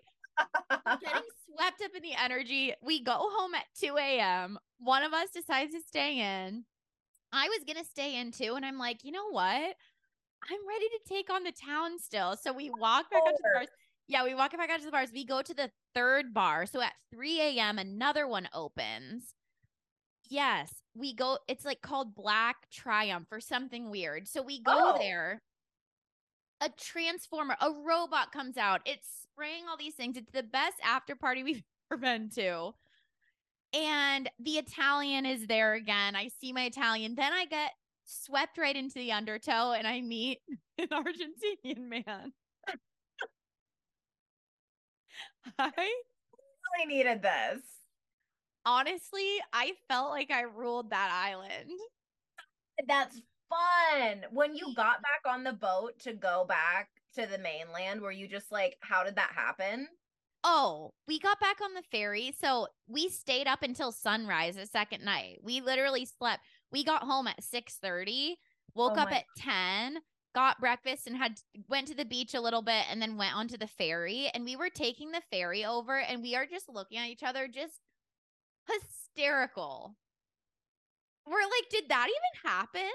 getting 1.02 1.22
swept 1.54 1.82
up 1.82 1.90
in 1.96 2.02
the 2.02 2.14
energy. 2.22 2.72
We 2.82 3.02
go 3.02 3.12
home 3.18 3.54
at 3.54 3.64
2 3.80 3.96
a.m. 3.98 4.58
One 4.78 5.02
of 5.02 5.12
us 5.12 5.30
decides 5.30 5.72
to 5.72 5.80
stay 5.86 6.18
in. 6.18 6.64
I 7.32 7.48
was 7.48 7.64
going 7.66 7.82
to 7.82 7.88
stay 7.90 8.18
in 8.20 8.32
too. 8.32 8.54
And 8.54 8.64
I'm 8.64 8.78
like, 8.78 9.04
you 9.04 9.12
know 9.12 9.30
what? 9.30 9.44
I'm 9.44 10.68
ready 10.68 10.86
to 10.88 11.00
take 11.08 11.30
on 11.30 11.42
the 11.44 11.52
town 11.52 11.98
still. 11.98 12.36
So 12.36 12.52
we 12.52 12.70
walk 12.70 13.10
back 13.10 13.22
out 13.26 13.30
to 13.30 13.36
the 13.42 13.48
bars. 13.54 13.68
Yeah, 14.08 14.24
we 14.24 14.34
walk 14.34 14.56
back 14.56 14.70
out 14.70 14.80
to 14.80 14.84
the 14.86 14.92
bars. 14.92 15.10
We 15.12 15.24
go 15.24 15.42
to 15.42 15.54
the 15.54 15.70
third 15.94 16.32
bar. 16.34 16.66
So 16.66 16.80
at 16.82 16.92
3 17.12 17.40
a.m., 17.40 17.78
another 17.78 18.28
one 18.28 18.48
opens. 18.54 19.34
Yes, 20.28 20.70
we 20.94 21.14
go. 21.14 21.38
It's 21.48 21.64
like 21.64 21.80
called 21.82 22.14
Black 22.14 22.56
Triumph 22.70 23.28
or 23.32 23.40
something 23.40 23.90
weird. 23.90 24.28
So 24.28 24.42
we 24.42 24.60
go 24.62 24.94
Oh. 24.94 24.98
there. 24.98 25.42
A 26.60 26.68
transformer, 26.70 27.56
a 27.60 27.70
robot 27.70 28.32
comes 28.32 28.56
out. 28.56 28.80
It's 28.86 29.06
spraying 29.22 29.64
all 29.68 29.76
these 29.76 29.94
things. 29.94 30.16
It's 30.16 30.30
the 30.32 30.42
best 30.42 30.76
after 30.84 31.14
party 31.16 31.42
we've 31.42 31.62
ever 31.90 31.98
been 32.00 32.30
to. 32.30 32.72
And 33.72 34.30
the 34.38 34.52
Italian 34.52 35.26
is 35.26 35.46
there 35.46 35.74
again. 35.74 36.16
I 36.16 36.28
see 36.40 36.52
my 36.52 36.64
Italian. 36.64 37.14
Then 37.14 37.32
I 37.32 37.44
get 37.46 37.72
swept 38.04 38.58
right 38.58 38.76
into 38.76 38.94
the 38.98 39.12
undertow 39.12 39.72
and 39.72 39.86
I 39.86 40.00
meet 40.00 40.40
an 40.78 40.88
Argentinian 40.88 41.88
man. 41.88 42.32
I 45.58 45.70
really 45.76 46.86
needed 46.86 47.22
this. 47.22 47.62
honestly, 48.64 49.38
I 49.52 49.72
felt 49.88 50.10
like 50.10 50.30
I 50.30 50.42
ruled 50.42 50.90
that 50.90 51.10
island. 51.12 51.70
That's 52.88 53.20
fun. 53.48 54.24
When 54.32 54.54
you 54.54 54.74
got 54.74 55.02
back 55.02 55.30
on 55.30 55.44
the 55.44 55.52
boat 55.52 55.98
to 56.00 56.12
go 56.12 56.44
back 56.48 56.88
to 57.14 57.26
the 57.26 57.38
mainland, 57.38 58.00
were 58.00 58.12
you 58.12 58.28
just 58.28 58.52
like, 58.52 58.76
how 58.80 59.04
did 59.04 59.16
that 59.16 59.32
happen? 59.34 59.88
Oh, 60.44 60.92
we 61.08 61.18
got 61.18 61.40
back 61.40 61.56
on 61.62 61.74
the 61.74 61.82
ferry. 61.90 62.32
So 62.40 62.68
we 62.86 63.08
stayed 63.08 63.46
up 63.46 63.62
until 63.62 63.90
sunrise 63.90 64.56
the 64.56 64.66
second 64.66 65.04
night. 65.04 65.38
We 65.42 65.60
literally 65.60 66.06
slept. 66.06 66.42
We 66.70 66.84
got 66.84 67.02
home 67.02 67.26
at 67.26 67.42
6 67.42 67.78
30, 67.82 68.36
woke 68.74 68.92
Oh 68.96 69.00
up 69.00 69.12
at 69.12 69.24
10, 69.38 69.98
got 70.34 70.60
breakfast 70.60 71.06
and 71.06 71.16
had 71.16 71.40
went 71.68 71.88
to 71.88 71.94
the 71.94 72.04
beach 72.04 72.34
a 72.34 72.40
little 72.40 72.62
bit 72.62 72.84
and 72.90 73.00
then 73.00 73.16
went 73.16 73.34
onto 73.34 73.56
the 73.56 73.66
ferry. 73.66 74.30
And 74.34 74.44
we 74.44 74.54
were 74.54 74.70
taking 74.70 75.10
the 75.10 75.22
ferry 75.30 75.64
over 75.64 75.98
and 75.98 76.22
we 76.22 76.36
are 76.36 76.46
just 76.46 76.68
looking 76.68 76.98
at 76.98 77.08
each 77.08 77.22
other, 77.22 77.48
just 77.48 77.80
hysterical. 78.70 79.96
We're 81.26 81.40
like, 81.40 81.68
did 81.70 81.88
that 81.88 82.06
even 82.08 82.52
happen? 82.52 82.92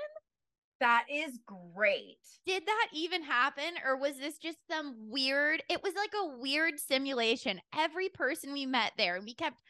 That 0.82 1.06
is 1.10 1.40
great. 1.46 2.18
did 2.46 2.66
that 2.66 2.88
even 2.94 3.24
happen 3.24 3.74
or 3.86 3.96
was 3.96 4.18
this 4.18 4.38
just 4.38 4.58
some 4.70 4.96
weird 5.10 5.64
it 5.70 5.82
was 5.82 5.94
like 5.96 6.12
a 6.22 6.38
weird 6.40 6.80
simulation 6.80 7.62
every 7.78 8.10
person 8.10 8.52
we 8.52 8.66
met 8.66 8.92
there 8.98 9.16
and 9.16 9.24
we 9.26 9.34
kept 9.34 9.62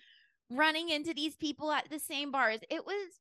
running 0.49 0.89
into 0.89 1.13
these 1.13 1.35
people 1.35 1.71
at 1.71 1.87
the 1.89 1.99
same 1.99 2.31
bars 2.31 2.59
it 2.69 2.85
was 2.85 3.19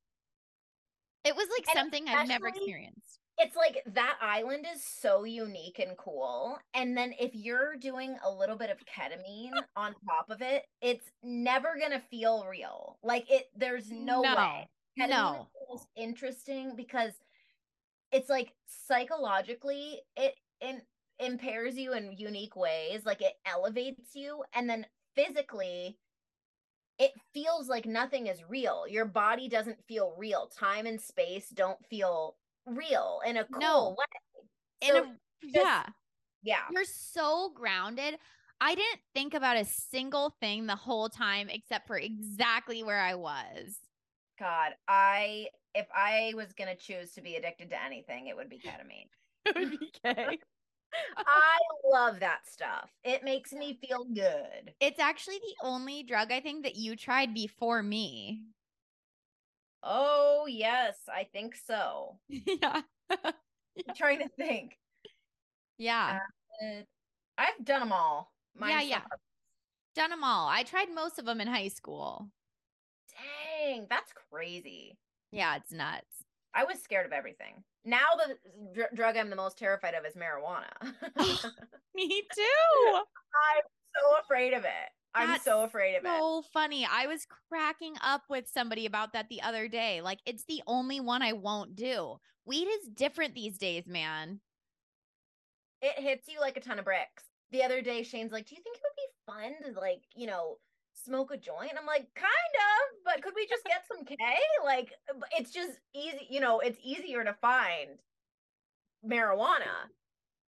it 1.25 1.37
was 1.37 1.47
like 1.59 1.67
And 1.69 1.79
something 1.79 2.09
i've 2.09 2.29
never 2.29 2.49
experienced 2.49 3.19
It's 3.39 3.57
like 3.57 3.83
that 3.95 4.17
island 4.21 4.67
is 4.73 4.85
so 4.85 5.25
unique 5.25 5.79
and 5.79 5.97
cool. 5.97 6.59
And 6.75 6.95
then 6.97 7.15
if 7.19 7.35
you're 7.35 7.75
doing 7.77 8.17
a 8.23 8.31
little 8.31 8.57
bit 8.57 8.69
of 8.69 8.79
ketamine 8.85 9.53
on 9.77 9.95
top 10.07 10.29
of 10.29 10.43
it, 10.43 10.67
it's 10.83 11.07
never 11.23 11.77
going 11.79 11.93
to 11.93 12.03
feel 12.11 12.45
real. 12.45 12.99
Like 13.03 13.31
it, 13.31 13.47
there's 13.57 13.91
no, 13.91 14.21
way. 14.21 14.69
Ketamine 14.99 15.09
no 15.09 15.49
interesting 15.97 16.75
because 16.77 17.13
it's 18.13 18.29
like 18.29 18.53
psychologically 18.67 20.01
it 20.17 20.35
in, 20.61 20.83
impairs 21.19 21.77
you 21.77 21.93
in 21.93 22.13
unique 22.17 22.57
ways 22.57 23.05
like 23.05 23.21
it 23.23 23.35
elevates 23.47 24.15
you 24.15 24.43
and 24.55 24.69
then 24.69 24.87
physically 25.15 25.99
it 26.99 27.13
feels 27.33 27.69
like 27.69 27.87
nothing 27.87 28.27
is 28.27 28.45
real. 28.49 28.85
Your 28.89 29.07
body 29.07 29.49
doesn't 29.49 29.79
feel 29.87 30.15
real. 30.19 30.49
Time 30.59 30.87
and 30.87 31.01
space 31.01 31.49
don't 31.49 31.79
feel 31.89 32.37
real 32.67 33.21
in 33.27 33.37
a 33.39 33.45
cool 33.45 33.61
No. 33.61 33.97
way. 33.99 34.89
In 34.89 34.97
So 34.97 35.03
a, 35.05 35.17
yeah. 35.43 35.87
Yeah. 36.43 36.63
You're 36.71 36.85
so 36.85 37.51
grounded. 37.55 38.19
I 38.61 38.75
didn't 38.75 39.01
think 39.15 39.35
about 39.35 39.57
a 39.57 39.65
single 39.65 40.35
thing 40.41 40.67
the 40.67 40.77
whole 40.77 41.09
time 41.09 41.49
except 41.49 41.87
for 41.87 41.97
exactly 41.97 42.83
where 42.83 43.01
i 43.01 43.15
was 43.15 43.79
god 44.41 44.73
i 44.89 45.47
if 45.75 45.87
i 45.95 46.33
was 46.35 46.53
gonna 46.53 46.75
choose 46.75 47.13
to 47.13 47.21
be 47.21 47.37
addicted 47.37 47.71
to 47.71 47.83
anything 47.85 48.27
it 48.27 48.37
would 48.37 48.49
be 48.49 48.59
ketamine 48.65 49.09
it 49.47 49.55
would 49.55 49.79
be 49.79 49.93
gay 50.03 50.39
i 51.19 51.57
love 51.93 52.19
that 52.19 52.41
stuff 52.47 52.91
it 53.05 53.23
makes 53.23 53.53
me 53.53 53.79
feel 53.87 54.05
good 54.13 54.73
it's 54.81 54.99
actually 54.99 55.39
the 55.39 55.67
only 55.67 56.03
drug 56.03 56.33
i 56.33 56.41
think 56.41 56.65
that 56.65 56.75
you 56.77 56.97
tried 56.97 57.33
before 57.35 57.83
me 57.83 58.43
Oh, 59.83 60.47
yes, 60.47 60.97
I 61.09 61.25
think 61.33 61.57
so. 61.57 62.19
yeah 62.29 62.83
I'm 63.11 63.95
trying 63.97 64.19
to 64.19 64.29
think. 64.37 64.79
yeah 65.79 66.19
Uh, 66.63 66.83
I've 67.39 67.65
done 67.65 67.81
them 67.81 67.93
all. 67.93 68.31
Yeah, 68.61 68.83
yeah. 68.83 69.01
done 69.95 70.11
them 70.11 70.23
all. 70.23 70.49
I 70.49 70.63
tried 70.65 70.95
most 70.95 71.19
of 71.19 71.25
them 71.25 71.41
in 71.41 71.49
high 71.49 71.69
school. 71.69 72.29
Dang, 73.21 73.87
that's 73.89 74.13
crazy. 74.31 74.97
Yeah, 75.33 75.57
it's 75.57 75.73
nuts. 75.73 76.25
I 76.55 76.65
was 76.65 76.83
scared 76.83 77.07
of 77.07 77.13
everything. 77.13 77.63
Now 77.85 78.07
the 78.17 78.37
dr- 78.75 78.95
drug 78.95 79.17
I'm 79.17 79.31
the 79.31 79.37
most 79.37 79.59
terrified 79.59 79.95
of 79.95 80.05
is 80.05 80.15
marijuana. 80.15 80.93
Oh, 81.17 81.41
me 81.95 82.23
too. 82.35 82.95
I'm 82.95 83.63
so 83.95 84.21
afraid 84.21 84.53
of 84.55 84.65
it. 84.65 84.91
I'm 85.15 85.39
so 85.41 85.65
afraid 85.65 85.97
of 85.97 86.05
it. 86.05 86.09
So 86.09 86.43
funny. 86.53 86.87
I 86.91 87.07
was 87.07 87.27
cracking 87.49 87.95
up 88.03 88.23
with 88.29 88.49
somebody 88.49 88.87
about 88.87 89.13
that 89.13 89.29
the 89.29 89.43
other 89.43 89.67
day. 89.67 90.01
Like, 90.03 90.21
it's 90.25 90.45
the 90.45 90.63
only 90.67 91.01
one 91.01 91.23
I 91.23 91.33
won't 91.33 91.75
do. 91.75 92.17
Weed 92.45 92.69
is 92.69 92.89
different 92.95 93.35
these 93.35 93.59
days, 93.59 93.85
man. 93.87 94.41
It 95.83 96.01
hits 96.01 96.29
you 96.29 96.41
like 96.41 96.57
a 96.57 96.61
ton 96.61 96.79
of 96.79 96.85
bricks. 96.85 97.25
The 97.51 97.65
other 97.65 97.81
day, 97.83 98.03
Shane's 98.05 98.33
like, 98.33 98.47
"Do 98.47 98.55
you 98.55 98.63
think 98.63 98.77
it 98.77 98.83
would 98.85 98.97
be 98.97 99.65
fun 99.65 99.75
to 99.75 99.81
like, 99.81 100.03
you 100.15 100.27
know, 100.27 100.59
smoke 101.05 101.31
a 101.33 101.37
joint?" 101.37 101.73
I'm 101.79 101.87
like, 101.87 102.09
"Kind 102.15 102.29
of, 102.57 103.05
but 103.05 103.23
could 103.23 103.35
we 103.37 103.47
just 103.47 103.65
get 103.65 103.87
some 103.87 104.05
K? 104.05 104.17
Like, 104.65 104.93
it's 105.39 105.53
just 105.53 105.79
easy. 105.95 106.27
You 106.31 106.41
know, 106.41 106.61
it's 106.61 106.79
easier 106.83 107.25
to 107.25 107.35
find 107.35 107.99
marijuana. 109.05 109.89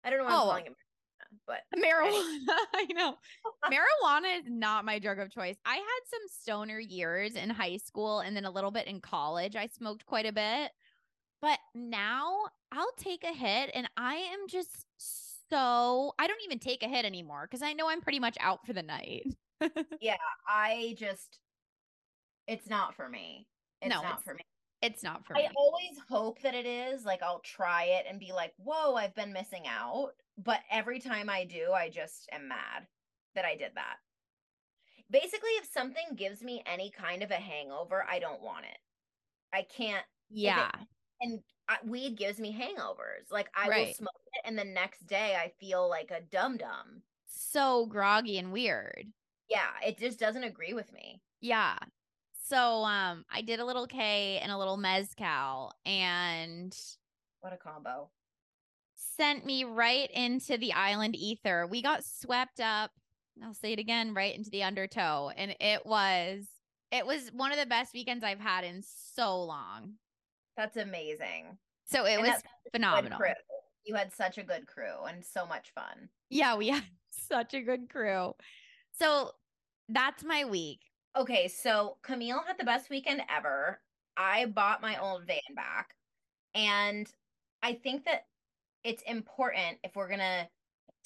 I 0.04 0.10
don't 0.10 0.20
know 0.20 0.26
why 0.26 0.32
I'm 0.32 0.40
Oh. 0.42 0.46
calling 0.50 0.66
it 0.68 0.74
marijuana, 0.74 1.40
but 1.48 1.62
Marijuana. 1.76 2.48
I 2.74 2.88
know. 2.94 3.18
Marijuana 3.66 4.40
is 4.40 4.46
not 4.50 4.86
my 4.86 5.00
drug 5.00 5.20
of 5.20 5.32
choice. 5.32 5.58
I 5.66 5.76
had 5.76 6.02
some 6.06 6.22
stoner 6.28 6.80
years 6.80 7.36
in 7.36 7.50
high 7.50 7.78
school 7.78 8.20
and 8.22 8.36
then 8.36 8.46
a 8.46 8.52
little 8.52 8.72
bit 8.72 8.88
in 8.88 9.02
college. 9.02 9.56
I 9.56 9.68
smoked 9.68 10.06
quite 10.06 10.26
a 10.26 10.34
bit. 10.34 10.72
But 11.42 11.60
now 11.74 12.48
I'll 12.72 12.92
take 12.98 13.24
a 13.24 13.34
hit 13.34 13.72
and 13.74 13.90
I 13.98 14.16
am 14.16 14.48
just 14.48 14.86
so 15.50 16.14
I 16.20 16.28
don't 16.28 16.42
even 16.46 16.60
take 16.60 16.84
a 16.84 16.88
hit 16.88 17.06
anymore 17.06 17.48
because 17.50 17.64
I 17.64 17.74
know 17.74 17.90
I'm 17.90 18.02
pretty 18.02 18.20
much 18.20 18.38
out 18.40 18.66
for 18.66 18.74
the 18.74 18.84
night. 18.84 19.26
I 20.48 20.96
just, 20.98 21.40
it's 22.48 22.70
not 22.70 22.96
for 22.96 23.08
me. 23.08 23.48
It's 23.82 23.90
No, 23.90 24.02
not 24.02 24.06
it's- 24.14 24.24
for 24.24 24.34
me. 24.34 24.42
It's 24.84 25.04
not 25.04 25.24
for 25.28 25.36
me. 25.36 25.42
I 25.44 25.52
always 25.56 26.00
hope 26.10 26.42
that 26.42 26.56
it 26.56 26.66
is. 26.66 27.06
Like, 27.06 27.22
I'll 27.22 27.42
try 27.42 27.84
it 27.84 28.06
and 28.10 28.20
be 28.20 28.32
like, 28.34 28.52
whoa, 28.58 28.96
I've 28.96 29.14
been 29.14 29.32
missing 29.32 29.66
out. 29.68 30.14
But 30.40 30.60
every 30.72 31.00
time 31.00 31.30
I 31.30 31.46
do, 31.46 31.72
I 31.72 31.88
just 31.90 32.28
am 32.32 32.48
mad 32.48 32.88
that 33.36 33.46
I 33.46 33.56
did 33.56 33.74
that. 33.76 33.98
Basically, 35.12 35.52
if 35.60 35.70
something 35.72 36.16
gives 36.16 36.42
me 36.42 36.64
any 36.66 36.90
kind 36.90 37.22
of 37.22 37.30
a 37.30 37.36
hangover, 37.36 38.04
I 38.10 38.18
don't 38.18 38.42
want 38.42 38.66
it. 38.66 38.78
I 39.54 39.62
can't. 39.64 40.04
yeah. 40.32 40.72
And 41.22 41.42
I, 41.70 41.78
weed 41.86 42.18
gives 42.18 42.40
me 42.40 42.52
hangovers. 42.52 43.30
Like, 43.30 43.50
I 43.56 43.68
will 43.68 43.94
smoke 43.94 44.10
it, 44.34 44.42
and 44.46 44.58
the 44.58 44.64
next 44.64 45.06
day 45.06 45.36
I 45.36 45.52
feel 45.60 45.88
like 45.88 46.10
a 46.10 46.22
dum 46.32 46.58
dum. 46.58 47.04
So 47.28 47.86
groggy 47.86 48.40
and 48.40 48.52
weird. 48.52 49.06
Yeah, 49.52 49.72
it 49.86 49.98
just 49.98 50.18
doesn't 50.20 50.44
agree 50.44 50.74
with 50.74 50.92
me. 50.94 51.22
Yeah. 51.42 51.78
So 52.34 52.84
um 52.84 53.26
I 53.30 53.42
did 53.42 53.60
a 53.60 53.66
little 53.66 53.88
K 53.88 54.40
and 54.40 54.52
a 54.52 54.58
little 54.58 54.78
mezcal 54.78 55.74
and 55.86 56.76
What 57.42 57.54
a 57.54 57.58
combo. 57.58 58.12
Sent 58.96 59.46
me 59.46 59.64
right 59.64 60.10
into 60.12 60.58
the 60.58 60.74
island 60.74 61.16
ether. 61.16 61.68
We 61.68 61.82
got 61.82 62.04
swept 62.06 62.60
up. 62.60 62.92
I'll 63.44 63.54
say 63.54 63.74
it 63.74 63.80
again, 63.80 64.14
right 64.14 64.36
into 64.36 64.50
the 64.50 64.64
undertow. 64.64 65.30
And 65.30 65.56
it 65.60 65.86
was 65.86 66.48
it 66.92 67.06
was 67.06 67.30
one 67.32 67.52
of 67.52 67.58
the 67.58 67.66
best 67.66 67.94
weekends 67.94 68.24
I've 68.24 68.40
had 68.40 68.64
in 68.64 68.82
so 68.84 69.44
long. 69.44 69.98
That's 70.58 70.78
amazing. 70.78 71.58
So 71.86 72.06
it 72.06 72.14
And 72.14 72.22
was 72.22 72.30
that's 72.32 72.44
such 72.44 72.52
a 72.68 72.70
good 72.70 72.72
phenomenal. 72.78 73.20
You 73.86 73.96
had 73.96 74.14
such 74.14 74.38
a 74.38 74.44
good 74.44 74.68
crew 74.68 75.04
and 75.08 75.26
so 75.26 75.46
much 75.46 75.72
fun. 75.72 76.10
Yeah, 76.30 76.56
we 76.56 76.70
had 76.70 76.84
such 77.12 77.54
a 77.54 77.62
good 77.62 77.90
crew. 77.90 78.34
So 78.92 79.32
that's 79.94 80.24
my 80.24 80.46
week. 80.46 80.80
Okay, 81.18 81.48
so 81.48 81.98
Camille 82.04 82.44
had 82.48 82.58
the 82.58 82.64
best 82.64 82.90
weekend 82.90 83.22
ever. 83.30 83.82
I 84.18 84.46
bought 84.46 84.82
my 84.82 85.00
old 85.00 85.26
van 85.26 85.40
back. 85.56 85.96
And 86.54 87.12
I 87.62 87.74
think 87.74 88.06
that 88.06 88.26
it's 88.84 89.04
important 89.04 89.78
if 89.84 89.96
we're 89.96 90.08
going 90.08 90.20
to 90.20 90.48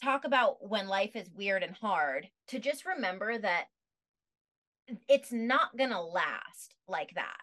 talk 0.01 0.25
about 0.25 0.67
when 0.67 0.87
life 0.87 1.15
is 1.15 1.29
weird 1.35 1.63
and 1.63 1.75
hard 1.75 2.27
to 2.47 2.59
just 2.59 2.85
remember 2.85 3.37
that 3.37 3.65
it's 5.07 5.31
not 5.31 5.75
going 5.77 5.89
to 5.89 6.01
last 6.01 6.75
like 6.87 7.11
that 7.15 7.37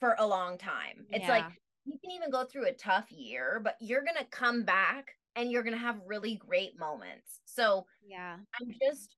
for 0.00 0.16
a 0.18 0.26
long 0.26 0.58
time. 0.58 1.06
It's 1.10 1.28
like 1.28 1.44
you 1.84 1.98
can 2.02 2.10
even 2.10 2.30
go 2.30 2.44
through 2.44 2.66
a 2.66 2.72
tough 2.72 3.10
year, 3.10 3.60
but 3.62 3.76
you're 3.80 4.04
going 4.04 4.16
to 4.18 4.26
come 4.30 4.64
back 4.64 5.14
and 5.36 5.50
you're 5.50 5.62
going 5.62 5.74
to 5.74 5.80
have 5.80 6.00
really 6.06 6.36
great 6.36 6.78
moments. 6.78 7.40
So, 7.44 7.86
Yeah. 8.06 8.36
I'm 8.60 8.74
just 8.82 9.16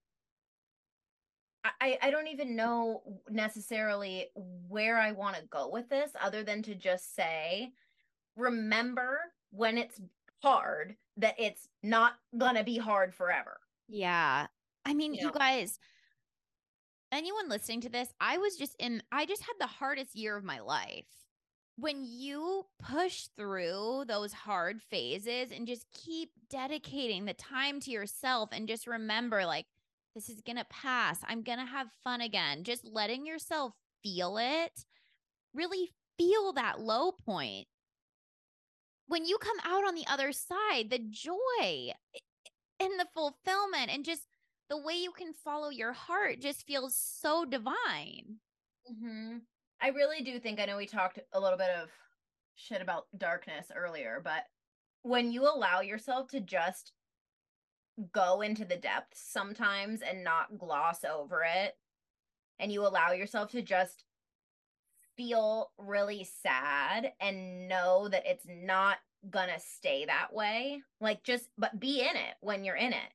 I 1.80 1.98
I 2.02 2.10
don't 2.10 2.28
even 2.28 2.56
know 2.56 3.02
necessarily 3.30 4.30
where 4.34 4.98
I 4.98 5.12
want 5.12 5.36
to 5.36 5.42
go 5.50 5.68
with 5.68 5.88
this 5.88 6.12
other 6.20 6.42
than 6.42 6.62
to 6.64 6.74
just 6.74 7.14
say 7.14 7.72
remember 8.36 9.20
when 9.50 9.78
it's 9.78 10.00
hard 10.42 10.96
that 11.16 11.34
it's 11.38 11.68
not 11.82 12.14
going 12.36 12.54
to 12.54 12.64
be 12.64 12.78
hard 12.78 13.14
forever. 13.14 13.58
Yeah. 13.88 14.46
I 14.84 14.94
mean, 14.94 15.14
You 15.14 15.20
you 15.22 15.26
know? 15.26 15.32
guys, 15.32 15.78
anyone 17.10 17.48
listening 17.48 17.80
to 17.82 17.88
this, 17.88 18.12
I 18.20 18.38
was 18.38 18.56
just 18.56 18.76
in, 18.78 19.02
I 19.10 19.26
just 19.26 19.42
had 19.42 19.54
the 19.58 19.66
hardest 19.66 20.14
year 20.14 20.36
of 20.36 20.44
my 20.44 20.60
life. 20.60 21.06
When 21.76 22.04
you 22.04 22.66
push 22.80 23.26
through 23.36 24.04
those 24.08 24.32
hard 24.32 24.82
phases 24.82 25.52
and 25.52 25.66
just 25.66 25.86
keep 25.92 26.30
dedicating 26.50 27.24
the 27.24 27.34
time 27.34 27.78
to 27.80 27.90
yourself 27.90 28.50
and 28.52 28.66
just 28.68 28.86
remember, 28.86 29.46
like, 29.46 29.66
this 30.14 30.28
is 30.28 30.40
going 30.40 30.56
to 30.56 30.64
pass. 30.64 31.20
I'm 31.26 31.42
going 31.42 31.58
to 31.58 31.64
have 31.64 31.88
fun 32.02 32.20
again. 32.20 32.64
Just 32.64 32.84
letting 32.84 33.26
yourself 33.26 33.74
feel 34.02 34.38
it, 34.38 34.84
really 35.54 35.90
feel 36.16 36.52
that 36.54 36.80
low 36.80 37.12
point. 37.12 37.68
When 39.06 39.24
you 39.24 39.38
come 39.38 39.58
out 39.64 39.86
on 39.86 39.94
the 39.94 40.06
other 40.06 40.32
side, 40.32 40.90
the 40.90 40.98
joy 40.98 41.92
and 42.80 42.98
the 42.98 43.06
fulfillment 43.14 43.90
and 43.90 44.04
just 44.04 44.22
the 44.68 44.76
way 44.78 44.94
you 44.94 45.12
can 45.12 45.32
follow 45.32 45.70
your 45.70 45.92
heart 45.92 46.40
just 46.40 46.66
feels 46.66 46.94
so 46.94 47.44
divine. 47.44 48.40
Mhm. 48.90 49.46
I 49.80 49.88
really 49.88 50.22
do 50.22 50.38
think 50.40 50.60
I 50.60 50.66
know 50.66 50.76
we 50.76 50.86
talked 50.86 51.18
a 51.32 51.40
little 51.40 51.58
bit 51.58 51.70
of 51.70 51.90
shit 52.54 52.82
about 52.82 53.06
darkness 53.16 53.70
earlier, 53.74 54.20
but 54.20 54.44
when 55.02 55.32
you 55.32 55.42
allow 55.42 55.80
yourself 55.80 56.28
to 56.30 56.40
just 56.40 56.92
go 58.12 58.40
into 58.42 58.64
the 58.64 58.76
depths 58.76 59.20
sometimes 59.20 60.02
and 60.02 60.24
not 60.24 60.58
gloss 60.58 61.04
over 61.04 61.42
it, 61.44 61.78
and 62.58 62.72
you 62.72 62.86
allow 62.86 63.12
yourself 63.12 63.50
to 63.52 63.62
just 63.62 64.04
feel 65.16 65.72
really 65.78 66.24
sad 66.24 67.12
and 67.20 67.68
know 67.68 68.08
that 68.08 68.26
it's 68.26 68.46
not 68.48 68.98
gonna 69.30 69.58
stay 69.58 70.04
that 70.06 70.32
way, 70.32 70.82
like 71.00 71.22
just 71.24 71.50
but 71.58 71.78
be 71.80 72.00
in 72.00 72.16
it 72.16 72.36
when 72.40 72.64
you're 72.64 72.76
in 72.76 72.92
it 72.92 73.12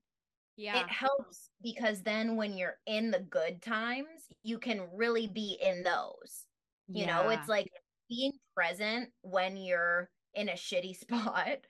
Yeah. 0.57 0.79
it 0.81 0.89
helps 0.89 1.49
because 1.61 2.03
then 2.03 2.36
when 2.36 2.57
you're 2.57 2.79
in 2.86 3.11
the 3.11 3.19
good 3.21 3.61
times, 3.61 4.27
you 4.43 4.59
can 4.59 4.89
really 4.93 5.27
be 5.27 5.57
in 5.61 5.84
those. 5.84 6.47
You 6.93 7.07
know, 7.07 7.29
it's 7.29 7.47
like 7.47 7.71
being 8.09 8.34
present 8.55 9.11
when 9.21 9.57
you're 9.57 10.11
in 10.34 10.49
a 10.49 10.53
shitty 10.53 10.95
spot 10.99 11.65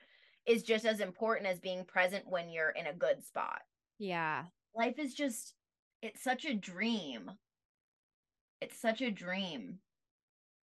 is 0.46 0.62
just 0.62 0.84
as 0.84 1.00
important 1.00 1.48
as 1.48 1.58
being 1.58 1.84
present 1.84 2.24
when 2.26 2.48
you're 2.50 2.70
in 2.70 2.86
a 2.86 2.92
good 2.92 3.24
spot. 3.24 3.62
yeah. 3.98 4.44
Life 4.76 4.98
is 4.98 5.14
just, 5.14 5.54
it's 6.02 6.22
such 6.24 6.44
a 6.44 6.52
dream. 6.52 7.30
It's 8.60 8.80
such 8.80 9.00
a 9.02 9.10
dream. 9.10 9.78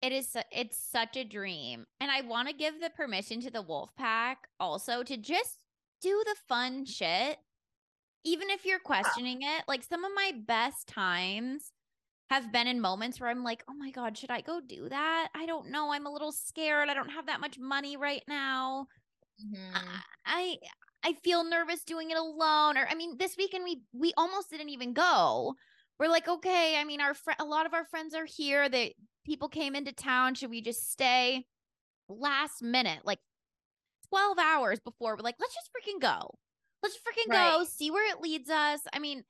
It 0.01 0.11
is, 0.11 0.36
it's 0.51 0.77
such 0.91 1.15
a 1.15 1.23
dream. 1.23 1.86
And 2.01 2.11
I 2.11 2.21
want 2.21 2.49
to 2.49 2.53
give 2.53 2.82
the 2.82 2.89
permission 2.89 3.39
to 3.41 3.51
the 3.51 3.61
wolf 3.61 3.89
pack 3.97 4.39
also 4.59 5.03
to 5.03 5.15
just 5.15 5.59
do 6.01 6.21
the 6.25 6.36
fun 6.49 6.86
shit. 6.86 7.38
Even 8.25 8.49
if 8.49 8.65
you're 8.65 8.79
questioning 8.79 9.39
it, 9.43 9.63
like 9.67 9.84
some 9.84 10.03
of 10.03 10.11
my 10.13 10.34
best 10.45 10.88
times 10.88 11.71
have 12.29 12.51
been 12.51 12.67
in 12.67 12.82
moments 12.82 13.19
where 13.19 13.29
I'm 13.29 13.43
like, 13.43 13.63
"Oh 13.69 13.73
my 13.73 13.91
god, 13.91 14.17
should 14.17 14.32
I 14.32 14.41
go 14.41 14.59
do 14.59 14.89
that? 14.89 15.29
I 15.36 15.45
don't 15.45 15.69
know. 15.69 15.91
I'm 15.91 16.05
a 16.05 16.11
little 16.11 16.32
scared. 16.32 16.89
I 16.89 16.93
don't 16.93 17.09
have 17.09 17.27
that 17.27 17.41
much 17.41 17.57
money 17.59 17.97
right 17.97 18.23
now." 18.27 18.88
Mhm. 19.41 19.71
I 19.73 20.03
I 20.25 20.57
I 21.03 21.13
feel 21.23 21.43
nervous 21.43 21.83
doing 21.83 22.11
it 22.11 22.17
alone. 22.17 22.77
Or 22.77 22.87
I 22.87 22.95
mean, 22.95 23.17
this 23.17 23.37
weekend 23.37 23.63
we 23.63 23.81
we 23.93 24.13
almost 24.17 24.49
didn't 24.49 24.69
even 24.69 24.93
go. 24.93 25.55
We're 25.99 26.07
like, 26.09 26.27
okay. 26.27 26.77
I 26.77 26.83
mean, 26.83 27.01
our 27.01 27.13
fr- 27.13 27.31
a 27.39 27.45
lot 27.45 27.65
of 27.65 27.73
our 27.73 27.85
friends 27.85 28.13
are 28.15 28.25
here. 28.25 28.69
They 28.69 28.95
people 29.25 29.49
came 29.49 29.75
into 29.75 29.93
town. 29.93 30.35
Should 30.35 30.49
we 30.49 30.61
just 30.61 30.91
stay? 30.91 31.45
Last 32.09 32.63
minute, 32.63 33.01
like 33.05 33.19
twelve 34.09 34.39
hours 34.39 34.79
before, 34.79 35.15
we're 35.15 35.23
like, 35.23 35.35
let's 35.39 35.55
just 35.55 35.71
freaking 35.73 36.01
go. 36.01 36.37
Let's 36.83 36.97
freaking 36.97 37.31
go. 37.31 37.65
See 37.65 37.91
where 37.91 38.09
it 38.11 38.21
leads 38.21 38.49
us. 38.49 38.81
I 38.93 38.99
mean, 38.99 39.23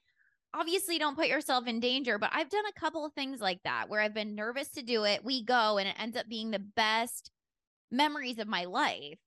obviously, 0.53 0.99
don't 0.99 1.16
put 1.18 1.28
yourself 1.30 1.68
in 1.68 1.80
danger. 1.82 2.18
But 2.20 2.32
I've 2.34 2.49
done 2.49 2.66
a 2.68 2.80
couple 2.80 3.05
of 3.05 3.14
things 3.14 3.41
like 3.41 3.62
that 3.64 3.89
where 3.89 4.01
I've 4.01 4.14
been 4.16 4.36
nervous 4.36 4.70
to 4.72 4.84
do 4.84 5.05
it. 5.05 5.24
We 5.26 5.43
go, 5.45 5.78
and 5.80 5.88
it 5.89 5.95
ends 5.99 6.18
up 6.18 6.28
being 6.30 6.51
the 6.51 6.59
best 6.59 7.32
memories 7.91 8.39
of 8.39 8.47
my 8.47 8.66
life. 8.66 9.20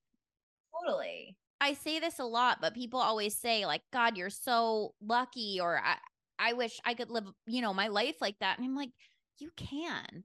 Totally. 0.85 1.37
I 1.61 1.74
say 1.74 1.99
this 2.01 2.18
a 2.18 2.24
lot, 2.24 2.59
but 2.61 2.74
people 2.74 3.01
always 3.01 3.37
say 3.37 3.64
like, 3.66 3.82
"God, 3.93 4.16
you're 4.16 4.30
so 4.30 4.95
lucky," 5.01 5.59
or 5.61 5.80
"I, 5.82 5.97
I 6.39 6.53
wish 6.53 6.80
I 6.85 6.95
could 6.95 7.11
live, 7.11 7.24
you 7.47 7.62
know, 7.62 7.72
my 7.72 7.89
life 7.89 8.16
like 8.20 8.39
that." 8.41 8.59
And 8.59 8.66
I'm 8.66 8.76
like, 8.76 8.91
"You 9.39 9.51
can, 9.57 10.24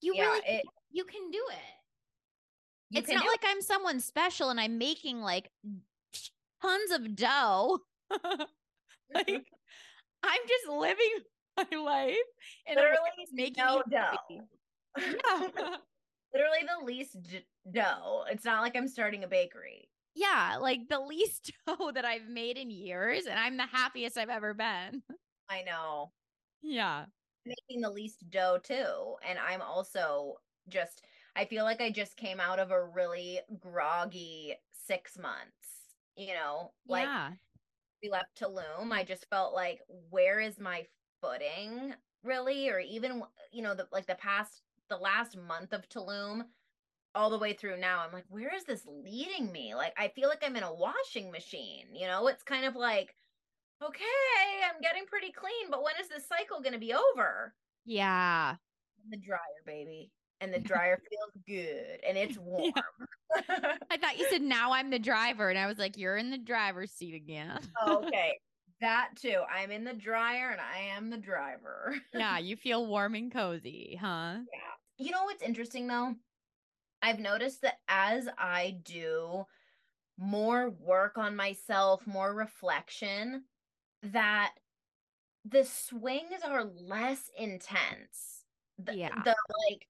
you 0.00 0.14
Yeah, 0.14 0.24
really, 0.26 0.38
it- 0.40 0.62
can. 0.62 0.72
you 0.90 1.04
can 1.04 1.30
do 1.30 1.44
it." 1.50 1.58
You 2.90 2.98
it's 3.00 3.08
not 3.08 3.22
do 3.22 3.26
it. 3.26 3.30
like 3.30 3.44
I'm 3.46 3.62
someone 3.62 4.00
special 4.00 4.50
and 4.50 4.60
I'm 4.60 4.76
making 4.76 5.22
like 5.22 5.50
tons 6.60 6.90
of 6.90 7.16
dough. 7.16 7.78
like 8.10 8.46
I'm 10.22 10.40
just 10.48 10.68
living 10.68 11.18
my 11.56 11.76
life 11.78 12.16
and 12.66 12.76
Literally 12.76 12.98
making 13.32 13.64
no 13.64 13.82
dough. 13.90 14.16
Yeah. 14.98 15.76
Literally 16.34 16.60
the 16.66 16.84
least 16.84 17.22
d- 17.22 17.46
dough. 17.70 18.24
It's 18.30 18.44
not 18.44 18.62
like 18.62 18.76
I'm 18.76 18.88
starting 18.88 19.24
a 19.24 19.28
bakery. 19.28 19.88
yeah, 20.14 20.56
like 20.60 20.88
the 20.88 21.00
least 21.00 21.52
dough 21.66 21.92
that 21.92 22.04
I've 22.04 22.28
made 22.28 22.56
in 22.58 22.70
years, 22.70 23.26
and 23.26 23.38
I'm 23.38 23.56
the 23.56 23.66
happiest 23.66 24.18
I've 24.18 24.28
ever 24.30 24.54
been. 24.54 25.02
I 25.48 25.62
know. 25.62 26.12
Yeah. 26.62 27.06
making 27.44 27.82
the 27.82 27.90
least 27.90 28.28
dough 28.30 28.58
too. 28.62 29.16
And 29.28 29.38
I'm 29.38 29.62
also 29.62 30.36
just, 30.68 31.02
I 31.36 31.44
feel 31.44 31.64
like 31.64 31.80
I 31.80 31.90
just 31.90 32.16
came 32.16 32.40
out 32.40 32.58
of 32.58 32.70
a 32.70 32.84
really 32.84 33.40
groggy 33.58 34.54
six 34.86 35.18
months. 35.18 35.68
You 36.16 36.34
know, 36.34 36.72
like 36.86 37.04
yeah. 37.04 37.30
we 38.02 38.10
left 38.10 38.38
Tulum, 38.40 38.92
I 38.92 39.02
just 39.04 39.26
felt 39.30 39.54
like, 39.54 39.80
where 40.10 40.40
is 40.40 40.58
my 40.60 40.86
footing 41.22 41.94
really? 42.22 42.68
Or 42.68 42.78
even, 42.78 43.22
you 43.50 43.62
know, 43.62 43.74
the, 43.74 43.86
like 43.92 44.06
the 44.06 44.14
past, 44.16 44.62
the 44.92 44.98
last 45.02 45.36
month 45.36 45.72
of 45.72 45.88
Tulum, 45.88 46.42
all 47.14 47.30
the 47.30 47.38
way 47.38 47.54
through 47.54 47.78
now, 47.78 48.00
I'm 48.00 48.12
like, 48.12 48.26
where 48.28 48.54
is 48.54 48.64
this 48.64 48.86
leading 48.86 49.50
me? 49.52 49.74
Like, 49.74 49.94
I 49.98 50.08
feel 50.08 50.28
like 50.28 50.42
I'm 50.44 50.56
in 50.56 50.62
a 50.62 50.74
washing 50.74 51.30
machine, 51.30 51.94
you 51.94 52.06
know? 52.06 52.28
It's 52.28 52.42
kind 52.42 52.64
of 52.66 52.76
like, 52.76 53.14
okay, 53.82 54.04
I'm 54.64 54.80
getting 54.80 55.06
pretty 55.06 55.32
clean, 55.32 55.70
but 55.70 55.82
when 55.82 55.94
is 56.00 56.08
this 56.08 56.26
cycle 56.28 56.60
going 56.60 56.74
to 56.74 56.78
be 56.78 56.94
over? 56.94 57.54
Yeah. 57.84 58.56
the 59.10 59.16
dryer, 59.18 59.38
baby. 59.66 60.10
And 60.40 60.52
the 60.54 60.60
dryer 60.70 60.98
feels 61.10 61.44
good 61.46 62.00
and 62.06 62.16
it's 62.18 62.38
warm. 62.40 62.72
I 63.48 63.96
thought 64.00 64.18
you 64.18 64.26
said 64.30 64.42
now 64.42 64.72
I'm 64.72 64.90
the 64.90 64.98
driver, 64.98 65.48
and 65.50 65.58
I 65.58 65.66
was 65.66 65.78
like, 65.78 65.96
you're 65.96 66.16
in 66.18 66.30
the 66.30 66.38
driver's 66.38 66.92
seat 66.92 67.14
again. 67.14 67.60
okay. 67.86 68.38
That 68.80 69.10
too. 69.16 69.42
I'm 69.48 69.70
in 69.70 69.84
the 69.84 69.92
dryer 69.94 70.50
and 70.50 70.60
I 70.60 70.78
am 70.96 71.08
the 71.08 71.16
driver. 71.16 71.94
yeah, 72.12 72.38
you 72.38 72.56
feel 72.56 72.84
warm 72.86 73.14
and 73.14 73.32
cozy, 73.32 73.96
huh? 74.00 74.38
You 74.98 75.10
know 75.10 75.24
what's 75.24 75.42
interesting 75.42 75.86
though? 75.86 76.16
I've 77.02 77.20
noticed 77.20 77.62
that 77.62 77.80
as 77.88 78.28
I 78.38 78.72
do 78.82 79.46
more 80.18 80.70
work 80.70 81.18
on 81.18 81.36
myself, 81.36 82.06
more 82.06 82.34
reflection, 82.34 83.46
that 84.02 84.56
the 85.44 85.64
swings 85.64 86.42
are 86.44 86.64
less 86.64 87.30
intense. 87.36 88.46
The, 88.78 88.96
Yeah. 88.96 89.24
the 89.24 89.36
like 89.70 89.88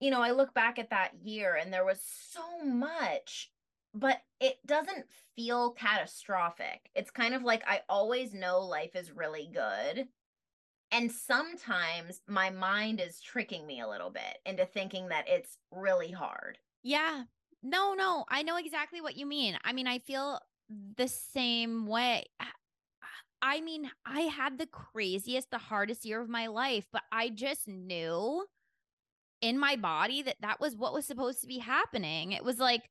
you 0.00 0.10
know, 0.10 0.22
I 0.22 0.30
look 0.30 0.54
back 0.54 0.78
at 0.78 0.90
that 0.90 1.14
year 1.22 1.54
and 1.56 1.72
there 1.72 1.84
was 1.84 2.00
so 2.02 2.62
much, 2.64 3.52
but 3.92 4.22
it 4.40 4.64
doesn't 4.66 5.06
feel 5.36 5.72
catastrophic. 5.72 6.90
It's 6.94 7.10
kind 7.10 7.34
of 7.34 7.42
like 7.42 7.62
I 7.66 7.82
always 7.88 8.32
know 8.32 8.60
life 8.60 8.96
is 8.96 9.12
really 9.12 9.48
good. 9.52 10.08
And 10.92 11.10
sometimes 11.10 12.20
my 12.26 12.50
mind 12.50 13.00
is 13.00 13.20
tricking 13.20 13.66
me 13.66 13.80
a 13.80 13.88
little 13.88 14.10
bit 14.10 14.38
into 14.44 14.66
thinking 14.66 15.08
that 15.08 15.28
it's 15.28 15.56
really 15.70 16.10
hard. 16.10 16.58
Yeah. 16.82 17.24
No, 17.62 17.94
no, 17.94 18.24
I 18.28 18.42
know 18.42 18.56
exactly 18.56 19.00
what 19.00 19.16
you 19.16 19.26
mean. 19.26 19.58
I 19.64 19.72
mean, 19.72 19.86
I 19.86 19.98
feel 19.98 20.40
the 20.96 21.08
same 21.08 21.86
way. 21.86 22.24
Ah, 22.40 22.52
I 23.42 23.60
mean, 23.60 23.90
I 24.04 24.20
had 24.22 24.58
the 24.58 24.66
craziest, 24.66 25.50
the 25.50 25.58
hardest 25.58 26.04
year 26.04 26.20
of 26.20 26.28
my 26.28 26.46
life, 26.46 26.86
but 26.92 27.02
I 27.12 27.28
just 27.28 27.68
knew 27.68 28.44
in 29.40 29.58
my 29.58 29.76
body 29.76 30.22
that 30.22 30.36
that 30.40 30.60
was 30.60 30.76
what 30.76 30.92
was 30.92 31.06
supposed 31.06 31.40
to 31.40 31.46
be 31.46 31.58
happening. 31.58 32.32
It 32.32 32.44
was 32.44 32.58
like, 32.58 32.90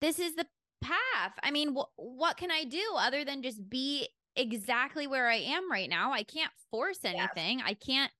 this 0.00 0.18
is 0.18 0.34
the 0.34 0.46
path. 0.82 1.32
I 1.42 1.50
mean, 1.50 1.74
wh- 1.74 1.98
what 1.98 2.36
can 2.36 2.50
I 2.50 2.64
do 2.64 2.82
other 2.96 3.24
than 3.24 3.42
just 3.42 3.68
be 3.68 4.08
exactly 4.36 5.06
where 5.06 5.28
I 5.28 5.36
am 5.36 5.70
right 5.70 5.88
now? 5.88 6.12
I 6.12 6.22
can't 6.22 6.52
force 6.70 7.00
anything. 7.04 7.58
Yes. 7.58 7.68
I 7.68 7.74
can't 7.74 8.12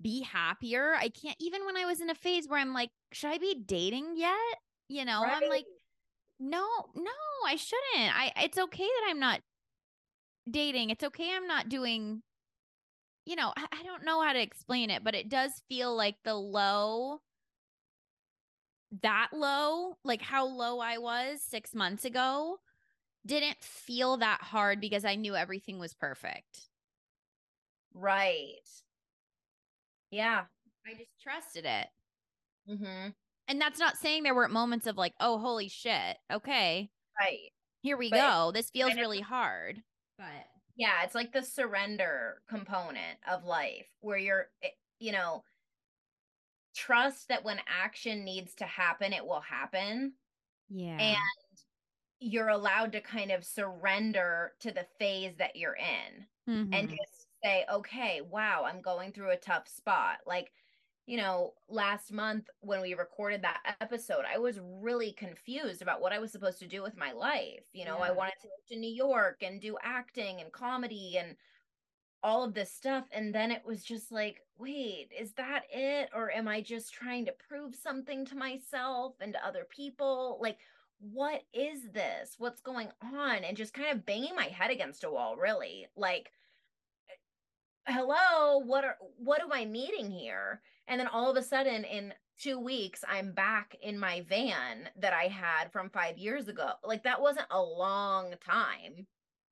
be 0.00 0.22
happier. 0.22 0.94
I 0.94 1.08
can't, 1.08 1.36
even 1.38 1.64
when 1.64 1.76
I 1.76 1.84
was 1.84 2.00
in 2.00 2.10
a 2.10 2.14
phase 2.14 2.48
where 2.48 2.58
I'm 2.58 2.72
like, 2.72 2.90
should 3.12 3.30
I 3.30 3.38
be 3.38 3.54
dating 3.54 4.14
yet? 4.16 4.36
You 4.88 5.04
know, 5.04 5.22
right. 5.22 5.42
I'm 5.42 5.48
like, 5.48 5.66
no, 6.40 6.66
no, 6.94 7.10
I 7.46 7.56
shouldn't. 7.56 8.16
I, 8.16 8.32
it's 8.42 8.58
okay 8.58 8.84
that 8.84 9.06
I'm 9.08 9.20
not 9.20 9.40
dating. 10.50 10.90
It's 10.90 11.04
okay. 11.04 11.30
I'm 11.34 11.46
not 11.46 11.68
doing 11.68 12.22
you 13.24 13.36
know, 13.36 13.52
I, 13.56 13.66
I 13.72 13.82
don't 13.84 14.04
know 14.04 14.20
how 14.22 14.32
to 14.32 14.42
explain 14.42 14.90
it, 14.90 15.04
but 15.04 15.14
it 15.14 15.28
does 15.28 15.52
feel 15.68 15.94
like 15.94 16.16
the 16.24 16.34
low 16.34 17.20
that 19.00 19.28
low, 19.32 19.96
like 20.04 20.20
how 20.20 20.46
low 20.46 20.78
I 20.78 20.98
was 20.98 21.40
six 21.40 21.74
months 21.74 22.04
ago, 22.04 22.58
didn't 23.26 23.58
feel 23.60 24.16
that 24.18 24.40
hard 24.40 24.80
because 24.80 25.04
I 25.04 25.14
knew 25.14 25.34
everything 25.34 25.78
was 25.78 25.94
perfect. 25.94 26.66
Right. 27.94 28.68
Yeah. 30.10 30.42
I 30.86 30.94
just 30.94 31.10
trusted 31.22 31.64
it. 31.64 31.86
Mm-hmm. 32.68 33.10
And 33.48 33.60
that's 33.60 33.78
not 33.78 33.96
saying 33.96 34.22
there 34.22 34.34
weren't 34.34 34.52
moments 34.52 34.86
of 34.86 34.96
like, 34.96 35.14
oh, 35.20 35.38
holy 35.38 35.68
shit. 35.68 36.16
Okay. 36.32 36.90
Right. 37.20 37.50
Here 37.82 37.96
we 37.96 38.10
but 38.10 38.16
go. 38.16 38.52
This 38.52 38.70
feels 38.70 38.94
really 38.94 39.20
hard. 39.20 39.82
But 40.16 40.26
yeah, 40.76 41.02
it's 41.04 41.14
like 41.14 41.32
the 41.32 41.42
surrender 41.42 42.42
component 42.48 43.18
of 43.30 43.44
life 43.44 43.86
where 44.00 44.18
you're, 44.18 44.46
eh, 44.62 44.68
you 44.98 45.12
know, 45.12 45.42
trust 46.74 47.28
that 47.28 47.44
when 47.44 47.58
action 47.66 48.24
needs 48.24 48.54
to 48.56 48.64
happen, 48.64 49.12
it 49.12 49.26
will 49.26 49.40
happen. 49.40 50.12
Yeah. 50.70 50.96
And 50.98 51.18
you're 52.22 52.48
allowed 52.48 52.92
to 52.92 53.00
kind 53.00 53.32
of 53.32 53.44
surrender 53.44 54.52
to 54.60 54.70
the 54.70 54.86
phase 54.98 55.34
that 55.38 55.56
you're 55.56 55.76
in 55.76 56.26
mm-hmm. 56.48 56.72
and 56.72 56.88
just 56.88 57.26
say, 57.42 57.64
okay, 57.72 58.20
wow, 58.30 58.64
I'm 58.64 58.80
going 58.80 59.12
through 59.12 59.32
a 59.32 59.36
tough 59.36 59.66
spot. 59.66 60.18
Like, 60.24 60.52
you 61.06 61.16
know, 61.16 61.54
last 61.68 62.12
month 62.12 62.48
when 62.60 62.80
we 62.80 62.94
recorded 62.94 63.42
that 63.42 63.76
episode, 63.80 64.22
I 64.32 64.38
was 64.38 64.60
really 64.62 65.12
confused 65.12 65.82
about 65.82 66.00
what 66.00 66.12
I 66.12 66.20
was 66.20 66.30
supposed 66.30 66.60
to 66.60 66.68
do 66.68 66.80
with 66.80 66.96
my 66.96 67.10
life. 67.10 67.64
You 67.72 67.84
know, 67.86 67.98
yeah. 67.98 68.04
I 68.04 68.10
wanted 68.12 68.34
to 68.42 68.46
move 68.46 68.68
to 68.68 68.78
New 68.78 68.94
York 68.94 69.42
and 69.42 69.60
do 69.60 69.76
acting 69.82 70.40
and 70.40 70.52
comedy 70.52 71.16
and 71.18 71.34
all 72.22 72.44
of 72.44 72.54
this 72.54 72.70
stuff. 72.72 73.04
And 73.10 73.34
then 73.34 73.50
it 73.50 73.62
was 73.66 73.82
just 73.82 74.12
like, 74.12 74.42
wait, 74.56 75.08
is 75.18 75.32
that 75.32 75.62
it? 75.72 76.08
Or 76.14 76.30
am 76.30 76.46
I 76.46 76.60
just 76.60 76.94
trying 76.94 77.24
to 77.24 77.34
prove 77.48 77.74
something 77.74 78.24
to 78.26 78.36
myself 78.36 79.14
and 79.20 79.32
to 79.32 79.44
other 79.44 79.66
people? 79.68 80.38
Like, 80.40 80.58
what 81.02 81.42
is 81.52 81.90
this? 81.92 82.36
What's 82.38 82.60
going 82.60 82.88
on? 83.02 83.44
And 83.44 83.56
just 83.56 83.74
kind 83.74 83.90
of 83.90 84.06
banging 84.06 84.36
my 84.36 84.44
head 84.44 84.70
against 84.70 85.04
a 85.04 85.10
wall, 85.10 85.36
really. 85.36 85.88
Like, 85.96 86.30
hello, 87.86 88.58
what 88.58 88.84
are 88.84 88.96
what 89.18 89.42
am 89.42 89.52
I 89.52 89.64
needing 89.64 90.10
here? 90.10 90.60
And 90.86 91.00
then 91.00 91.08
all 91.08 91.30
of 91.30 91.36
a 91.36 91.42
sudden, 91.42 91.84
in 91.84 92.14
two 92.38 92.58
weeks, 92.58 93.04
I'm 93.08 93.32
back 93.32 93.76
in 93.82 93.98
my 93.98 94.24
van 94.28 94.88
that 94.96 95.12
I 95.12 95.24
had 95.24 95.72
from 95.72 95.90
five 95.90 96.18
years 96.18 96.48
ago. 96.48 96.70
Like 96.84 97.04
that 97.04 97.20
wasn't 97.20 97.46
a 97.50 97.62
long 97.62 98.34
time. 98.44 99.06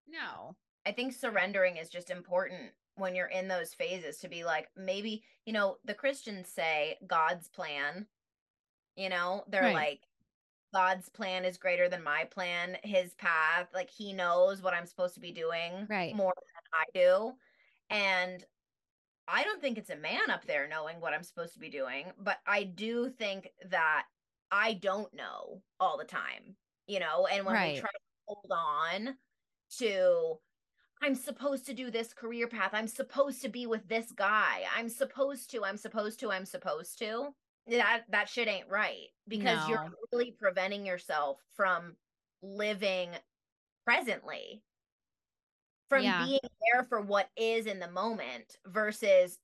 No. 0.08 0.56
I 0.86 0.92
think 0.92 1.12
surrendering 1.12 1.76
is 1.76 1.90
just 1.90 2.10
important 2.10 2.72
when 2.96 3.14
you're 3.14 3.26
in 3.26 3.48
those 3.48 3.74
phases 3.74 4.18
to 4.18 4.28
be 4.28 4.44
like, 4.44 4.68
maybe, 4.76 5.22
you 5.44 5.52
know, 5.52 5.76
the 5.84 5.94
Christians 5.94 6.48
say 6.48 6.98
God's 7.06 7.48
plan, 7.48 8.06
you 8.96 9.08
know, 9.08 9.44
they're 9.48 9.62
right. 9.62 9.74
like, 9.74 10.00
God's 10.72 11.08
plan 11.08 11.44
is 11.44 11.58
greater 11.58 11.88
than 11.88 12.02
my 12.02 12.24
plan, 12.24 12.76
his 12.82 13.14
path, 13.14 13.68
like 13.74 13.90
he 13.90 14.12
knows 14.12 14.62
what 14.62 14.74
I'm 14.74 14.86
supposed 14.86 15.14
to 15.14 15.20
be 15.20 15.32
doing 15.32 15.86
right. 15.88 16.14
more 16.14 16.34
than 16.36 16.72
I 16.72 16.84
do. 16.98 17.32
And 17.90 18.44
I 19.26 19.44
don't 19.44 19.60
think 19.60 19.78
it's 19.78 19.90
a 19.90 19.96
man 19.96 20.30
up 20.30 20.44
there 20.46 20.68
knowing 20.68 21.00
what 21.00 21.12
I'm 21.12 21.22
supposed 21.22 21.54
to 21.54 21.60
be 21.60 21.70
doing, 21.70 22.06
but 22.18 22.38
I 22.46 22.64
do 22.64 23.10
think 23.10 23.48
that 23.68 24.04
I 24.50 24.74
don't 24.74 25.12
know 25.14 25.62
all 25.78 25.98
the 25.98 26.04
time, 26.04 26.56
you 26.86 27.00
know, 27.00 27.26
and 27.26 27.44
when 27.44 27.54
right. 27.54 27.74
we 27.74 27.80
try 27.80 27.90
to 27.90 27.98
hold 28.26 28.50
on 28.50 29.16
to 29.78 30.38
I'm 31.02 31.14
supposed 31.14 31.64
to 31.66 31.74
do 31.74 31.90
this 31.90 32.12
career 32.12 32.46
path. 32.46 32.70
I'm 32.74 32.86
supposed 32.86 33.40
to 33.42 33.48
be 33.48 33.66
with 33.66 33.88
this 33.88 34.12
guy. 34.12 34.64
I'm 34.76 34.88
supposed 34.88 35.50
to, 35.52 35.64
I'm 35.64 35.78
supposed 35.78 36.20
to, 36.20 36.30
I'm 36.30 36.44
supposed 36.44 36.98
to. 36.98 37.28
That 37.70 38.02
that 38.10 38.28
shit 38.28 38.48
ain't 38.48 38.68
right 38.68 39.08
because 39.28 39.58
no. 39.60 39.68
you're 39.68 39.86
really 40.12 40.34
preventing 40.38 40.84
yourself 40.84 41.38
from 41.56 41.96
living 42.42 43.10
presently 43.84 44.62
from 45.90 46.04
yeah. 46.04 46.24
being 46.24 46.38
there 46.72 46.84
for 46.84 47.00
what 47.00 47.28
is 47.36 47.66
in 47.66 47.80
the 47.80 47.90
moment 47.90 48.56
versus 48.66 49.38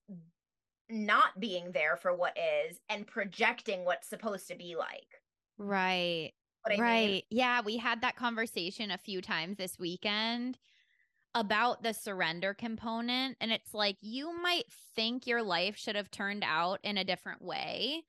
not 0.89 1.39
being 1.41 1.73
there 1.73 1.97
for 1.97 2.15
what 2.15 2.39
is 2.39 2.79
and 2.89 3.07
projecting 3.07 3.85
what's 3.85 4.09
supposed 4.09 4.47
to 4.49 4.55
be 4.55 4.77
like. 4.77 5.21
Right. 5.59 6.33
right. 6.79 7.07
Mean? 7.11 7.23
Yeah, 7.31 7.61
we 7.63 7.77
had 7.77 8.01
that 8.03 8.17
conversation 8.17 8.93
a 8.93 8.99
few 8.99 9.21
times 9.21 9.57
this 9.57 9.79
weekend 9.79 10.59
about 11.35 11.83
the 11.83 11.93
surrender 11.93 12.55
component 12.55 13.37
and 13.41 13.53
it's 13.53 13.75
like 13.75 13.97
you 14.01 14.33
might 14.41 14.65
think 14.95 15.27
your 15.27 15.43
life 15.43 15.77
should 15.77 15.97
have 15.97 16.11
turned 16.11 16.45
out 16.47 16.79
in 16.85 16.97
a 16.97 17.05
different 17.05 17.43
way. 17.43 18.05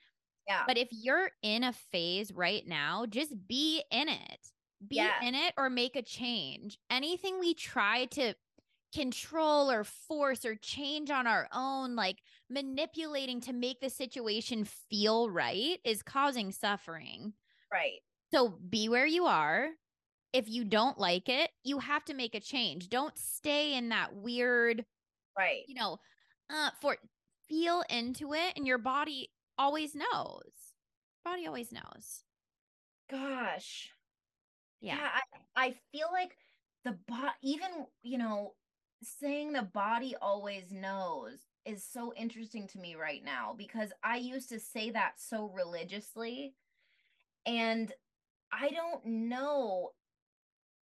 Yeah. 0.47 0.63
But 0.65 0.77
if 0.77 0.87
you're 0.91 1.31
in 1.43 1.63
a 1.63 1.73
phase 1.91 2.31
right 2.31 2.65
now, 2.65 3.05
just 3.05 3.33
be 3.47 3.83
in 3.91 4.07
it 4.07 4.39
be 4.85 4.97
yeah. 4.97 5.21
in 5.23 5.35
it 5.35 5.53
or 5.57 5.69
make 5.69 5.95
a 5.95 6.01
change. 6.01 6.77
Anything 6.89 7.39
we 7.39 7.53
try 7.53 8.05
to 8.11 8.33
control 8.93 9.69
or 9.69 9.83
force 9.83 10.45
or 10.45 10.55
change 10.55 11.09
on 11.09 11.27
our 11.27 11.47
own, 11.51 11.95
like 11.95 12.17
manipulating 12.49 13.41
to 13.41 13.53
make 13.53 13.79
the 13.79 13.89
situation 13.89 14.65
feel 14.89 15.29
right, 15.29 15.79
is 15.83 16.03
causing 16.03 16.51
suffering. 16.51 17.33
Right. 17.71 17.99
So 18.33 18.57
be 18.69 18.89
where 18.89 19.05
you 19.05 19.25
are. 19.25 19.69
If 20.33 20.49
you 20.49 20.63
don't 20.63 20.99
like 20.99 21.29
it, 21.29 21.49
you 21.63 21.79
have 21.79 22.03
to 22.05 22.13
make 22.13 22.35
a 22.35 22.39
change. 22.39 22.89
Don't 22.89 23.17
stay 23.17 23.75
in 23.75 23.89
that 23.89 24.13
weird, 24.13 24.85
right? 25.37 25.61
You 25.67 25.75
know, 25.75 25.97
uh, 26.49 26.69
for 26.81 26.97
feel 27.47 27.81
into 27.89 28.33
it, 28.33 28.53
and 28.57 28.67
your 28.67 28.77
body 28.77 29.29
always 29.58 29.95
knows. 29.95 30.51
Body 31.26 31.47
always 31.47 31.72
knows. 31.72 32.24
Gosh, 33.10 33.91
yeah, 34.82 34.95
yeah 34.95 35.10
I, 35.55 35.68
I 35.68 35.76
feel 35.91 36.08
like 36.12 36.38
the 36.84 36.97
body 37.08 37.34
even 37.41 37.70
you 38.03 38.18
know 38.18 38.53
saying 39.03 39.53
the 39.53 39.64
body 39.74 40.16
always 40.22 40.72
knows 40.72 41.39
is 41.66 41.84
so 41.84 42.14
interesting 42.16 42.68
to 42.68 42.80
me 42.80 42.95
right 42.95 43.24
now 43.24 43.53
because 43.58 43.91
i 44.03 44.18
used 44.18 44.49
to 44.49 44.60
say 44.60 44.89
that 44.91 45.14
so 45.18 45.51
religiously 45.53 46.53
and 47.45 47.91
i 48.51 48.70
don't 48.70 49.05
know 49.05 49.91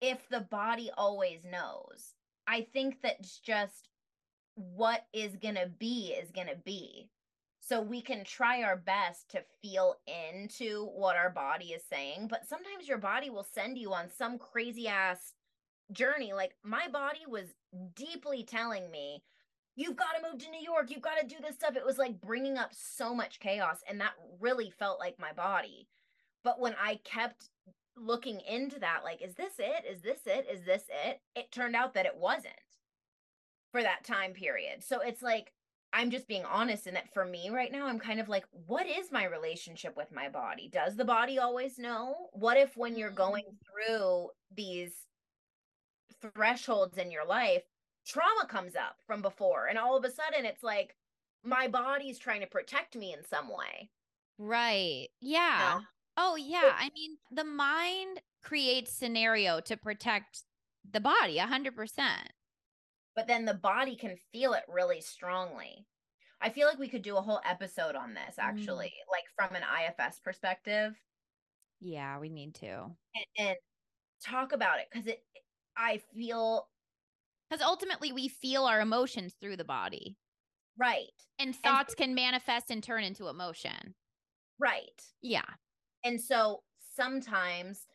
if 0.01 0.29
the 0.29 0.41
body 0.41 0.91
always 0.97 1.45
knows 1.45 2.15
i 2.47 2.67
think 2.73 2.97
that's 3.03 3.39
just 3.39 3.89
what 4.55 5.07
is 5.13 5.37
gonna 5.37 5.67
be 5.79 6.15
is 6.21 6.31
gonna 6.31 6.57
be 6.65 7.09
so 7.67 7.81
we 7.81 8.03
can 8.03 8.25
try 8.25 8.63
our 8.63 8.77
best 8.77 9.31
to 9.31 9.43
feel 9.63 9.97
into 10.07 10.85
what 10.95 11.17
our 11.17 11.31
body 11.31 11.69
is 11.69 11.83
saying, 11.91 12.29
but 12.29 12.47
sometimes 12.47 12.87
your 12.87 12.99
body 12.99 13.31
will 13.31 13.47
send 13.55 13.79
you 13.79 13.95
on 13.95 14.11
some 14.11 14.39
crazy 14.39 14.87
ass 14.87 15.33
journey. 15.91 16.35
Like 16.35 16.57
my 16.63 16.89
body 16.89 17.21
was 17.27 17.55
deeply 17.97 18.43
telling 18.43 18.91
me, 18.91 19.23
you've 19.77 19.97
got 19.97 20.13
to 20.15 20.31
move 20.31 20.43
to 20.43 20.51
New 20.51 20.61
York, 20.61 20.91
you've 20.91 21.01
got 21.01 21.19
to 21.19 21.27
do 21.27 21.37
this 21.41 21.55
stuff. 21.55 21.75
It 21.75 21.87
was 21.87 21.97
like 21.97 22.21
bringing 22.21 22.59
up 22.59 22.71
so 22.73 23.15
much 23.15 23.41
chaos, 23.41 23.79
and 23.89 23.99
that 23.99 24.13
really 24.41 24.69
felt 24.69 25.01
like 25.01 25.19
my 25.19 25.33
body. 25.33 25.89
But 26.43 26.61
when 26.61 26.75
I 26.79 27.01
kept 27.03 27.49
looking 27.97 28.41
into 28.47 28.79
that, 28.81 29.01
like, 29.05 29.23
is 29.23 29.37
this 29.37 29.55
it? 29.59 29.85
Is 29.91 30.03
this 30.03 30.21
it? 30.27 30.47
Is 30.53 30.67
this 30.67 30.83
it? 31.07 31.23
It 31.35 31.51
turned 31.51 31.77
out 31.77 31.95
that 31.95 32.05
it 32.05 32.17
wasn't 32.17 32.53
for 33.73 33.81
that 33.81 34.05
time 34.05 34.35
period. 34.35 34.85
So 34.85 35.01
it's 35.01 35.23
like, 35.23 35.53
I'm 35.95 36.11
just 36.11 36.27
being 36.29 36.45
honest 36.45 36.87
in 36.89 36.95
that 36.95 37.15
for 37.15 37.25
me 37.25 37.51
right 37.51 37.71
now, 37.73 37.87
I'm 37.87 38.01
kind 38.01 38.21
of 38.21 38.29
like, 38.29 38.47
what 38.51 38.87
is 38.87 39.13
my 39.13 39.25
relationship 39.25 39.97
with 39.97 40.11
my 40.13 40.29
body? 40.29 40.69
Does 40.69 40.97
the 40.97 41.05
body 41.05 41.39
always 41.39 41.79
know? 41.79 42.29
What 42.33 42.57
if 42.59 42.77
when 42.77 42.97
you're 42.97 43.11
going 43.13 43.45
Mm. 43.45 43.59
through 43.65 44.31
these 44.51 45.07
thresholds 46.21 46.99
in 46.99 47.11
your 47.11 47.25
life, 47.27 47.63
trauma 48.07 48.47
comes 48.47 48.75
up 48.77 48.97
from 49.07 49.23
before, 49.23 49.67
and 49.67 49.79
all 49.79 49.97
of 49.97 50.05
a 50.05 50.11
sudden 50.11 50.45
it's 50.45 50.63
like 50.63 50.97
my 51.43 51.69
body's 51.69 52.19
trying 52.19 52.41
to 52.41 52.47
protect 52.47 52.97
me 52.97 53.13
in 53.13 53.23
some 53.25 53.49
way. 53.49 53.91
Right. 54.39 55.09
Yeah. 55.21 55.81
Oh, 56.17 56.37
yeah. 56.37 56.75
I 56.77 56.91
mean, 56.95 57.19
the 57.31 57.45
mind 57.45 58.21
creates 58.43 58.93
scenario 58.93 59.61
to 59.63 59.77
protect 59.77 60.45
the 60.89 61.01
body 61.01 61.39
a 61.39 61.47
hundred 61.47 61.75
percent. 61.77 62.33
But 63.17 63.27
then 63.27 63.45
the 63.45 63.55
body 63.55 63.97
can 63.97 64.17
feel 64.33 64.55
it 64.55 64.65
really 64.69 65.01
strongly. 65.01 65.87
I 66.41 66.51
feel 66.51 66.67
like 66.69 66.79
we 66.79 66.89
could 66.89 67.03
do 67.03 67.17
a 67.17 67.23
whole 67.23 67.41
episode 67.49 67.95
on 67.95 68.13
this 68.15 68.37
actually, 68.39 68.87
mm. 68.87 69.13
like 69.13 69.25
from 69.37 69.55
an 69.57 69.63
IFS 69.63 70.19
perspective. 70.21 70.95
Yeah, 71.81 72.19
we 72.19 72.29
need 72.29 72.55
to. 72.57 72.91
and, 73.15 73.49
and 73.49 73.57
talk 74.25 74.53
about 74.53 74.79
it 74.79 74.87
because 74.91 75.07
it 75.07 75.23
i 75.77 76.01
feel 76.17 76.69
Because 77.51 77.63
ultimately 77.63 78.11
we 78.13 78.29
feel 78.29 78.65
our 78.65 78.81
emotions 78.81 79.35
through 79.41 79.57
the 79.57 79.65
body. 79.65 80.17
right 80.79 81.11
And 81.39 81.55
thoughts 81.55 81.95
can 81.95 82.15
manifest 82.15 82.71
and 82.71 82.83
turn 82.83 83.05
into 83.05 83.29
emotion. 83.29 83.95
right 84.59 85.03
Yeah. 85.21 85.43
and 86.05 86.19
so 86.21 86.63
sometimes 86.97 87.87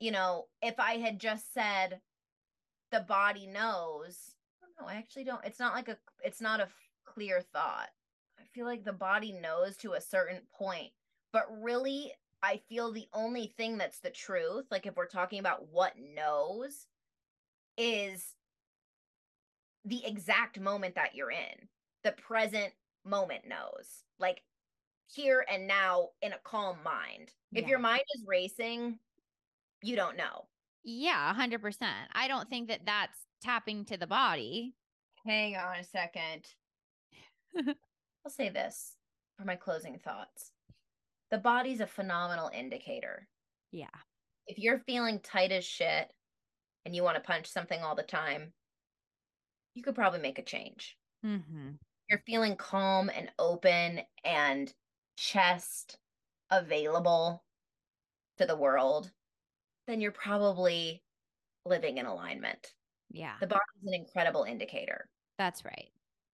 you 0.00 0.12
know 0.12 0.44
if 0.62 0.78
i 0.78 0.92
had 0.94 1.18
just 1.18 1.52
said 1.52 2.00
the 2.92 3.00
body 3.00 3.46
knows 3.46 4.35
know, 4.80 4.86
I 4.86 4.94
actually 4.94 5.24
don't. 5.24 5.44
It's 5.44 5.58
not 5.60 5.74
like 5.74 5.88
a 5.88 5.96
it's 6.24 6.40
not 6.40 6.60
a 6.60 6.68
clear 7.04 7.40
thought. 7.52 7.88
I 8.38 8.44
feel 8.54 8.66
like 8.66 8.84
the 8.84 8.92
body 8.92 9.32
knows 9.32 9.76
to 9.78 9.92
a 9.94 10.00
certain 10.00 10.40
point 10.56 10.92
but 11.32 11.46
really 11.60 12.12
i 12.42 12.60
feel 12.68 12.92
the 12.92 13.08
only 13.12 13.52
thing 13.56 13.76
that's 13.76 13.98
the 14.00 14.10
truth 14.10 14.64
like 14.70 14.86
if 14.86 14.94
we're 14.96 15.06
talking 15.06 15.38
about 15.40 15.68
what 15.70 15.92
knows 15.98 16.86
is 17.76 18.34
the 19.84 20.04
exact 20.04 20.58
moment 20.58 20.94
that 20.96 21.14
you're 21.14 21.30
in. 21.30 21.68
The 22.02 22.12
present 22.12 22.72
moment 23.04 23.46
knows. 23.46 24.02
Like 24.18 24.42
here 25.06 25.44
and 25.48 25.66
now 25.66 26.10
in 26.22 26.32
a 26.32 26.38
calm 26.38 26.82
mind. 26.84 27.30
If 27.54 27.62
Yeah. 27.62 27.70
your 27.70 27.78
mind 27.78 28.02
is 28.14 28.24
racing 28.26 28.98
you 29.82 29.94
don't 29.94 30.16
know. 30.16 30.48
Yeah, 30.82 31.30
a 31.30 31.34
hundred 31.34 31.60
percent. 31.60 32.10
I 32.12 32.28
don't 32.28 32.48
think 32.48 32.68
that 32.68 32.86
that's 32.86 33.25
tapping 33.46 33.84
to 33.84 33.96
the 33.96 34.06
body. 34.08 34.74
hang 35.24 35.54
on 35.56 35.76
a 35.78 35.84
second 35.84 36.44
i'll 38.24 38.30
say 38.30 38.48
this 38.48 38.96
for 39.38 39.44
my 39.44 39.54
closing 39.54 39.98
thoughts 39.98 40.50
the 41.30 41.38
body's 41.38 41.80
a 41.80 41.86
phenomenal 41.86 42.50
indicator 42.52 43.28
Yeah. 43.70 43.86
if 44.48 44.58
you're 44.58 44.80
feeling 44.80 45.20
tight 45.20 45.52
as 45.52 45.64
shit 45.64 46.12
and 46.84 46.94
you 46.94 47.04
want 47.04 47.14
to 47.16 47.22
punch 47.22 47.46
something 47.46 47.80
all 47.82 47.94
the 47.94 48.02
time 48.02 48.52
you 49.74 49.82
could 49.84 49.94
probably 49.94 50.20
make 50.20 50.38
a 50.40 50.42
change 50.44 50.96
Mm-hmm. 51.24 51.70
you're 52.10 52.22
feeling 52.26 52.56
calm 52.56 53.10
and 53.14 53.30
open 53.38 54.00
and 54.24 54.72
chest 55.16 55.98
available 56.50 57.42
to 58.38 58.44
the 58.46 58.54
world, 58.56 59.10
then 59.86 60.00
you're 60.00 60.12
probably 60.12 61.02
living 61.64 61.96
in 61.98 62.04
alignment. 62.06 62.74
Yeah. 63.16 63.34
The 63.40 63.46
body 63.46 63.60
is 63.82 63.88
an 63.88 63.94
incredible 63.94 64.44
indicator. 64.44 65.08
That's 65.38 65.64
right. 65.64 65.88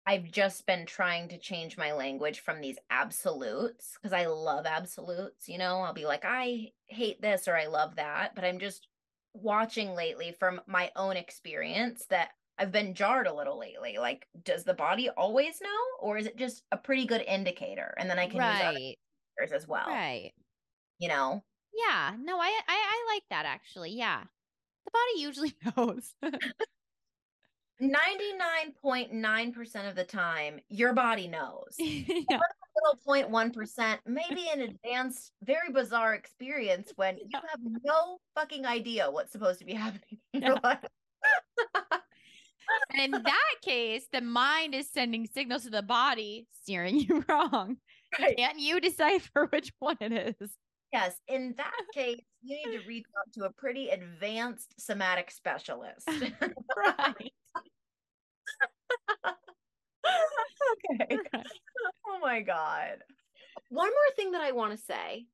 I've 0.05 0.31
just 0.31 0.65
been 0.65 0.85
trying 0.85 1.29
to 1.29 1.37
change 1.37 1.77
my 1.77 1.93
language 1.93 2.39
from 2.39 2.59
these 2.59 2.77
absolutes 2.89 3.97
because 4.01 4.13
I 4.13 4.25
love 4.25 4.65
absolutes. 4.65 5.47
You 5.47 5.59
know, 5.59 5.81
I'll 5.81 5.93
be 5.93 6.05
like, 6.05 6.23
I 6.25 6.71
hate 6.87 7.21
this 7.21 7.47
or 7.47 7.55
I 7.55 7.67
love 7.67 7.95
that. 7.97 8.33
But 8.33 8.43
I'm 8.43 8.59
just 8.59 8.87
watching 9.33 9.93
lately 9.93 10.35
from 10.37 10.61
my 10.65 10.91
own 10.95 11.17
experience 11.17 12.05
that 12.09 12.29
I've 12.57 12.71
been 12.71 12.95
jarred 12.95 13.27
a 13.27 13.33
little 13.33 13.59
lately. 13.59 13.97
Like, 13.99 14.27
does 14.43 14.63
the 14.63 14.73
body 14.73 15.09
always 15.09 15.61
know 15.61 15.69
or 15.99 16.17
is 16.17 16.25
it 16.25 16.35
just 16.35 16.63
a 16.71 16.77
pretty 16.77 17.05
good 17.05 17.21
indicator? 17.21 17.93
And 17.97 18.09
then 18.09 18.19
I 18.19 18.27
can 18.27 18.37
use 18.37 18.43
other 18.43 18.77
right. 18.77 18.97
indicators 19.37 19.63
as 19.63 19.67
well. 19.67 19.87
Right. 19.87 20.31
You 20.97 21.09
know? 21.09 21.43
Yeah. 21.73 22.15
No, 22.19 22.37
I, 22.39 22.47
I 22.47 22.61
I 22.67 23.13
like 23.13 23.23
that 23.29 23.45
actually. 23.45 23.91
Yeah. 23.91 24.23
Body 24.93 25.21
usually 25.21 25.55
knows. 25.77 26.13
99.9% 27.81 29.89
of 29.89 29.95
the 29.95 30.03
time, 30.03 30.59
your 30.69 30.93
body 30.93 31.27
knows. 31.27 31.69
yeah. 31.79 32.39
little 32.75 32.99
0.1%, 33.07 33.97
maybe 34.05 34.47
an 34.53 34.61
advanced, 34.61 35.31
very 35.43 35.71
bizarre 35.71 36.13
experience 36.13 36.91
when 36.95 37.17
you 37.17 37.27
have 37.33 37.59
no 37.83 38.17
fucking 38.35 38.65
idea 38.65 39.09
what's 39.09 39.31
supposed 39.31 39.59
to 39.59 39.65
be 39.65 39.73
happening 39.73 40.19
in 40.33 40.43
your 40.43 40.53
Yeah. 40.53 40.59
life. 40.63 40.85
And 42.93 43.01
in 43.01 43.11
that 43.23 43.53
case, 43.63 44.05
the 44.13 44.21
mind 44.21 44.75
is 44.75 44.89
sending 44.89 45.25
signals 45.27 45.63
to 45.63 45.69
the 45.69 45.81
body, 45.81 46.47
steering 46.61 46.99
you 46.99 47.25
wrong. 47.27 47.77
Right. 48.19 48.37
Can't 48.37 48.59
you 48.59 48.79
decipher 48.79 49.47
which 49.51 49.73
one 49.79 49.97
it 49.99 50.35
is? 50.39 50.51
Yes. 50.93 51.15
In 51.27 51.53
that 51.57 51.71
case, 51.93 52.21
you 52.41 52.55
need 52.57 52.77
to 52.79 52.87
reach 52.87 53.05
out 53.17 53.31
to 53.33 53.45
a 53.45 53.51
pretty 53.51 53.89
advanced 53.89 54.73
somatic 54.79 55.31
specialist. 55.31 56.09
Right. 56.77 57.31
okay. 60.73 61.19
Oh 62.07 62.19
my 62.21 62.41
God. 62.41 63.03
One 63.69 63.89
more 63.89 64.15
thing 64.15 64.31
that 64.31 64.41
I 64.41 64.51
want 64.51 64.71
to 64.77 64.77
say. 64.85 65.27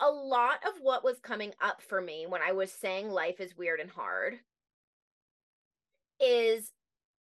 A 0.00 0.10
lot 0.10 0.66
of 0.66 0.80
what 0.80 1.04
was 1.04 1.20
coming 1.20 1.54
up 1.60 1.80
for 1.80 2.00
me 2.00 2.26
when 2.26 2.42
I 2.42 2.50
was 2.50 2.72
saying 2.72 3.08
life 3.10 3.38
is 3.38 3.56
weird 3.56 3.78
and 3.78 3.90
hard 3.90 4.40
is 6.20 6.72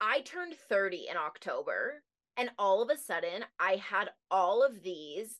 I 0.01 0.21
turned 0.21 0.55
30 0.55 1.07
in 1.09 1.17
October, 1.17 2.03
and 2.37 2.51
all 2.57 2.81
of 2.81 2.89
a 2.89 2.97
sudden 2.97 3.45
I 3.59 3.75
had 3.77 4.11
all 4.31 4.63
of 4.63 4.83
these 4.83 5.37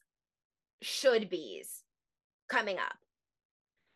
should 0.81 1.29
be's 1.29 1.83
coming 2.47 2.77
up. 2.77 2.97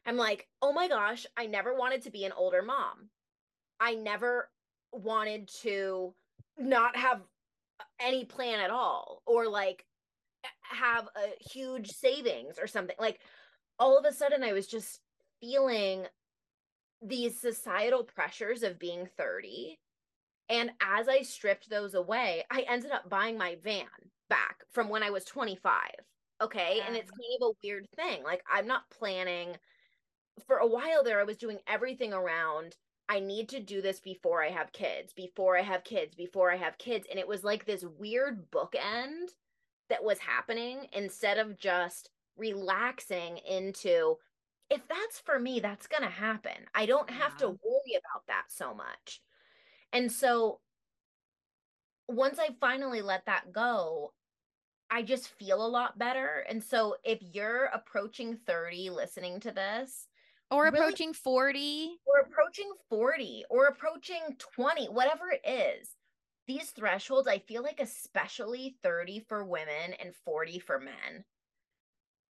I'm 0.06 0.18
like, 0.18 0.48
oh 0.62 0.74
my 0.74 0.88
gosh, 0.88 1.26
I 1.38 1.46
never 1.46 1.74
wanted 1.74 2.04
to 2.04 2.12
be 2.12 2.26
an 2.26 2.34
older 2.34 2.62
mom. 2.62 3.10
I 3.80 3.96
never 3.96 4.50
wanted 4.92 5.50
to 5.62 6.14
not 6.58 6.96
have 6.96 7.22
any 8.00 8.26
plan 8.26 8.60
at 8.60 8.70
all 8.70 9.22
or 9.26 9.48
like 9.48 9.86
have 10.62 11.08
a 11.16 11.44
huge 11.52 11.92
savings 11.92 12.60
or 12.60 12.68
something. 12.68 12.96
Like 13.00 13.20
all 13.80 13.98
of 13.98 14.06
a 14.06 14.14
sudden, 14.14 14.44
I 14.44 14.54
was 14.54 14.68
just 14.68 15.00
feeling 15.40 16.06
these 17.02 17.40
societal 17.40 18.04
pressures 18.04 18.64
of 18.64 18.80
being 18.80 19.08
30. 19.18 19.80
And 20.50 20.72
as 20.82 21.08
I 21.08 21.22
stripped 21.22 21.70
those 21.70 21.94
away, 21.94 22.44
I 22.52 22.66
ended 22.68 22.92
up 22.92 23.10
buying 23.10 23.38
my 23.38 23.58
van 23.64 23.88
back 24.30 24.64
from 24.72 24.90
when 24.90 25.04
I 25.04 25.10
was 25.10 25.26
25. 25.26 25.72
Okay. 26.44 26.82
And 26.86 26.96
it's 26.96 27.12
kind 27.12 27.42
of 27.42 27.50
a 27.50 27.58
weird 27.64 27.88
thing. 27.96 28.24
Like, 28.24 28.44
I'm 28.52 28.68
not 28.68 28.90
planning 28.90 29.56
for 30.48 30.58
a 30.58 30.68
while 30.68 31.04
there, 31.04 31.20
I 31.20 31.24
was 31.24 31.38
doing 31.38 31.60
everything 31.68 32.14
around. 32.14 32.76
I 33.10 33.20
need 33.20 33.50
to 33.50 33.60
do 33.60 33.82
this 33.82 34.00
before 34.00 34.44
I 34.44 34.50
have 34.50 34.72
kids, 34.72 35.14
before 35.14 35.58
I 35.58 35.62
have 35.62 35.84
kids, 35.84 36.16
before 36.16 36.52
I 36.52 36.58
have 36.58 36.78
kids. 36.78 37.06
And 37.10 37.20
it 37.20 37.28
was 37.28 37.44
like 37.44 37.66
this 37.66 37.86
weird 38.00 38.50
bookend 38.50 39.30
that 39.90 40.04
was 40.04 40.20
happening 40.20 40.88
instead 40.94 41.38
of 41.38 41.60
just 41.60 42.10
relaxing 42.38 43.38
into 43.38 44.18
if 44.70 44.82
that's 44.88 45.20
for 45.20 45.38
me, 45.38 45.60
that's 45.60 45.88
going 45.88 46.02
to 46.02 46.10
happen. 46.10 46.66
I 46.74 46.88
don't 46.88 47.10
have 47.10 47.38
to 47.38 47.48
worry 47.48 47.94
about 47.94 48.26
that 48.28 48.46
so 48.48 48.74
much. 48.74 49.22
And 49.92 50.12
so 50.12 50.62
once 52.08 52.40
I 52.40 52.56
finally 52.60 53.02
let 53.02 53.26
that 53.26 53.52
go, 53.52 54.14
I 54.94 55.02
just 55.04 55.30
feel 55.30 55.66
a 55.66 55.68
lot 55.68 55.98
better. 55.98 56.40
And 56.50 56.64
so 56.64 56.98
if 57.04 57.20
you're 57.22 57.66
approaching 57.66 58.38
30 58.38 58.90
listening 58.90 59.40
to 59.42 59.52
this, 59.52 60.08
Or 60.50 60.68
Really? 60.68 60.96
approaching 60.96 61.14
40. 61.14 62.00
or 62.06 62.20
approaching 62.22 62.74
40 62.90 63.44
or 63.50 63.66
approaching 63.66 64.36
20, 64.38 64.88
whatever 64.88 65.30
it 65.30 65.42
is, 65.46 65.98
these 66.48 66.72
thresholds, 66.72 67.28
I 67.28 67.40
feel 67.40 67.62
like, 67.64 67.80
especially 67.82 68.78
30 68.82 69.20
for 69.20 69.44
women 69.46 69.94
and 69.94 70.16
40 70.16 70.60
for 70.60 70.80
men, 70.80 71.26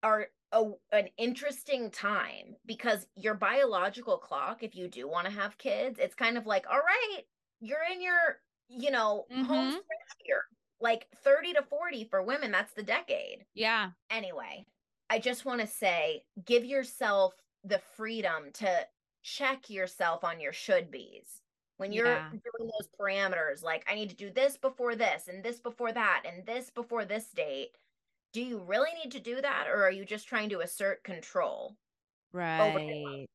are 0.03 0.28
a, 0.51 0.72
an 0.91 1.07
interesting 1.18 1.91
time 1.91 2.55
because 2.66 3.07
your 3.16 3.36
biological 3.36 4.18
clock, 4.18 4.64
if 4.64 4.76
you 4.76 4.88
do 4.88 5.07
want 5.07 5.26
to 5.26 5.32
have 5.34 5.57
kids, 5.57 5.99
it's 5.99 6.16
kind 6.16 6.38
of 6.38 6.45
like, 6.45 6.66
all 6.70 6.80
right, 6.80 7.22
you're 7.59 7.84
in 7.91 8.01
your, 8.01 8.41
you 8.68 8.91
know, 8.91 9.30
home 9.41 9.70
Mhm. 9.70 9.82
stretch 9.84 10.18
here. 10.26 10.43
Like 10.82 11.08
30 11.24 11.54
to 11.54 11.62
40 11.64 12.06
for 12.06 12.24
women, 12.24 12.52
that's 12.52 12.74
the 12.74 12.84
decade 12.84 13.46
Yeah. 13.54 13.92
anyway, 14.10 14.66
I 15.10 15.20
just 15.20 15.46
want 15.46 15.62
to 15.62 15.68
say 15.68 16.26
give 16.44 16.66
yourself 16.66 17.36
the 17.64 17.80
freedom 17.80 18.52
to 18.54 18.88
check 19.22 19.70
yourself 19.70 20.24
on 20.24 20.40
your 20.40 20.54
should 20.54 20.90
be's 20.92 21.42
when 21.78 21.92
you're 21.92 22.08
Yeah. 22.08 22.30
doing 22.32 22.72
those 22.72 22.90
parameters, 23.00 23.62
like 23.64 23.86
I 23.90 23.96
need 23.96 24.10
to 24.10 24.16
do 24.16 24.32
this 24.32 24.58
before 24.58 24.96
this 24.96 25.28
and 25.28 25.44
this 25.44 25.60
before 25.60 25.92
that 25.94 26.24
and 26.26 26.46
this 26.46 26.70
before 26.72 27.06
this 27.06 27.30
date, 27.32 27.78
do 28.34 28.42
you 28.42 28.60
really 28.60 28.92
need 28.94 29.12
to 29.12 29.20
do 29.20 29.42
that 29.42 29.68
or 29.68 29.84
are 29.84 29.92
you 29.92 30.06
just 30.06 30.28
trying 30.28 30.50
to 30.50 30.62
assert 30.62 31.04
control? 31.04 31.78
Right. 32.34 33.28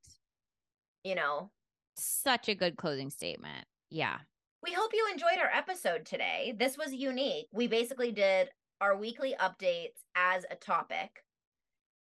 You 1.05 1.15
know, 1.15 1.53
Such 1.97 2.49
a 2.49 2.55
good 2.55 2.77
closing 2.77 3.11
statement. 3.11 3.67
Yeah. 3.91 4.21
We 4.67 4.73
hope 4.73 4.91
you 4.93 5.07
enjoyed 5.13 5.39
our 5.39 5.51
episode 5.57 6.05
today. 6.05 6.55
This 6.59 6.77
was 6.77 6.93
unique. 6.93 7.47
We 7.53 7.69
basically 7.69 8.11
did 8.11 8.49
our 8.81 8.97
weekly 8.97 9.35
updates 9.41 10.03
as 10.17 10.45
a 10.51 10.57
topic 10.57 11.23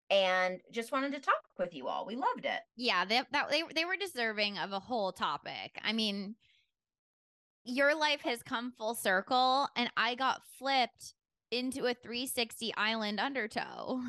and 0.10 0.60
just 0.72 0.92
wanted 0.92 1.14
to 1.14 1.20
talk 1.20 1.42
with 1.58 1.74
you 1.74 1.88
all. 1.88 2.06
We 2.06 2.16
loved 2.16 2.46
it. 2.46 2.60
Yeah, 2.76 3.06
they 3.06 3.22
that 3.32 3.50
they 3.50 3.64
they 3.74 3.86
were 3.86 3.96
deserving 3.96 4.58
of 4.58 4.74
a 4.74 4.80
whole 4.80 5.12
topic. 5.12 5.80
I 5.84 5.94
mean, 5.94 6.36
your 7.64 7.96
life 7.96 8.22
has 8.22 8.44
come 8.44 8.74
full 8.78 8.96
circle 8.96 9.68
and 9.76 9.90
I 9.96 10.16
got 10.16 10.42
flipped 10.58 11.14
into 11.52 11.86
a 11.86 11.94
360 11.94 12.74
island 12.76 13.20
undertow. 13.20 14.02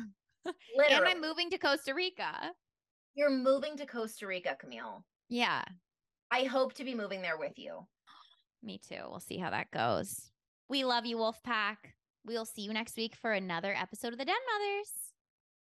Literally. 0.75 0.95
And 0.95 1.05
I'm 1.05 1.21
moving 1.21 1.49
to 1.51 1.57
Costa 1.57 1.93
Rica. 1.93 2.51
You're 3.13 3.29
moving 3.29 3.77
to 3.77 3.85
Costa 3.85 4.25
Rica, 4.25 4.57
Camille. 4.59 5.05
Yeah, 5.29 5.63
I 6.31 6.43
hope 6.45 6.73
to 6.75 6.83
be 6.83 6.95
moving 6.95 7.21
there 7.21 7.37
with 7.37 7.59
you. 7.59 7.85
Me 8.63 8.79
too. 8.79 9.01
We'll 9.09 9.19
see 9.19 9.37
how 9.37 9.49
that 9.49 9.71
goes. 9.71 10.31
We 10.69 10.83
love 10.83 11.05
you, 11.05 11.17
Wolfpack. 11.17 11.77
We'll 12.25 12.45
see 12.45 12.61
you 12.61 12.73
next 12.73 12.95
week 12.97 13.15
for 13.15 13.31
another 13.31 13.73
episode 13.73 14.13
of 14.13 14.19
the 14.19 14.25
Den 14.25 14.35
Mothers. 14.53 14.91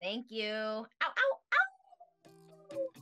Thank 0.02 0.32
you. 0.32 0.52
Ow, 0.52 0.86
ow, 1.02 1.40
ow. 1.54 3.02